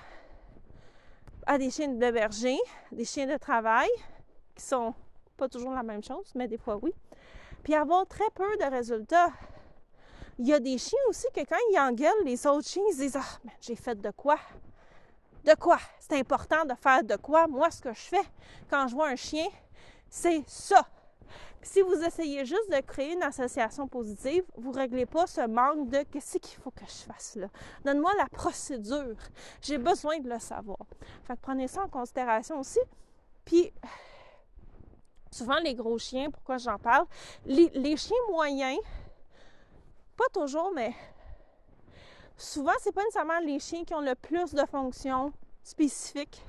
à 1.46 1.58
des 1.58 1.70
chiens 1.70 1.88
de 1.88 2.10
berger, 2.10 2.58
des 2.92 3.04
chiens 3.04 3.26
de 3.26 3.36
travail, 3.36 3.88
qui 4.54 4.64
sont 4.64 4.94
pas 5.36 5.48
toujours 5.48 5.72
la 5.72 5.82
même 5.82 6.02
chose, 6.02 6.32
mais 6.34 6.48
des 6.48 6.58
fois 6.58 6.78
oui. 6.82 6.92
Puis 7.62 7.74
avoir 7.74 8.06
très 8.06 8.28
peu 8.34 8.56
de 8.56 8.70
résultats. 8.70 9.30
Il 10.40 10.46
y 10.46 10.54
a 10.54 10.58
des 10.58 10.78
chiens 10.78 10.98
aussi 11.10 11.26
que 11.34 11.40
quand 11.40 11.58
ils 11.70 11.78
engueulent 11.78 12.24
les 12.24 12.46
autres 12.46 12.66
chiens, 12.66 12.82
ils 12.90 12.96
disent 12.96 13.18
Ah, 13.18 13.50
j'ai 13.60 13.76
fait 13.76 14.00
de 14.00 14.10
quoi? 14.10 14.38
De 15.44 15.54
quoi? 15.54 15.78
C'est 15.98 16.18
important 16.18 16.64
de 16.64 16.74
faire 16.74 17.04
de 17.04 17.14
quoi? 17.16 17.46
Moi, 17.46 17.70
ce 17.70 17.82
que 17.82 17.92
je 17.92 18.00
fais 18.00 18.24
quand 18.70 18.88
je 18.88 18.94
vois 18.94 19.08
un 19.08 19.16
chien, 19.16 19.46
c'est 20.08 20.42
ça. 20.46 20.88
si 21.60 21.82
vous 21.82 22.02
essayez 22.02 22.46
juste 22.46 22.70
de 22.70 22.80
créer 22.80 23.12
une 23.12 23.22
association 23.22 23.86
positive, 23.86 24.42
vous 24.56 24.72
ne 24.72 24.78
réglez 24.78 25.04
pas 25.04 25.26
ce 25.26 25.46
manque 25.46 25.90
de 25.90 26.04
qu'est-ce 26.04 26.38
qu'il 26.38 26.58
faut 26.58 26.70
que 26.70 26.86
je 26.86 27.12
fasse 27.12 27.36
là? 27.36 27.48
Donne-moi 27.84 28.12
la 28.16 28.26
procédure. 28.30 29.18
J'ai 29.60 29.76
besoin 29.76 30.20
de 30.20 30.28
le 30.30 30.38
savoir. 30.38 30.78
Fait 31.24 31.34
que 31.34 31.40
prenez 31.42 31.68
ça 31.68 31.82
en 31.82 31.88
considération 31.88 32.58
aussi. 32.60 32.80
Puis, 33.44 33.70
souvent 35.30 35.58
les 35.62 35.74
gros 35.74 35.98
chiens, 35.98 36.30
pourquoi 36.30 36.56
j'en 36.56 36.78
parle? 36.78 37.04
les 37.44 37.96
chiens 37.98 38.16
moyens, 38.30 38.78
pas 40.20 40.40
toujours, 40.40 40.70
mais 40.74 40.92
souvent, 42.36 42.72
c'est 42.80 42.92
pas 42.92 43.02
nécessairement 43.02 43.40
les 43.40 43.58
chiens 43.58 43.84
qui 43.84 43.94
ont 43.94 44.00
le 44.00 44.14
plus 44.14 44.52
de 44.52 44.64
fonctions 44.66 45.32
spécifiques. 45.62 46.44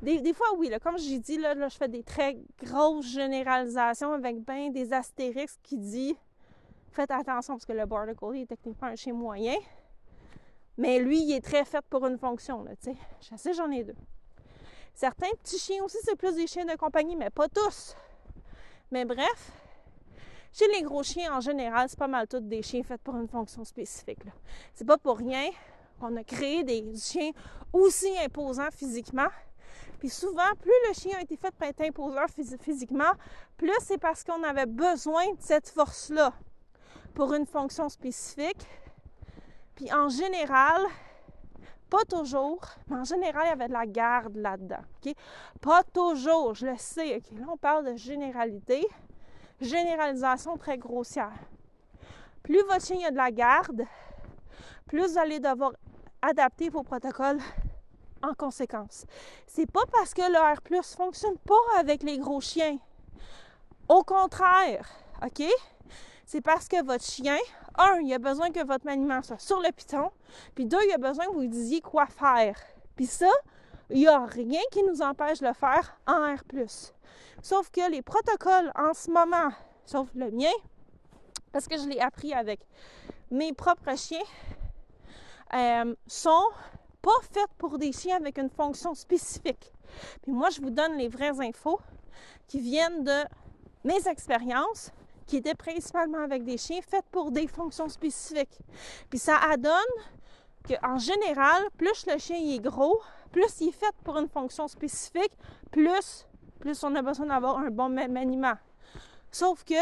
Des, 0.00 0.32
fois, 0.32 0.46
oui, 0.56 0.68
là, 0.68 0.78
comme 0.78 0.98
j'ai 0.98 1.18
dit, 1.18 1.38
là, 1.38 1.54
je 1.68 1.76
fais 1.76 1.88
des 1.88 2.02
très 2.02 2.36
grosses 2.62 3.06
généralisations 3.06 4.12
avec 4.12 4.42
ben 4.42 4.70
des 4.72 4.92
astérix 4.92 5.58
qui 5.62 5.78
dit 5.78 6.16
faites 6.92 7.10
attention 7.10 7.54
parce 7.54 7.64
que 7.64 7.72
le 7.72 7.86
Border 7.86 8.14
Collie 8.14 8.42
est 8.42 8.46
techniquement 8.46 8.88
un 8.88 8.96
chien 8.96 9.12
moyen. 9.12 9.56
Mais 10.76 10.98
lui, 10.98 11.22
il 11.22 11.34
est 11.34 11.44
très 11.44 11.64
fait 11.64 11.84
pour 11.88 12.06
une 12.06 12.18
fonction, 12.18 12.64
tu 12.64 12.92
sais. 12.92 12.96
Je 13.20 13.36
sais, 13.36 13.52
j'en 13.52 13.70
ai 13.70 13.84
deux. 13.84 13.94
Certains 14.94 15.30
petits 15.42 15.58
chiens 15.58 15.82
aussi, 15.84 15.98
c'est 16.02 16.16
plus 16.16 16.34
des 16.34 16.46
chiens 16.46 16.64
de 16.64 16.76
compagnie, 16.76 17.16
mais 17.16 17.30
pas 17.30 17.48
tous. 17.48 17.96
Mais 18.90 19.04
bref, 19.04 19.52
chez 20.54 20.68
les 20.68 20.82
gros 20.82 21.02
chiens, 21.02 21.36
en 21.36 21.40
général, 21.40 21.88
c'est 21.88 21.98
pas 21.98 22.06
mal 22.06 22.28
tous 22.28 22.38
des 22.38 22.62
chiens 22.62 22.84
faits 22.84 23.02
pour 23.02 23.16
une 23.16 23.26
fonction 23.26 23.64
spécifique. 23.64 24.20
C'est 24.72 24.86
pas 24.86 24.98
pour 24.98 25.18
rien 25.18 25.50
qu'on 25.98 26.14
a 26.16 26.22
créé 26.22 26.62
des 26.62 26.94
chiens 26.96 27.32
aussi 27.72 28.16
imposants 28.24 28.70
physiquement. 28.72 29.26
Puis 29.98 30.10
souvent, 30.10 30.54
plus 30.60 30.72
le 30.88 30.94
chien 30.94 31.18
a 31.18 31.22
été 31.22 31.36
fait 31.36 31.52
pour 31.52 31.66
être 31.66 31.80
imposant 31.80 32.26
physiquement, 32.60 33.12
plus 33.56 33.74
c'est 33.80 33.98
parce 33.98 34.22
qu'on 34.22 34.44
avait 34.44 34.66
besoin 34.66 35.26
de 35.32 35.40
cette 35.40 35.68
force-là 35.70 36.32
pour 37.14 37.34
une 37.34 37.46
fonction 37.46 37.88
spécifique. 37.88 38.64
Puis 39.74 39.92
en 39.92 40.08
général, 40.08 40.82
pas 41.90 42.04
toujours, 42.04 42.60
mais 42.86 42.98
en 42.98 43.04
général, 43.04 43.42
il 43.46 43.48
y 43.48 43.52
avait 43.52 43.68
de 43.68 43.72
la 43.72 43.86
garde 43.86 44.36
là-dedans. 44.36 44.84
Pas 45.60 45.82
toujours, 45.82 46.54
je 46.54 46.66
le 46.66 46.76
sais. 46.76 47.20
Là, 47.32 47.46
on 47.52 47.56
parle 47.56 47.92
de 47.92 47.96
généralité 47.96 48.86
généralisation 49.60 50.56
très 50.56 50.78
grossière. 50.78 51.32
Plus 52.42 52.62
votre 52.62 52.84
chien 52.84 53.06
a 53.06 53.10
de 53.10 53.16
la 53.16 53.30
garde, 53.30 53.84
plus 54.86 55.12
vous 55.12 55.18
allez 55.18 55.40
devoir 55.40 55.72
adapter 56.22 56.68
vos 56.68 56.82
protocoles 56.82 57.38
en 58.22 58.34
conséquence. 58.34 59.06
C'est 59.46 59.70
pas 59.70 59.84
parce 59.92 60.14
que 60.14 60.22
le 60.22 60.38
R+ 60.38 60.82
fonctionne 60.96 61.38
pas 61.38 61.78
avec 61.78 62.02
les 62.02 62.18
gros 62.18 62.40
chiens. 62.40 62.78
Au 63.88 64.02
contraire, 64.02 64.88
OK? 65.22 65.42
C'est 66.26 66.40
parce 66.40 66.68
que 66.68 66.82
votre 66.84 67.04
chien, 67.04 67.36
un, 67.76 68.00
il 68.00 68.12
a 68.14 68.18
besoin 68.18 68.50
que 68.50 68.64
votre 68.64 68.86
maniement 68.86 69.22
soit 69.22 69.38
sur 69.38 69.60
le 69.60 69.70
piton, 69.72 70.10
puis 70.54 70.64
deux, 70.64 70.82
il 70.86 70.92
a 70.92 70.98
besoin 70.98 71.26
que 71.26 71.32
vous 71.32 71.40
lui 71.40 71.48
disiez 71.48 71.80
quoi 71.80 72.06
faire. 72.06 72.56
Puis 72.96 73.06
ça, 73.06 73.30
il 73.90 73.98
n'y 73.98 74.06
a 74.06 74.24
rien 74.24 74.60
qui 74.70 74.82
nous 74.82 75.02
empêche 75.02 75.40
de 75.40 75.46
le 75.46 75.52
faire 75.52 75.98
en 76.06 76.34
R+. 76.34 76.42
Sauf 77.44 77.70
que 77.70 77.90
les 77.90 78.00
protocoles 78.00 78.72
en 78.74 78.94
ce 78.94 79.10
moment, 79.10 79.50
sauf 79.84 80.08
le 80.14 80.30
mien, 80.30 80.54
parce 81.52 81.68
que 81.68 81.76
je 81.76 81.86
l'ai 81.86 82.00
appris 82.00 82.32
avec 82.32 82.58
mes 83.30 83.52
propres 83.52 83.98
chiens, 83.98 84.24
euh, 85.52 85.94
sont 86.06 86.48
pas 87.02 87.20
faits 87.20 87.50
pour 87.58 87.76
des 87.76 87.92
chiens 87.92 88.16
avec 88.16 88.38
une 88.38 88.48
fonction 88.48 88.94
spécifique. 88.94 89.74
Puis 90.22 90.32
moi, 90.32 90.48
je 90.48 90.62
vous 90.62 90.70
donne 90.70 90.96
les 90.96 91.08
vraies 91.08 91.38
infos 91.46 91.78
qui 92.48 92.60
viennent 92.60 93.04
de 93.04 93.24
mes 93.84 94.08
expériences, 94.08 94.90
qui 95.26 95.36
étaient 95.36 95.54
principalement 95.54 96.22
avec 96.22 96.44
des 96.44 96.56
chiens 96.56 96.80
faits 96.80 97.04
pour 97.12 97.30
des 97.30 97.46
fonctions 97.46 97.90
spécifiques. 97.90 98.58
Puis 99.10 99.18
ça 99.18 99.36
adonne 99.36 99.74
qu'en 100.66 100.96
général, 100.96 101.62
plus 101.76 102.06
le 102.06 102.16
chien 102.16 102.38
est 102.38 102.58
gros, 102.58 103.02
plus 103.32 103.60
il 103.60 103.68
est 103.68 103.72
fait 103.72 103.94
pour 104.02 104.16
une 104.16 104.30
fonction 104.30 104.66
spécifique, 104.66 105.32
plus 105.70 106.26
plus 106.64 106.82
on 106.82 106.94
a 106.94 107.02
besoin 107.02 107.26
d'avoir 107.26 107.58
un 107.58 107.68
bon 107.68 107.90
maniement. 107.90 108.54
Sauf 109.30 109.64
que, 109.64 109.74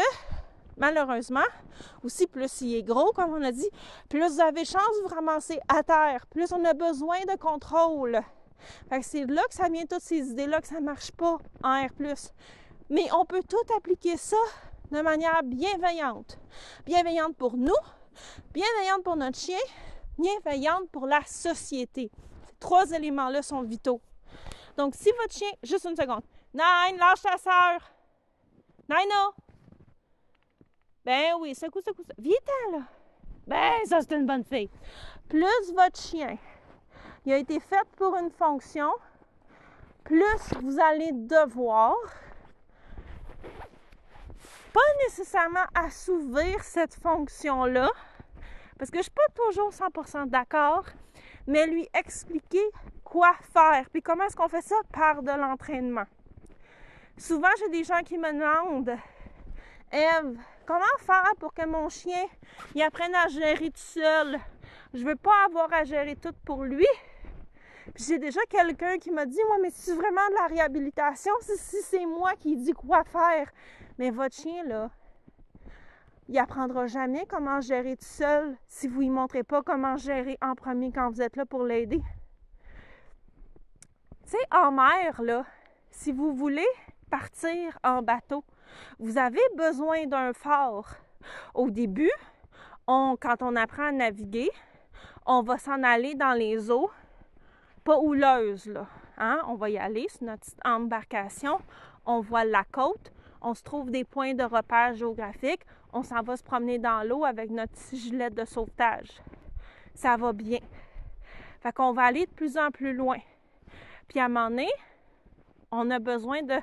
malheureusement, 0.75 1.47
aussi 2.03 2.27
plus 2.27 2.59
il 2.59 2.75
est 2.75 2.83
gros, 2.83 3.13
comme 3.13 3.31
on 3.31 3.41
a 3.41 3.53
dit, 3.53 3.69
plus 4.09 4.33
vous 4.33 4.41
avez 4.41 4.65
chance 4.65 4.97
de 4.97 5.07
vous 5.07 5.15
ramasser 5.15 5.61
à 5.69 5.81
terre, 5.81 6.27
plus 6.27 6.51
on 6.51 6.61
a 6.65 6.73
besoin 6.73 7.21
de 7.21 7.37
contrôle. 7.37 8.19
C'est 9.01 9.23
là 9.23 9.41
que 9.47 9.53
ça 9.53 9.69
vient 9.69 9.85
toutes 9.85 10.01
ces 10.01 10.31
idées-là 10.31 10.59
que 10.59 10.67
ça 10.67 10.81
ne 10.81 10.85
marche 10.85 11.11
pas 11.13 11.37
en 11.63 11.85
R+. 11.85 11.89
Mais 12.89 13.07
on 13.17 13.23
peut 13.23 13.43
tout 13.47 13.73
appliquer 13.77 14.17
ça 14.17 14.43
de 14.91 14.99
manière 14.99 15.41
bienveillante. 15.41 16.37
Bienveillante 16.85 17.37
pour 17.37 17.55
nous, 17.55 17.71
bienveillante 18.53 19.03
pour 19.05 19.15
notre 19.15 19.39
chien, 19.39 19.63
bienveillante 20.19 20.89
pour 20.91 21.07
la 21.07 21.21
société. 21.25 22.11
Ces 22.45 22.55
trois 22.59 22.91
éléments-là 22.91 23.41
sont 23.41 23.61
vitaux. 23.61 24.01
Donc, 24.75 24.95
si 24.95 25.09
votre 25.21 25.33
chien, 25.33 25.51
juste 25.63 25.85
une 25.85 25.95
seconde, 25.95 26.23
Nine, 26.53 26.97
lâche 26.97 27.21
ta 27.21 27.37
sœur. 27.37 27.79
Nino. 28.87 29.33
Ben 31.03 31.33
oui, 31.39 31.55
secoue, 31.55 31.81
secoue, 31.81 32.03
secoue. 32.03 32.21
Viens-t'en, 32.21 32.77
là. 32.77 32.83
Ben, 33.47 33.85
ça, 33.85 34.01
c'est 34.01 34.15
une 34.15 34.25
bonne 34.25 34.43
fille. 34.43 34.69
Plus 35.27 35.73
votre 35.75 35.99
chien, 35.99 36.37
il 37.25 37.33
a 37.33 37.37
été 37.37 37.59
fait 37.59 37.87
pour 37.97 38.15
une 38.17 38.29
fonction, 38.29 38.91
plus 40.03 40.53
vous 40.61 40.79
allez 40.79 41.11
devoir 41.11 41.95
pas 44.73 44.79
nécessairement 45.05 45.65
assouvir 45.75 46.63
cette 46.63 46.95
fonction-là, 46.95 47.89
parce 48.77 48.89
que 48.89 48.97
je 48.97 49.03
suis 49.03 49.11
pas 49.11 49.27
toujours 49.35 49.71
100% 49.71 50.27
d'accord, 50.27 50.85
mais 51.47 51.67
lui 51.67 51.87
expliquer 51.93 52.63
quoi 53.03 53.33
faire. 53.53 53.89
Puis 53.91 54.01
comment 54.01 54.23
est-ce 54.25 54.35
qu'on 54.35 54.47
fait 54.47 54.61
ça? 54.61 54.75
Par 54.91 55.21
de 55.21 55.31
l'entraînement. 55.31 56.05
Souvent, 57.17 57.49
j'ai 57.59 57.69
des 57.69 57.83
gens 57.83 58.01
qui 58.03 58.17
me 58.17 58.31
demandent, 58.31 58.97
Eve, 59.91 60.37
comment 60.65 60.83
faire 60.99 61.33
pour 61.39 61.53
que 61.53 61.65
mon 61.65 61.87
chien 61.87 62.25
il 62.73 62.81
apprenne 62.81 63.13
à 63.13 63.27
gérer 63.27 63.69
tout 63.69 63.77
seul? 63.77 64.39
Je 64.93 65.03
veux 65.03 65.15
pas 65.15 65.45
avoir 65.45 65.71
à 65.73 65.83
gérer 65.83 66.15
tout 66.15 66.33
pour 66.45 66.63
lui. 66.63 66.87
J'ai 67.95 68.17
déjà 68.17 68.41
quelqu'un 68.49 68.97
qui 68.97 69.11
m'a 69.11 69.25
dit, 69.25 69.39
moi, 69.47 69.57
mais 69.61 69.69
c'est 69.71 69.93
vraiment 69.93 70.27
de 70.29 70.35
la 70.35 70.47
réhabilitation 70.47 71.33
si, 71.41 71.77
c'est 71.83 72.05
moi 72.05 72.33
qui 72.39 72.55
dis 72.55 72.71
quoi 72.71 73.03
faire. 73.03 73.51
Mais 73.99 74.09
votre 74.09 74.35
chien, 74.35 74.63
là, 74.63 74.89
il 76.27 76.37
apprendra 76.39 76.87
jamais 76.87 77.25
comment 77.27 77.61
gérer 77.61 77.95
tout 77.95 78.05
seul 78.05 78.57
si 78.65 78.87
vous 78.87 79.01
lui 79.01 79.09
montrez 79.09 79.43
pas 79.43 79.61
comment 79.61 79.97
gérer 79.97 80.37
en 80.41 80.55
premier 80.55 80.91
quand 80.91 81.11
vous 81.11 81.21
êtes 81.21 81.35
là 81.35 81.45
pour 81.45 81.63
l'aider. 81.63 82.01
Tu 84.25 84.31
sais, 84.31 84.37
en 84.51 84.71
mer, 84.71 85.21
là, 85.21 85.45
si 85.91 86.11
vous 86.11 86.33
voulez 86.33 86.65
partir 87.13 87.77
en 87.83 88.01
bateau, 88.01 88.43
vous 88.97 89.19
avez 89.19 89.47
besoin 89.55 90.07
d'un 90.07 90.33
phare. 90.33 90.95
Au 91.53 91.69
début, 91.69 92.09
quand 92.87 93.35
on 93.41 93.55
apprend 93.55 93.89
à 93.89 93.91
naviguer, 93.91 94.49
on 95.27 95.43
va 95.43 95.59
s'en 95.59 95.83
aller 95.83 96.15
dans 96.15 96.33
les 96.33 96.71
eaux 96.71 96.89
pas 97.83 97.99
houleuses. 97.99 98.65
Là. 98.65 98.87
Hein? 99.19 99.43
On 99.47 99.53
va 99.53 99.69
y 99.69 99.77
aller 99.77 100.07
sur 100.09 100.23
notre 100.23 100.39
petite 100.39 100.65
embarcation. 100.65 101.59
On 102.07 102.19
voit 102.19 102.45
la 102.45 102.63
côte. 102.63 103.13
On 103.43 103.53
se 103.53 103.61
trouve 103.61 103.91
des 103.91 104.05
points 104.05 104.33
de 104.33 104.43
repère 104.43 104.95
géographiques. 104.95 105.67
On 105.93 106.01
s'en 106.01 106.23
va 106.23 106.35
se 106.35 106.43
promener 106.43 106.79
dans 106.79 107.07
l'eau 107.07 107.25
avec 107.25 107.51
notre 107.51 107.73
petit 107.73 107.97
gilet 107.97 108.31
de 108.31 108.43
sauvetage. 108.43 109.21
Ça 109.93 110.17
va 110.17 110.33
bien. 110.33 110.61
Fait 111.61 111.73
qu'on 111.73 111.93
va 111.93 112.05
aller 112.05 112.25
de 112.25 112.31
plus 112.31 112.57
en 112.57 112.71
plus 112.71 112.95
loin. 112.95 113.19
Puis 114.07 114.19
à 114.19 114.25
un 114.25 114.29
moment 114.29 114.49
donné, 114.49 114.69
on 115.71 115.91
a 115.91 115.99
besoin 115.99 116.41
de 116.41 116.55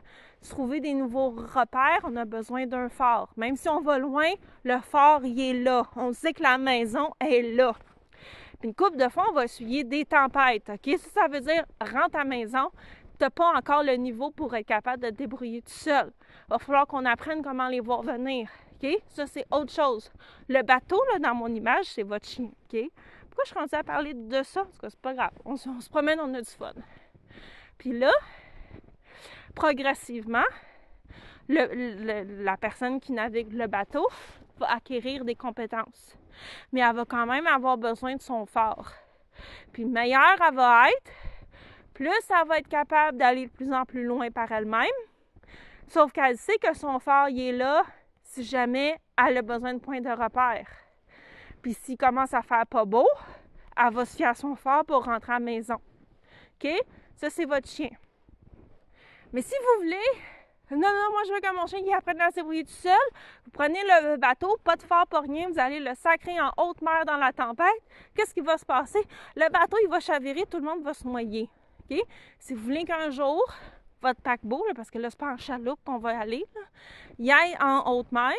trouver 0.49 0.81
des 0.81 0.95
nouveaux 0.95 1.31
repères, 1.31 2.01
on 2.05 2.17
a 2.17 2.25
besoin 2.25 2.67
d'un 2.67 2.89
phare. 2.89 3.31
Même 3.37 3.57
si 3.57 3.69
on 3.69 3.81
va 3.81 3.99
loin, 3.99 4.29
le 4.65 4.79
phare, 4.81 5.25
il 5.25 5.39
est 5.41 5.63
là. 5.63 5.87
On 5.97 6.13
sait 6.13 6.33
que 6.33 6.43
la 6.43 6.57
maison 6.57 7.11
est 7.21 7.43
là. 7.43 7.75
Puis 8.59 8.69
une 8.69 8.75
coupe 8.75 8.97
de 8.97 9.09
fois, 9.09 9.27
on 9.31 9.35
va 9.35 9.45
essuyer 9.45 9.85
des 9.85 10.05
tempêtes. 10.05 10.67
Ça, 10.67 10.97
ça 11.15 11.29
veut 11.29 11.41
dire 11.41 11.65
rentre 11.81 12.17
à 12.17 12.19
la 12.19 12.25
maison, 12.25 12.71
tu 13.19 13.25
n'as 13.25 13.31
pas 13.31 13.53
encore 13.55 13.83
le 13.83 13.97
niveau 13.97 14.31
pour 14.31 14.55
être 14.55 14.67
capable 14.67 15.03
de 15.03 15.11
te 15.11 15.15
débrouiller 15.15 15.63
tout 15.63 15.73
seul. 15.73 16.13
Il 16.49 16.51
va 16.51 16.59
falloir 16.59 16.87
qu'on 16.87 17.05
apprenne 17.05 17.43
comment 17.43 17.69
les 17.69 17.81
voir 17.81 18.03
venir. 18.03 18.49
Ça, 19.09 19.27
c'est 19.27 19.45
autre 19.51 19.73
chose. 19.73 20.11
Le 20.49 20.63
bateau, 20.63 21.01
là, 21.13 21.19
dans 21.19 21.35
mon 21.35 21.49
image, 21.49 21.85
c'est 21.85 22.03
votre 22.03 22.27
chien. 22.27 22.51
Pourquoi 22.69 23.45
je 23.45 23.69
suis 23.69 23.77
à 23.77 23.83
parler 23.83 24.15
de 24.15 24.43
ça? 24.43 24.65
Parce 24.65 24.79
que 24.79 24.89
c'est 24.89 25.01
pas 25.01 25.15
grave. 25.15 25.33
On, 25.45 25.53
on 25.53 25.81
se 25.81 25.91
promène, 25.91 26.19
on 26.21 26.33
a 26.35 26.41
du 26.41 26.51
fun. 26.51 26.73
Puis 27.77 27.99
là, 27.99 28.11
progressivement, 29.55 30.45
la 31.49 32.57
personne 32.57 33.01
qui 33.01 33.13
navigue 33.13 33.53
le 33.53 33.67
bateau 33.67 34.07
va 34.59 34.73
acquérir 34.73 35.25
des 35.25 35.35
compétences. 35.35 36.17
Mais 36.73 36.81
elle 36.81 36.95
va 36.95 37.05
quand 37.05 37.27
même 37.27 37.47
avoir 37.47 37.77
besoin 37.77 38.17
de 38.17 38.23
son 38.23 38.47
phare. 38.47 38.93
Puis 39.73 39.85
meilleure 39.85 40.37
elle 40.47 40.55
va 40.55 40.89
être, 40.89 41.13
plus 41.95 42.09
elle 42.09 42.49
va 42.49 42.59
être 42.59 42.69
capable 42.69 43.19
d'aller 43.19 43.47
de 43.47 43.51
plus 43.51 43.73
en 43.73 43.85
plus 43.85 44.05
loin 44.05 44.31
par 44.31 44.51
elle-même. 44.53 44.87
Sauf 45.89 46.13
qu'elle 46.13 46.37
sait 46.37 46.59
que 46.59 46.75
son 46.75 46.99
phare, 46.99 47.31
il 47.31 47.41
est 47.41 47.53
là 47.53 47.83
si 48.23 48.45
jamais 48.45 48.97
elle 49.19 49.39
a 49.39 49.43
besoin 49.43 49.75
de 49.75 49.81
points 49.81 50.01
de 50.01 50.11
repère. 50.11 50.69
Puis 51.63 51.75
s'il 51.75 51.97
commence 51.97 52.33
à 52.33 52.43
faire 52.43 52.67
pas 52.67 52.85
beau, 52.85 53.09
elle 53.77 53.93
va 53.93 54.05
se 54.05 54.17
fier 54.17 54.29
à 54.29 54.35
son 54.35 54.55
phare 54.55 54.85
pour 54.85 55.05
rentrer 55.05 55.33
à 55.33 55.39
la 55.39 55.45
maison. 55.45 55.77
OK? 56.55 56.71
Ça, 57.17 57.29
c'est 57.29 57.45
votre 57.45 57.69
chien. 57.69 57.91
Mais 59.33 59.43
si 59.43 59.55
vous 59.55 59.85
voulez, 59.85 59.97
non, 60.73 60.79
non, 60.79 61.11
moi 61.13 61.23
je 61.27 61.33
veux 61.33 61.41
que 61.41 61.57
mon 61.57 61.67
chien 61.67 61.79
il 61.85 61.93
apprenne 61.93 62.21
à 62.21 62.31
se 62.31 62.37
débrouiller 62.37 62.65
tout 62.65 62.71
seul, 62.71 62.93
vous 63.45 63.51
prenez 63.53 63.81
le 63.83 64.17
bateau, 64.17 64.57
pas 64.65 64.77
de 64.77 64.83
phare, 64.83 65.07
pas 65.07 65.21
rien, 65.21 65.49
vous 65.49 65.59
allez 65.59 65.79
le 65.79 65.95
sacrer 65.95 66.41
en 66.41 66.51
haute 66.57 66.83
mer 66.83 67.05
dans 67.07 67.17
la 67.17 67.33
tempête, 67.33 67.67
qu'est-ce 68.15 68.35
qui 68.35 68.41
va 68.41 68.59
se 68.59 68.65
passer? 68.65 69.01
Le 69.37 69.49
bateau, 69.51 69.77
il 69.85 69.89
va 69.89 70.01
chavirer, 70.01 70.47
tout 70.47 70.59
le 70.59 70.65
monde 70.65 70.83
va 70.83 70.95
se 70.95 71.07
noyer. 71.07 71.49
Si 72.39 72.55
vous 72.55 72.63
voulez 72.63 72.85
qu'un 72.85 73.11
jour, 73.11 73.43
votre 74.03 74.21
paquebot, 74.21 74.65
parce 74.75 74.91
que 74.91 74.99
là, 74.99 75.11
c'est 75.11 75.19
pas 75.19 75.33
en 75.33 75.37
chaloupe 75.37 75.81
qu'on 75.85 75.99
va 75.99 76.19
aller, 76.19 76.45
il 77.19 77.31
aille 77.31 77.57
en 77.61 77.93
haute 77.93 78.11
mer, 78.13 78.35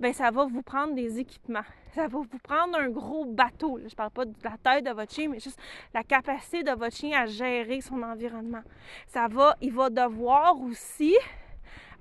ben 0.00 0.12
ça 0.12 0.30
va 0.30 0.44
vous 0.44 0.62
prendre 0.62 0.94
des 0.94 1.18
équipements. 1.18 1.64
Ça 1.94 2.02
va 2.02 2.18
vous 2.18 2.38
prendre 2.42 2.78
un 2.78 2.90
gros 2.90 3.24
bateau. 3.24 3.80
Je 3.84 3.94
parle 3.94 4.10
pas 4.10 4.24
de 4.24 4.34
la 4.44 4.56
taille 4.62 4.82
de 4.82 4.90
votre 4.90 5.12
chien, 5.12 5.28
mais 5.28 5.40
juste 5.40 5.58
la 5.92 6.04
capacité 6.04 6.62
de 6.62 6.70
votre 6.70 6.94
chien 6.94 7.18
à 7.18 7.26
gérer 7.26 7.80
son 7.80 8.02
environnement. 8.02 8.62
Ça 9.06 9.26
va, 9.26 9.56
il 9.60 9.72
va 9.72 9.90
devoir 9.90 10.60
aussi 10.60 11.16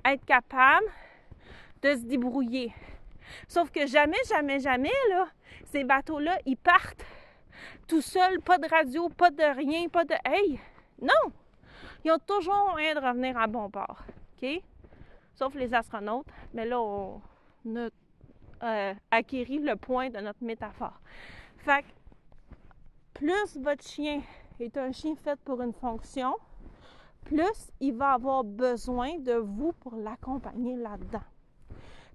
être 0.06 0.26
capable 0.26 0.86
de 1.82 1.96
se 1.96 2.06
débrouiller. 2.06 2.74
Sauf 3.48 3.72
que 3.72 3.88
jamais, 3.88 4.18
jamais, 4.30 4.60
jamais, 4.60 4.92
là, 5.10 5.28
ces 5.66 5.84
bateaux-là, 5.84 6.38
ils 6.46 6.58
partent 6.58 7.06
tout 7.88 8.02
seuls, 8.02 8.42
pas 8.42 8.58
de 8.58 8.68
radio, 8.68 9.10
pas 9.10 9.32
de 9.32 9.44
rien, 9.56 9.88
pas 9.88 10.04
de 10.04 10.16
hey. 10.26 10.60
Non! 11.02 11.32
Ils 12.04 12.12
ont 12.12 12.20
toujours 12.20 12.70
moyen 12.72 12.96
de 12.96 13.00
revenir 13.00 13.38
à 13.38 13.48
bon 13.48 13.70
port. 13.70 14.04
OK? 14.42 14.62
Sauf 15.36 15.54
les 15.56 15.74
astronautes. 15.74 16.28
Mais 16.54 16.66
là, 16.66 16.80
on, 16.80 17.22
a 17.76 17.90
euh, 18.64 18.94
acquéri 19.12 19.60
le 19.60 19.76
point 19.76 20.10
de 20.10 20.20
notre 20.20 20.44
métaphore. 20.44 21.00
Fait 21.58 21.84
que 21.84 21.88
plus 23.14 23.58
votre 23.58 23.84
chien 23.84 24.22
est 24.60 24.78
un 24.78 24.92
chien 24.92 25.16
fait 25.16 25.40
pour 25.42 25.62
une 25.62 25.74
fonction, 25.74 26.36
plus 27.26 27.72
il 27.80 27.96
va 27.96 28.14
avoir 28.14 28.44
besoin 28.44 29.18
de 29.20 29.34
vous 29.34 29.74
pour 29.74 29.96
l'accompagner 29.96 30.76
là-dedans. 30.76 31.24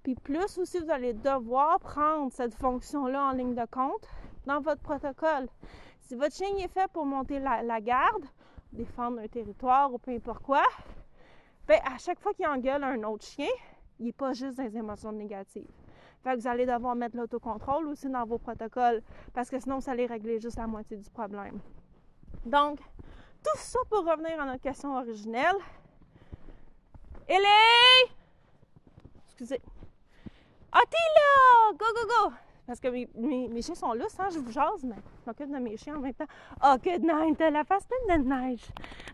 Puis 0.03 0.14
plus 0.16 0.59
aussi 0.59 0.78
vous 0.78 0.90
allez 0.90 1.12
devoir 1.12 1.78
prendre 1.78 2.32
cette 2.32 2.55
fonction-là 2.55 3.26
en 3.26 3.32
ligne 3.32 3.55
de 3.55 3.66
compte 3.70 4.09
dans 4.46 4.61
votre 4.61 4.80
protocole. 4.80 5.48
Si 6.00 6.16
votre 6.16 6.34
chien 6.34 6.57
est 6.59 6.68
fait 6.68 6.90
pour 6.92 7.07
monter 7.07 7.38
la, 7.38 7.80
garde, 7.80 8.24
défendre 8.72 9.20
un 9.20 9.28
territoire 9.28 9.92
ou 9.92 9.98
peu 9.98 10.11
importe 10.11 10.42
quoi, 10.42 10.62
bien, 11.68 11.78
à 11.84 11.98
chaque 11.98 12.20
fois 12.20 12.34
qu'il 12.34 12.46
engueule 12.46 12.82
un 12.82 13.03
autre 13.05 13.24
chien, 13.24 13.50
il 13.99 14.07
n'est 14.07 14.12
pas 14.12 14.32
juste 14.32 14.57
des 14.57 14.76
émotions 14.76 15.12
négatives. 15.12 15.70
Fait 16.22 16.34
que 16.34 16.40
vous 16.40 16.47
allez 16.47 16.66
devoir 16.66 16.95
mettre 16.95 17.16
l'autocontrôle 17.16 17.88
aussi 17.88 18.09
dans 18.09 18.24
vos 18.24 18.38
protocoles 18.38 19.03
parce 19.34 19.51
que 19.51 19.59
sinon, 19.59 19.80
ça 19.80 19.93
allait 19.93 20.07
régler 20.07 20.40
juste 20.40 20.57
la 20.57 20.66
moitié 20.66 20.97
du 20.97 21.11
problème. 21.11 21.59
Donc, 22.47 22.78
tout 22.78 23.59
ça 23.59 23.80
pour 23.90 24.05
revenir 24.05 24.40
à 24.40 24.47
notre 24.47 24.62
question 24.62 24.97
originelle. 24.97 25.57
Ellie! 27.28 28.12
Excusez. 29.26 29.61
Ah, 30.70 30.80
t'es 30.88 30.97
là! 30.97 31.72
Go, 31.76 31.84
go, 31.95 32.07
go! 32.07 32.34
Parce 32.66 32.78
que 32.78 32.88
mes, 32.88 33.09
mes, 33.49 33.62
chiens 33.62 33.74
sont 33.74 33.93
là, 33.93 34.07
hein, 34.18 34.28
je 34.32 34.38
vous 34.38 34.53
jase, 34.53 34.84
mais 34.84 34.95
je 34.95 35.26
m'occupe 35.26 35.51
de 35.51 35.59
mes 35.59 35.76
chiens 35.76 35.97
en 35.97 36.01
même 36.01 36.14
temps. 36.14 36.26
Oh, 36.64 36.76
que 36.82 36.97
de 36.99 37.05
neige! 37.05 37.53
la 37.53 37.64
face 37.64 37.84
pleine 37.86 38.22
de 38.22 38.28
neige! 38.28 38.64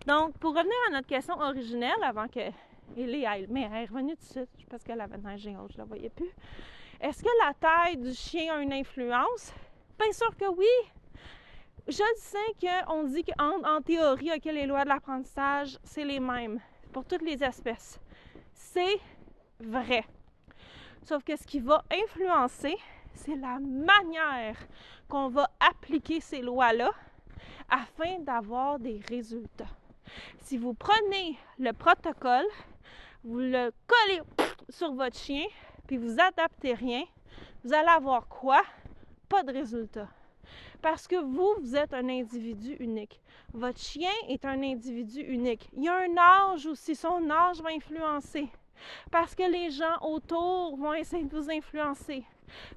Donc, 0.06 0.36
pour 0.38 0.50
revenir 0.50 0.74
à 0.88 0.92
notre 0.92 1.08
question 1.08 1.34
originelle, 1.40 2.02
avant 2.02 2.28
que 2.28 2.40
Ellie 2.96 3.26
aille, 3.26 3.46
mais 3.48 3.62
elle 3.62 3.84
est 3.84 3.86
revenue 3.86 4.16
tout 4.16 4.40
de 4.40 4.46
suite, 4.56 4.68
parce 4.68 4.82
qu'elle 4.82 5.00
avait 5.00 5.18
neige 5.18 5.46
et 5.46 5.54
je 5.70 5.78
la 5.78 5.84
voyais 5.84 6.10
plus. 6.10 6.30
Est-ce 7.00 7.22
que 7.22 7.28
la 7.46 7.54
taille 7.54 7.96
du 7.96 8.12
chien 8.12 8.54
a 8.54 8.60
une 8.60 8.72
influence? 8.72 9.52
Bien 9.98 10.12
sûr 10.12 10.36
que 10.36 10.46
oui! 10.46 10.66
Je 11.86 12.02
sais 12.16 12.86
qu'on 12.86 13.04
dit 13.04 13.24
qu'en 13.24 13.62
en 13.64 13.80
théorie, 13.80 14.38
que 14.40 14.50
les 14.50 14.66
lois 14.66 14.84
de 14.84 14.90
l'apprentissage, 14.90 15.78
c'est 15.84 16.04
les 16.04 16.20
mêmes 16.20 16.60
pour 16.92 17.04
toutes 17.04 17.22
les 17.22 17.42
espèces. 17.42 17.98
C'est 18.52 19.00
vrai. 19.60 20.04
Sauf 21.02 21.24
que 21.24 21.36
ce 21.36 21.46
qui 21.46 21.60
va 21.60 21.82
influencer, 21.90 22.76
c'est 23.14 23.36
la 23.36 23.58
manière 23.58 24.58
qu'on 25.08 25.28
va 25.28 25.48
appliquer 25.60 26.20
ces 26.20 26.42
lois-là 26.42 26.90
afin 27.70 28.18
d'avoir 28.18 28.78
des 28.78 29.00
résultats. 29.08 29.70
Si 30.40 30.58
vous 30.58 30.74
prenez 30.74 31.38
le 31.58 31.72
protocole, 31.72 32.46
vous 33.24 33.38
le 33.38 33.72
collez 33.86 34.20
sur 34.68 34.92
votre 34.92 35.16
chien, 35.16 35.44
puis 35.86 35.96
vous 35.96 36.20
adaptez 36.20 36.74
rien, 36.74 37.02
vous 37.64 37.72
allez 37.74 37.88
avoir 37.88 38.28
quoi? 38.28 38.62
Pas 39.28 39.42
de 39.42 39.52
résultat. 39.52 40.08
Parce 40.80 41.08
que 41.08 41.16
vous, 41.16 41.54
vous 41.60 41.76
êtes 41.76 41.92
un 41.92 42.08
individu 42.08 42.76
unique. 42.78 43.20
Votre 43.52 43.80
chien 43.80 44.10
est 44.28 44.44
un 44.44 44.62
individu 44.62 45.20
unique. 45.20 45.68
Il 45.76 45.84
y 45.84 45.88
a 45.88 45.96
un 45.96 46.16
âge 46.16 46.66
aussi, 46.66 46.94
son 46.94 47.28
âge 47.30 47.60
va 47.60 47.70
influencer. 47.70 48.48
Parce 49.10 49.34
que 49.34 49.42
les 49.42 49.70
gens 49.70 49.98
autour 50.02 50.76
vont 50.76 50.94
essayer 50.94 51.24
de 51.24 51.36
vous 51.36 51.50
influencer. 51.50 52.24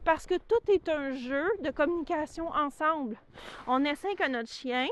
Parce 0.03 0.25
que 0.25 0.35
tout 0.35 0.71
est 0.71 0.89
un 0.89 1.11
jeu 1.11 1.47
de 1.61 1.69
communication 1.69 2.47
ensemble. 2.47 3.17
On 3.67 3.85
essaie 3.85 4.15
que 4.15 4.27
notre 4.27 4.49
chien 4.49 4.87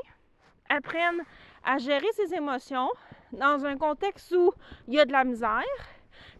apprenne 0.68 1.22
à 1.64 1.78
gérer 1.78 2.10
ses 2.12 2.32
émotions 2.34 2.88
dans 3.32 3.64
un 3.64 3.76
contexte 3.76 4.32
où 4.32 4.52
il 4.88 4.94
y 4.94 5.00
a 5.00 5.04
de 5.04 5.12
la 5.12 5.24
misère. 5.24 5.62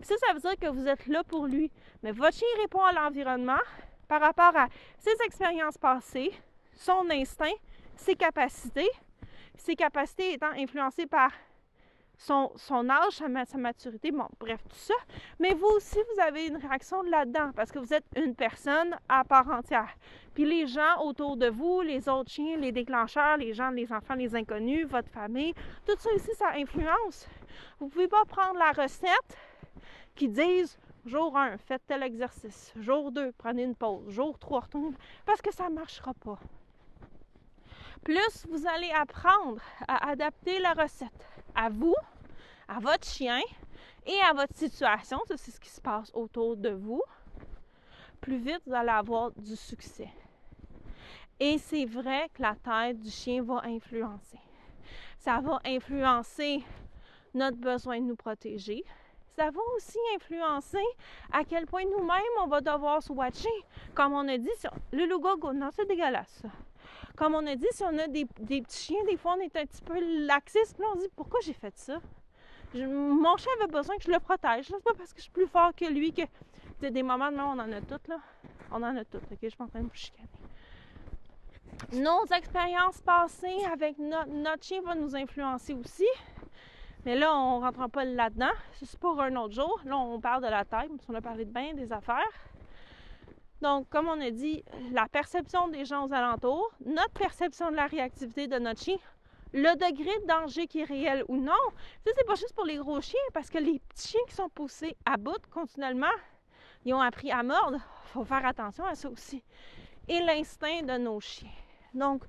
ça, 0.02 0.14
ça 0.16 0.32
veut 0.34 0.40
dire 0.40 0.58
que 0.58 0.68
vous 0.68 0.86
êtes 0.86 1.06
là 1.06 1.22
pour 1.24 1.46
lui. 1.46 1.70
Mais 2.02 2.12
votre 2.12 2.36
chien 2.36 2.48
répond 2.60 2.82
à 2.82 2.92
l'environnement 2.92 3.60
par 4.08 4.20
rapport 4.20 4.56
à 4.56 4.68
ses 4.98 5.14
expériences 5.24 5.78
passées, 5.78 6.32
son 6.74 7.08
instinct, 7.10 7.54
ses 7.96 8.14
capacités, 8.14 8.90
ses 9.56 9.76
capacités 9.76 10.32
étant 10.32 10.50
influencées 10.56 11.06
par 11.06 11.30
son, 12.20 12.90
âge, 12.90 13.14
sa, 13.14 13.28
maturité, 13.58 14.10
bon, 14.10 14.28
bref, 14.38 14.60
tout 14.68 14.76
ça. 14.76 14.94
Mais 15.38 15.54
vous 15.54 15.66
aussi, 15.68 15.98
vous 16.14 16.22
avez 16.22 16.48
une 16.48 16.58
réaction 16.58 17.02
là-dedans 17.02 17.50
parce 17.56 17.72
que 17.72 17.78
vous 17.78 17.94
êtes 17.94 18.04
une 18.14 18.34
personne 18.34 18.94
à 19.08 19.24
part 19.24 19.48
entière. 19.48 19.96
Puis 20.34 20.44
les 20.44 20.66
gens 20.66 21.02
autour 21.02 21.38
de 21.38 21.48
vous, 21.48 21.80
les 21.80 22.08
autres 22.08 22.30
chiens, 22.30 22.58
les 22.58 22.72
déclencheurs, 22.72 23.38
les 23.38 23.54
gens, 23.54 23.70
les 23.70 23.90
enfants, 23.90 24.14
les 24.14 24.36
inconnus, 24.36 24.86
votre 24.86 25.08
famille, 25.08 25.54
tout 25.86 25.96
ça 25.98 26.10
ici, 26.14 26.30
ça 26.34 26.50
influence. 26.56 27.26
Vous 27.78 27.86
ne 27.86 27.90
pouvez 27.90 28.08
pas 28.08 28.24
prendre 28.26 28.58
la 28.58 28.72
recette 28.72 29.38
qui 30.14 30.28
dise 30.28 30.78
jour 31.06 31.36
1, 31.36 31.56
faites 31.56 31.82
tel 31.86 32.02
exercice, 32.02 32.74
jour 32.76 33.10
2, 33.12 33.32
prenez 33.38 33.62
une 33.62 33.74
pause, 33.74 34.10
jour 34.10 34.38
3, 34.38 34.60
retournez, 34.60 34.96
parce 35.24 35.40
que 35.40 35.52
ça 35.52 35.70
ne 35.70 35.74
marchera 35.74 36.12
pas. 36.12 36.38
Plus 38.04 38.46
vous 38.50 38.66
allez 38.66 38.90
apprendre 38.90 39.60
à 39.88 40.10
adapter 40.10 40.58
la 40.58 40.74
recette 40.74 41.30
à 41.54 41.68
vous, 41.68 41.96
à 42.68 42.78
votre 42.78 43.06
chien 43.06 43.40
et 44.06 44.18
à 44.28 44.32
votre 44.32 44.54
situation, 44.54 45.18
ça 45.26 45.36
c'est 45.36 45.50
ce 45.50 45.60
qui 45.60 45.70
se 45.70 45.80
passe 45.80 46.10
autour 46.14 46.56
de 46.56 46.70
vous, 46.70 47.02
plus 48.20 48.38
vite 48.38 48.60
vous 48.66 48.74
allez 48.74 48.90
avoir 48.90 49.30
du 49.32 49.56
succès. 49.56 50.08
Et 51.38 51.58
c'est 51.58 51.86
vrai 51.86 52.28
que 52.34 52.42
la 52.42 52.54
tête 52.54 53.00
du 53.00 53.10
chien 53.10 53.42
va 53.42 53.62
influencer. 53.64 54.38
Ça 55.18 55.40
va 55.40 55.58
influencer 55.64 56.62
notre 57.32 57.56
besoin 57.56 57.98
de 57.98 58.04
nous 58.04 58.16
protéger. 58.16 58.84
Ça 59.36 59.50
va 59.50 59.60
aussi 59.76 59.98
influencer 60.16 60.84
à 61.32 61.44
quel 61.44 61.66
point 61.66 61.84
nous-mêmes 61.84 62.20
on 62.42 62.46
va 62.46 62.60
devoir 62.60 63.02
se 63.02 63.10
watcher. 63.10 63.48
Comme 63.94 64.12
on 64.12 64.28
a 64.28 64.36
dit, 64.36 64.50
le 64.92 65.06
loup 65.06 65.22
non, 65.54 65.70
c'est 65.72 65.86
dégueulasse. 65.86 66.42
Comme 67.16 67.34
on 67.34 67.46
a 67.46 67.54
dit, 67.54 67.66
si 67.72 67.82
on 67.82 67.98
a 67.98 68.06
des, 68.06 68.26
petits 68.26 68.86
chiens, 68.86 69.04
des 69.08 69.16
fois 69.16 69.36
on 69.38 69.40
est 69.40 69.56
un 69.56 69.66
petit 69.66 69.82
peu 69.82 69.98
laxiste, 70.26 70.76
puis 70.76 70.84
on 70.90 70.94
se 70.96 71.04
dit 71.04 71.12
pourquoi 71.14 71.40
j'ai 71.42 71.52
fait 71.52 71.76
ça? 71.76 72.00
mon 72.72 73.36
chien 73.36 73.50
avait 73.60 73.72
besoin 73.72 73.96
que 73.96 74.04
je 74.04 74.10
le 74.12 74.20
protège. 74.20 74.66
C'est 74.66 74.84
pas 74.84 74.94
parce 74.96 75.12
que 75.12 75.18
je 75.18 75.24
suis 75.24 75.32
plus 75.32 75.48
fort 75.48 75.74
que 75.74 75.86
lui 75.86 76.12
que. 76.12 76.22
des 76.80 77.02
moments 77.02 77.32
de 77.32 77.36
on 77.36 77.58
en 77.58 77.72
a 77.72 77.80
toutes, 77.80 78.06
là. 78.08 78.20
On 78.70 78.76
en 78.76 78.96
a 78.96 79.04
toutes, 79.04 79.24
ok? 79.32 79.38
Je 79.42 79.48
suis 79.48 79.62
en 79.62 79.66
train 79.66 79.80
de 79.80 79.86
me 79.86 79.90
chicaner. 79.92 80.28
Nos 81.92 82.24
expériences 82.26 83.00
passées 83.00 83.64
avec 83.72 83.98
notre 83.98 84.62
chien 84.62 84.80
vont 84.82 84.94
nous 84.94 85.16
influencer 85.16 85.74
aussi. 85.74 86.06
Mais 87.04 87.16
là, 87.16 87.34
on 87.34 87.58
ne 87.58 87.64
rentre 87.64 87.90
pas 87.90 88.04
là-dedans. 88.04 88.52
C'est 88.74 88.98
pour 89.00 89.20
un 89.20 89.34
autre 89.36 89.54
jour. 89.54 89.80
Là, 89.84 89.96
on 89.96 90.20
parle 90.20 90.42
de 90.44 90.48
la 90.48 90.64
tête, 90.64 90.90
on 91.08 91.14
a 91.14 91.20
parlé 91.20 91.44
de 91.46 91.50
bien 91.50 91.74
des 91.74 91.92
affaires. 91.92 92.30
Donc, 93.60 93.88
comme 93.90 94.08
on 94.08 94.20
a 94.20 94.30
dit, 94.30 94.64
la 94.92 95.06
perception 95.06 95.68
des 95.68 95.84
gens 95.84 96.06
aux 96.06 96.12
alentours, 96.12 96.70
notre 96.84 97.12
perception 97.12 97.70
de 97.70 97.76
la 97.76 97.86
réactivité 97.86 98.46
de 98.46 98.58
notre 98.58 98.80
chien, 98.80 98.96
le 99.52 99.74
degré 99.74 100.10
de 100.20 100.26
danger 100.26 100.66
qui 100.66 100.80
est 100.80 100.84
réel 100.84 101.24
ou 101.28 101.36
non. 101.36 101.52
Ça, 102.04 102.12
c'est 102.16 102.26
pas 102.26 102.36
juste 102.36 102.54
pour 102.54 102.64
les 102.64 102.76
gros 102.76 103.00
chiens, 103.00 103.20
parce 103.34 103.50
que 103.50 103.58
les 103.58 103.80
petits 103.80 104.08
chiens 104.08 104.20
qui 104.28 104.34
sont 104.34 104.48
poussés 104.48 104.96
à 105.04 105.16
bout 105.16 105.44
continuellement, 105.50 106.06
ils 106.84 106.94
ont 106.94 107.00
appris 107.00 107.30
à 107.30 107.42
mordre. 107.42 107.78
Il 108.04 108.08
faut 108.12 108.24
faire 108.24 108.46
attention 108.46 108.84
à 108.84 108.94
ça 108.94 109.10
aussi. 109.10 109.42
Et 110.08 110.20
l'instinct 110.20 110.82
de 110.82 110.96
nos 110.96 111.20
chiens. 111.20 111.50
Donc, 111.92 112.22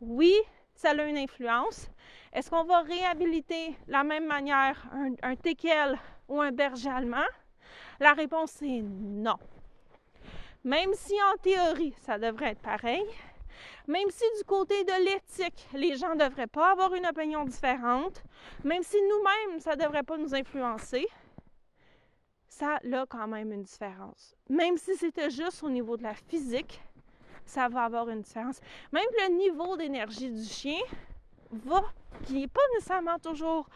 oui, 0.00 0.34
ça 0.74 0.90
a 0.90 1.04
une 1.04 1.16
influence. 1.16 1.88
Est-ce 2.32 2.50
qu'on 2.50 2.64
va 2.64 2.82
réhabiliter 2.82 3.76
la 3.86 4.04
même 4.04 4.26
manière 4.26 4.84
un, 4.92 5.12
un 5.22 5.36
teckel 5.36 5.96
ou 6.28 6.40
un 6.40 6.52
berger 6.52 6.90
allemand? 6.90 7.24
La 8.00 8.12
réponse 8.12 8.60
est 8.62 8.82
non. 8.82 9.38
Même 10.64 10.94
si 10.94 11.12
en 11.14 11.36
théorie, 11.42 11.94
ça 12.00 12.18
devrait 12.18 12.52
être 12.52 12.62
pareil, 12.62 13.04
même 13.86 14.10
si 14.10 14.24
du 14.38 14.44
côté 14.44 14.82
de 14.84 15.04
l'éthique, 15.04 15.68
les 15.74 15.96
gens 15.96 16.14
ne 16.14 16.24
devraient 16.24 16.46
pas 16.46 16.72
avoir 16.72 16.94
une 16.94 17.06
opinion 17.06 17.44
différente, 17.44 18.22
même 18.64 18.82
si 18.82 18.96
nous-mêmes, 18.96 19.60
ça 19.60 19.76
ne 19.76 19.82
devrait 19.82 20.02
pas 20.02 20.16
nous 20.16 20.34
influencer, 20.34 21.06
ça 22.48 22.76
a 22.76 23.06
quand 23.06 23.26
même 23.26 23.52
une 23.52 23.64
différence. 23.64 24.34
Même 24.48 24.78
si 24.78 24.96
c'était 24.96 25.28
juste 25.28 25.62
au 25.62 25.68
niveau 25.68 25.96
de 25.96 26.02
la 26.02 26.14
physique, 26.14 26.80
ça 27.44 27.68
va 27.68 27.84
avoir 27.84 28.08
une 28.08 28.22
différence. 28.22 28.60
Même 28.92 29.04
le 29.22 29.34
niveau 29.36 29.76
d'énergie 29.76 30.30
du 30.30 30.44
chien 30.44 30.80
va, 31.50 31.82
qui 32.24 32.34
n'est 32.34 32.48
pas 32.48 32.62
nécessairement 32.74 33.18
toujours 33.18 33.68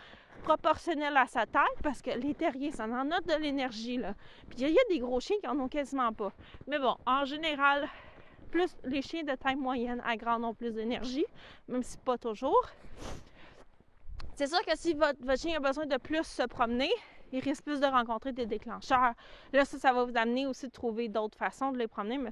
proportionnel 0.43 1.17
à 1.17 1.27
sa 1.27 1.47
taille 1.47 1.65
parce 1.83 2.03
que 2.03 2.11
les 2.11 2.35
terriers, 2.35 2.71
ça 2.73 2.85
en 2.85 3.11
a 3.11 3.21
de 3.21 3.43
l'énergie. 3.43 3.99
Puis 4.49 4.61
il 4.61 4.71
y 4.71 4.79
a 4.79 4.83
des 4.89 4.99
gros 4.99 5.21
chiens 5.21 5.37
qui 5.41 5.49
en 5.49 5.59
ont 5.59 5.69
quasiment 5.69 6.13
pas. 6.13 6.33
Mais 6.67 6.79
bon, 6.79 6.97
en 7.07 7.25
général, 7.25 7.89
plus 8.51 8.77
les 8.85 9.03
chiens 9.03 9.23
de 9.23 9.35
taille 9.35 9.57
moyenne 9.57 10.03
à 10.05 10.17
grande 10.17 10.45
ont 10.45 10.55
plus 10.55 10.73
d'énergie, 10.73 11.27
même 11.69 11.83
si 11.83 11.99
pas 11.99 12.19
toujours. 12.19 12.69
C'est 14.35 14.47
sûr 14.47 14.65
que 14.65 14.77
si 14.77 14.95
votre, 14.95 15.39
chien 15.39 15.57
a 15.57 15.61
besoin 15.61 15.87
de 15.87 15.97
plus 15.97 16.25
se 16.25 16.43
promener, 16.45 16.91
il 17.33 17.41
risque 17.41 17.65
plus 17.65 17.81
de 17.81 17.87
rencontrer 17.87 18.33
des 18.33 18.47
déclencheurs. 18.47 19.13
Là, 19.53 19.65
ça, 19.65 19.79
ça 19.79 19.93
va 19.93 20.05
vous 20.05 20.17
amener 20.17 20.47
aussi 20.47 20.67
de 20.67 20.73
trouver 20.73 21.09
d'autres 21.09 21.37
façons 21.37 21.73
de 21.73 21.79
les 21.79 21.89
promener, 21.89 22.19
mais 22.19 22.31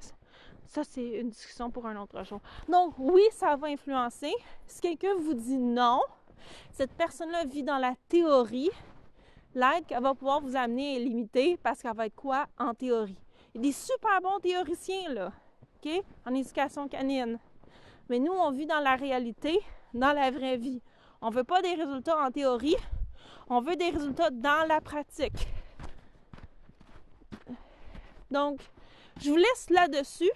ça, 0.67 0.83
c'est 0.83 1.05
une 1.05 1.29
discussion 1.29 1.69
pour 1.69 1.85
un 1.85 2.01
autre 2.01 2.23
jour. 2.23 2.39
Donc, 2.67 2.93
oui, 2.97 3.23
ça 3.31 3.55
va 3.55 3.67
influencer. 3.67 4.33
Si 4.65 4.81
quelqu'un 4.81 5.15
vous 5.15 5.33
dit 5.33 5.57
non, 5.57 6.01
cette 6.71 6.93
personne-là 6.93 7.45
vit 7.45 7.63
dans 7.63 7.77
la 7.77 7.93
théorie. 8.07 8.69
L'aide 9.55 9.85
qu'elle 9.87 10.03
va 10.03 10.13
pouvoir 10.13 10.41
vous 10.41 10.55
amener 10.55 10.97
est 10.97 10.99
limitée 10.99 11.57
parce 11.63 11.81
qu'elle 11.81 11.95
va 11.95 12.05
être 12.05 12.15
quoi 12.15 12.45
en 12.59 12.73
théorie? 12.73 13.17
Il 13.53 13.61
y 13.61 13.63
a 13.65 13.67
des 13.69 13.73
super 13.73 14.21
bons 14.21 14.39
théoriciens, 14.39 15.13
là, 15.13 15.31
OK, 15.77 15.91
en 16.25 16.33
éducation 16.35 16.87
canine. 16.87 17.39
Mais 18.09 18.19
nous, 18.19 18.33
on 18.33 18.51
vit 18.51 18.65
dans 18.65 18.79
la 18.79 18.95
réalité, 18.95 19.59
dans 19.93 20.13
la 20.13 20.31
vraie 20.31 20.57
vie. 20.57 20.81
On 21.21 21.29
ne 21.29 21.35
veut 21.35 21.43
pas 21.43 21.61
des 21.61 21.73
résultats 21.73 22.17
en 22.19 22.29
théorie, 22.29 22.77
on 23.49 23.61
veut 23.61 23.75
des 23.75 23.89
résultats 23.89 24.29
dans 24.29 24.67
la 24.67 24.81
pratique. 24.81 25.47
Donc, 28.29 28.59
je 29.19 29.29
vous 29.29 29.37
laisse 29.37 29.69
là-dessus. 29.69 30.31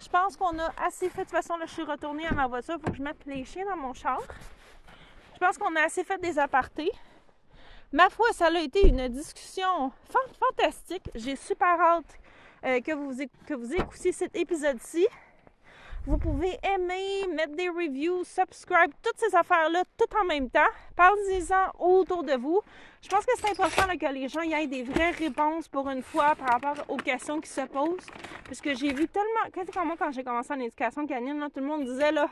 Je 0.00 0.08
pense 0.08 0.36
qu'on 0.36 0.58
a 0.58 0.70
assez 0.84 1.08
fait. 1.08 1.22
De 1.22 1.28
toute 1.28 1.30
façon, 1.30 1.56
là, 1.56 1.66
je 1.66 1.72
suis 1.72 1.82
retournée 1.82 2.26
à 2.26 2.32
ma 2.32 2.46
voiture. 2.46 2.74
Faut 2.74 2.90
que 2.90 2.96
je 2.96 3.02
mette 3.02 3.24
les 3.26 3.44
chiens 3.44 3.64
dans 3.64 3.76
mon 3.76 3.94
char. 3.94 4.20
Je 5.34 5.38
pense 5.38 5.58
qu'on 5.58 5.74
a 5.74 5.82
assez 5.82 6.04
fait 6.04 6.18
des 6.18 6.38
apartés. 6.38 6.90
Ma 7.92 8.08
foi, 8.08 8.26
ça 8.32 8.46
a 8.46 8.58
été 8.60 8.86
une 8.86 9.08
discussion 9.08 9.90
fantastique. 10.38 11.10
J'ai 11.14 11.36
super 11.36 11.80
hâte 11.80 12.18
euh, 12.64 12.80
que, 12.80 12.92
vous, 12.92 13.12
que 13.46 13.54
vous 13.54 13.72
écoutiez 13.74 14.12
cet 14.12 14.36
épisode-ci. 14.36 15.06
Vous 16.06 16.18
pouvez 16.18 16.58
aimer, 16.62 17.26
mettre 17.34 17.56
des 17.56 17.68
reviews, 17.68 18.24
subscribe, 18.24 18.92
toutes 19.02 19.18
ces 19.18 19.34
affaires-là, 19.34 19.84
tout 19.96 20.16
en 20.20 20.24
même 20.24 20.50
temps. 20.50 20.60
Parlez-en 20.94 21.72
autour 21.78 22.22
de 22.22 22.34
vous. 22.34 22.60
Je 23.00 23.08
pense 23.08 23.24
que 23.24 23.32
c'est 23.36 23.50
important 23.50 23.96
que 23.96 24.12
les 24.12 24.28
gens 24.28 24.42
aient 24.42 24.66
des 24.66 24.82
vraies 24.82 25.12
réponses 25.12 25.66
pour 25.66 25.88
une 25.88 26.02
fois 26.02 26.34
par 26.36 26.60
rapport 26.60 26.84
aux 26.88 26.98
questions 26.98 27.40
qui 27.40 27.48
se 27.48 27.62
posent. 27.62 28.06
Parce 28.44 28.60
que 28.60 28.74
j'ai 28.74 28.92
vu 28.92 29.08
tellement. 29.08 29.50
Quand, 29.52 29.96
quand 29.98 30.12
j'ai 30.12 30.22
commencé 30.22 30.52
en 30.52 30.60
éducation 30.60 31.06
canine, 31.06 31.48
tout 31.52 31.60
le 31.60 31.66
monde 31.66 31.84
disait 31.84 32.12
là, 32.12 32.28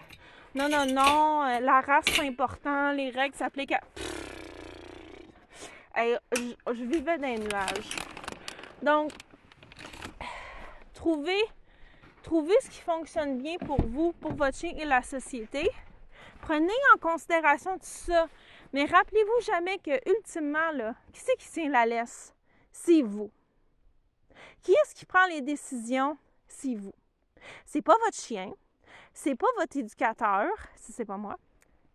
non, 0.55 0.69
non, 0.69 0.87
non, 0.87 1.45
euh, 1.45 1.61
la 1.61 1.81
race 1.81 2.05
c'est 2.09 2.27
important, 2.27 2.93
les 2.93 3.11
règles 3.11 3.35
s'appliquent 3.37 3.73
à. 3.73 3.81
je, 5.97 6.85
vivais 6.85 7.19
dans 7.19 7.27
les 7.27 7.39
nuages. 7.39 7.97
Donc, 8.83 9.13
trouvez 10.95 11.43
Trouvez 12.23 12.55
ce 12.63 12.71
qui 12.71 12.81
fonctionne 12.81 13.39
bien 13.39 13.59
pour 13.59 13.83
vous, 13.83 14.13
pour 14.13 14.33
votre 14.35 14.57
chien 14.57 14.73
et 14.79 14.85
la 14.85 15.03
société. 15.03 15.69
Prenez 16.41 16.73
en 16.95 16.99
considération 16.99 17.75
tout 17.75 17.81
ça. 17.83 18.29
Mais 18.73 18.85
rappelez-vous 18.85 19.45
jamais 19.45 19.79
que, 19.79 19.91
ultimement, 20.09 20.95
qui 21.13 21.21
c'est 21.21 21.37
qui 21.37 21.51
tient 21.51 21.69
la 21.69 21.85
laisse? 21.85 22.33
C'est 22.71 23.03
vous. 23.03 23.31
Qui 24.63 24.73
est-ce 24.73 24.95
qui 24.95 25.05
prend 25.05 25.27
les 25.27 25.41
décisions? 25.41 26.17
C'est 26.47 26.75
vous. 26.75 26.95
C'est 27.67 27.83
pas 27.83 27.97
votre 28.05 28.17
chien. 28.17 28.53
C'est 29.15 29.35
pas 29.35 29.47
votre 29.59 29.77
éducateur, 29.77 30.49
si 30.77 30.93
c'est 30.93 31.05
pas 31.05 31.17
moi. 31.17 31.37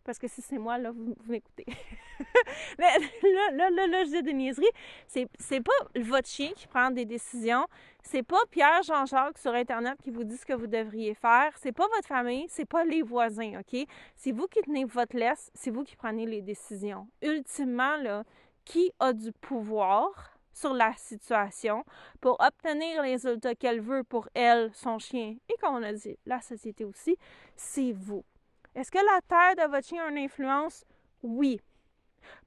Parce 0.08 0.20
que 0.20 0.28
si 0.30 0.42
c'est 0.42 0.58
moi, 0.58 0.78
là, 0.78 0.92
vous, 0.92 1.16
m'écoutez. 1.28 1.66
Mais 2.80 2.86
là, 3.24 3.52
là, 3.52 3.70
là, 3.70 3.88
là, 3.88 4.04
je 4.06 4.12
dis 4.12 4.24
des 4.24 4.34
niaiseries. 4.34 4.72
C'est, 5.06 5.28
c'est 5.38 5.60
pas 5.60 5.74
votre 5.98 6.30
chien 6.30 6.52
qui 6.56 6.66
prend 6.66 6.90
des 6.92 7.04
décisions. 7.04 7.68
C'est 8.04 8.24
pas 8.24 8.40
Pierre 8.50 8.84
Jean-Jacques 8.84 9.38
sur 9.38 9.54
Internet 9.54 9.98
qui 10.02 10.10
vous 10.10 10.24
dit 10.24 10.38
ce 10.38 10.46
que 10.46 10.54
vous 10.54 10.68
devriez 10.68 11.14
faire. 11.14 11.52
C'est 11.58 11.74
pas 11.74 11.88
votre 11.94 12.08
famille. 12.08 12.46
C'est 12.48 12.64
pas 12.64 12.86
les 12.86 13.02
voisins, 13.02 13.60
OK? 13.60 13.86
C'est 14.16 14.32
vous 14.32 14.48
qui 14.48 14.62
tenez 14.62 14.86
votre 14.86 15.18
laisse. 15.18 15.52
C'est 15.54 15.72
vous 15.72 15.84
qui 15.84 15.98
prenez 15.98 16.26
les 16.26 16.42
décisions. 16.42 17.10
Ultimement, 17.22 17.98
là, 17.98 18.24
qui 18.64 18.94
a 19.02 19.12
du 19.12 19.34
pouvoir 19.34 20.37
sur 20.58 20.74
la 20.74 20.94
situation 20.94 21.84
pour 22.20 22.38
obtenir 22.40 23.04
les 23.04 23.12
résultats 23.12 23.54
qu'elle 23.54 23.80
veut 23.80 24.04
pour 24.04 24.28
elle, 24.34 24.74
son 24.74 24.98
chien 24.98 25.36
et, 25.48 25.54
comme 25.62 25.76
on 25.76 25.84
a 25.84 25.94
dit, 25.94 26.18
la 26.26 26.42
société 26.42 26.84
aussi, 26.84 27.16
c'est 27.56 27.92
vous. 27.92 28.26
Est-ce 28.74 28.92
que 28.92 28.98
la 28.98 29.22
terre 29.28 29.68
de 29.68 29.72
votre 29.72 29.88
chien 29.88 30.04
a 30.04 30.10
une 30.10 30.18
influence? 30.18 30.84
Oui. 31.22 31.62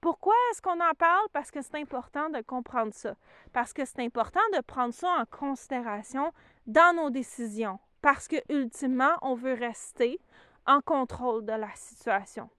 Pourquoi 0.01 0.35
est-ce 0.51 0.61
qu'on 0.61 0.81
en 0.81 0.95
parle? 0.99 1.27
Parce 1.33 1.51
que 1.51 1.63
c'est 1.63 1.77
important 1.77 2.29
de 2.31 2.41
comprendre 2.41 2.93
ça. 2.93 3.15
Parce 3.53 3.73
que 3.73 3.85
c'est 3.85 4.01
important 4.01 4.41
de 4.55 4.61
prendre 4.61 4.93
ça 4.93 5.09
en 5.09 5.25
considération 5.25 6.33
dans 6.67 6.95
nos 6.95 7.11
décisions. 7.11 7.79
Parce 8.03 8.29
que, 8.29 8.37
ultimement, 8.49 9.17
on 9.23 9.35
veut 9.35 9.55
rester 9.55 10.21
en 10.67 10.81
contrôle 10.81 11.45
de 11.45 11.53
la 11.53 11.75
situation. 11.75 12.51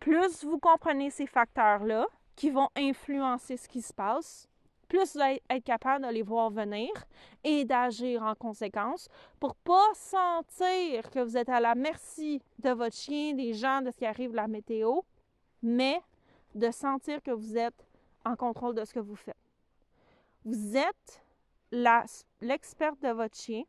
Plus 0.00 0.44
vous 0.44 0.58
comprenez 0.58 1.10
ces 1.10 1.26
facteurs-là, 1.26 2.06
qui 2.36 2.50
vont 2.50 2.68
influencer 2.76 3.56
ce 3.56 3.68
qui 3.68 3.82
se 3.82 3.92
passe, 3.92 4.48
plus 4.88 5.14
vous 5.14 5.20
allez 5.20 5.42
être 5.50 5.64
capable 5.64 6.06
de 6.06 6.10
les 6.10 6.22
voir 6.22 6.50
venir 6.50 6.90
et 7.44 7.64
d'agir 7.64 8.22
en 8.22 8.34
conséquence 8.34 9.08
pour 9.38 9.54
pas 9.54 9.94
sentir 9.94 11.10
que 11.10 11.20
vous 11.20 11.36
êtes 11.36 11.48
à 11.48 11.60
la 11.60 11.74
merci 11.74 12.40
de 12.58 12.70
votre 12.70 12.96
chien, 12.96 13.34
des 13.34 13.52
gens, 13.52 13.82
de 13.82 13.90
ce 13.90 13.98
qui 13.98 14.06
arrive, 14.06 14.34
la 14.34 14.48
météo, 14.48 15.00
mais 15.62 16.00
de 16.54 16.70
sentir 16.70 17.22
que 17.22 17.30
vous 17.30 17.56
êtes 17.56 17.86
en 18.24 18.34
contrôle 18.36 18.74
de 18.74 18.84
ce 18.84 18.94
que 18.94 19.00
vous 19.00 19.16
faites. 19.16 19.36
Vous 20.44 20.76
êtes 20.76 21.22
l'experte 22.40 23.00
de 23.02 23.10
votre 23.10 23.36
chien. 23.36 23.64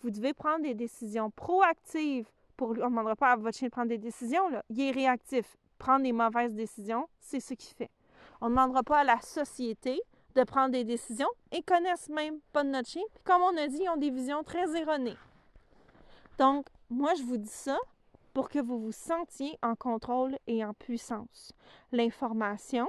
Vous 0.00 0.10
devez 0.10 0.34
prendre 0.34 0.62
des 0.62 0.74
décisions 0.74 1.30
proactives 1.30 2.28
pour 2.56 2.74
lui. 2.74 2.82
On 2.82 2.86
ne 2.86 2.90
demandera 2.90 3.16
pas 3.16 3.32
à 3.32 3.36
votre 3.36 3.56
chien 3.56 3.68
de 3.68 3.72
prendre 3.72 3.88
des 3.88 3.98
décisions. 3.98 4.48
Là. 4.48 4.62
Il 4.68 4.80
est 4.80 4.90
réactif. 4.90 5.56
Prendre 5.78 6.02
des 6.02 6.12
mauvaises 6.12 6.54
décisions, 6.54 7.08
c'est 7.18 7.40
ce 7.40 7.54
qu'il 7.54 7.74
fait. 7.74 7.90
On 8.44 8.46
ne 8.46 8.56
demandera 8.56 8.82
pas 8.82 8.98
à 8.98 9.04
la 9.04 9.20
société 9.20 10.02
de 10.34 10.42
prendre 10.42 10.72
des 10.72 10.82
décisions 10.82 11.28
et 11.52 11.62
connaissent 11.62 12.08
même 12.08 12.40
pas 12.52 12.64
notre 12.64 12.88
chien. 12.88 13.02
Puis 13.14 13.22
comme 13.22 13.40
on 13.40 13.56
a 13.56 13.68
dit, 13.68 13.82
ils 13.82 13.88
ont 13.88 13.96
des 13.96 14.10
visions 14.10 14.42
très 14.42 14.76
erronées. 14.76 15.16
Donc, 16.38 16.66
moi, 16.90 17.14
je 17.14 17.22
vous 17.22 17.36
dis 17.36 17.48
ça 17.48 17.78
pour 18.34 18.48
que 18.48 18.58
vous 18.58 18.80
vous 18.80 18.90
sentiez 18.90 19.56
en 19.62 19.76
contrôle 19.76 20.36
et 20.48 20.64
en 20.64 20.74
puissance. 20.74 21.52
L'information, 21.92 22.88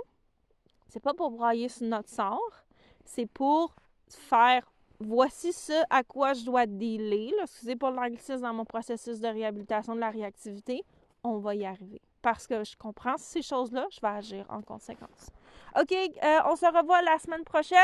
c'est 0.88 1.00
pas 1.00 1.14
pour 1.14 1.30
broyer 1.30 1.70
sur 1.70 1.86
notre 1.86 2.10
sort, 2.10 2.66
c'est 3.06 3.28
pour 3.28 3.76
faire 4.10 4.72
voici 5.00 5.54
ce 5.54 5.84
à 5.92 6.04
quoi 6.04 6.34
je 6.34 6.46
dois 6.46 6.66
dealer. 6.66 7.32
Excusez 7.44 7.76
pour 7.76 7.92
l'anglicisme 7.92 8.42
dans 8.42 8.56
mon 8.56 8.66
processus 8.66 9.20
de 9.20 9.28
réhabilitation 9.28 9.94
de 9.94 10.00
la 10.00 10.10
réactivité. 10.10 10.84
On 11.24 11.38
va 11.38 11.54
y 11.54 11.64
arriver. 11.64 12.02
Parce 12.24 12.48
que 12.48 12.64
je 12.64 12.76
comprends 12.76 13.18
ces 13.18 13.44
choses-là, 13.44 13.86
je 13.92 14.02
vais 14.02 14.08
agir 14.08 14.48
en 14.50 14.64
conséquence. 14.64 15.30
OK, 15.80 15.92
euh, 15.92 16.40
on 16.46 16.56
se 16.56 16.66
revoit 16.66 17.02
la 17.02 17.18
semaine 17.20 17.44
prochaine. 17.44 17.80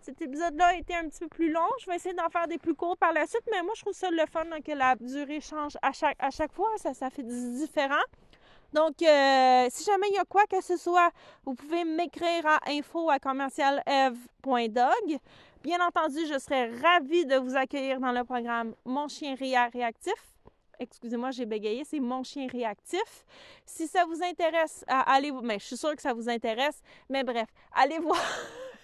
Cet 0.00 0.20
épisode-là 0.22 0.66
a 0.66 0.74
été 0.74 0.94
un 0.94 1.08
petit 1.08 1.20
peu 1.20 1.28
plus 1.28 1.50
long. 1.50 1.68
Je 1.80 1.86
vais 1.86 1.96
essayer 1.96 2.14
d'en 2.14 2.28
faire 2.28 2.48
des 2.48 2.58
plus 2.58 2.74
courts 2.74 2.96
par 2.96 3.12
la 3.12 3.26
suite, 3.26 3.44
mais 3.50 3.62
moi, 3.62 3.72
je 3.76 3.82
trouve 3.82 3.94
ça 3.94 4.10
le 4.10 4.24
fun 4.30 4.44
que 4.64 4.72
la 4.72 4.96
durée 4.96 5.40
change 5.40 5.76
à 5.82 5.92
chaque, 5.92 6.52
fois. 6.52 6.68
Ça, 6.76 6.94
ça 6.94 7.10
fait 7.10 7.24
différent. 7.24 7.94
Donc, 8.72 9.02
euh, 9.02 9.66
si 9.70 9.84
jamais 9.84 10.08
il 10.10 10.14
y 10.14 10.18
a 10.18 10.24
quoi 10.24 10.44
que 10.46 10.62
ce 10.62 10.76
soit, 10.76 11.10
vous 11.44 11.54
pouvez 11.54 11.84
m'écrire 11.84 12.46
à 12.46 12.60
info 12.68 13.10
à 13.10 13.18
commercialev.dog. 13.18 15.18
Bien 15.62 15.86
entendu, 15.86 16.26
je 16.26 16.38
serais 16.38 16.70
ravie 16.80 17.26
de 17.26 17.36
vous 17.36 17.56
accueillir 17.56 18.00
dans 18.00 18.12
le 18.12 18.24
programme 18.24 18.74
Mon 18.84 19.08
chien 19.08 19.34
réactif 19.34 20.35
excusez-moi, 20.78 21.30
j'ai 21.30 21.46
bégayé, 21.46 21.84
c'est 21.84 22.00
Mon 22.00 22.22
chien 22.22 22.46
réactif. 22.50 23.24
Si 23.64 23.86
ça 23.86 24.04
vous 24.04 24.22
intéresse, 24.22 24.84
allez, 24.88 25.32
mais 25.42 25.58
je 25.58 25.64
suis 25.64 25.76
sûre 25.76 25.94
que 25.94 26.02
ça 26.02 26.12
vous 26.12 26.28
intéresse, 26.28 26.82
mais 27.08 27.24
bref, 27.24 27.48
allez 27.72 27.98
voir. 27.98 28.20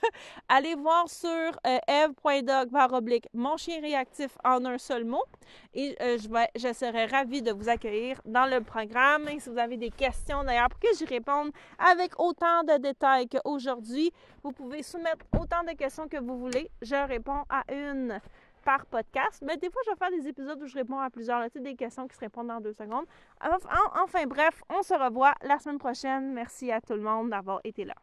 allez 0.48 0.74
voir 0.74 1.08
sur 1.08 1.28
euh, 1.66 1.78
eve.dog 1.88 2.70
oblique 2.92 3.28
mon 3.32 3.56
chien 3.56 3.80
réactif 3.80 4.36
en 4.44 4.64
un 4.64 4.78
seul 4.78 5.04
mot 5.04 5.24
et 5.74 5.96
euh, 6.00 6.18
je, 6.56 6.72
serai 6.72 7.06
ravie 7.06 7.42
de 7.42 7.52
vous 7.52 7.68
accueillir 7.68 8.20
dans 8.24 8.46
le 8.46 8.62
programme. 8.62 9.28
Si 9.38 9.48
vous 9.48 9.58
avez 9.58 9.76
des 9.76 9.90
questions 9.90 10.44
d'ailleurs 10.44 10.68
pour 10.68 10.80
que 10.80 10.96
j'y 10.96 11.04
réponde 11.04 11.50
avec 11.78 12.18
autant 12.18 12.62
de 12.64 12.78
détails 12.78 13.28
qu'aujourd'hui, 13.28 14.12
vous 14.42 14.52
pouvez 14.52 14.82
soumettre 14.82 15.24
autant 15.40 15.62
de 15.64 15.72
questions 15.76 16.08
que 16.08 16.18
vous 16.18 16.38
voulez. 16.38 16.70
Je 16.80 16.96
réponds 17.06 17.44
à 17.48 17.62
une 17.72 18.20
par 18.62 18.86
podcast. 18.86 19.42
Mais 19.46 19.56
des 19.56 19.70
fois, 19.70 19.82
je 19.86 19.90
vais 19.90 19.96
faire 19.96 20.10
des 20.10 20.28
épisodes 20.28 20.60
où 20.62 20.66
je 20.66 20.74
réponds 20.74 20.98
à 20.98 21.10
plusieurs, 21.10 21.50
tu 21.50 21.60
des 21.60 21.74
questions 21.74 22.06
qui 22.06 22.14
se 22.14 22.20
répondent 22.20 22.48
dans 22.48 22.60
deux 22.60 22.72
secondes. 22.72 23.06
Enfin, 23.40 24.24
bref, 24.26 24.62
on 24.70 24.82
se 24.82 24.94
revoit 24.94 25.34
la 25.42 25.58
semaine 25.58 25.78
prochaine. 25.78 26.32
Merci 26.32 26.70
à 26.70 26.80
tout 26.80 26.94
le 26.94 27.02
monde 27.02 27.30
d'avoir 27.30 27.60
été 27.64 27.84
là. 27.84 27.94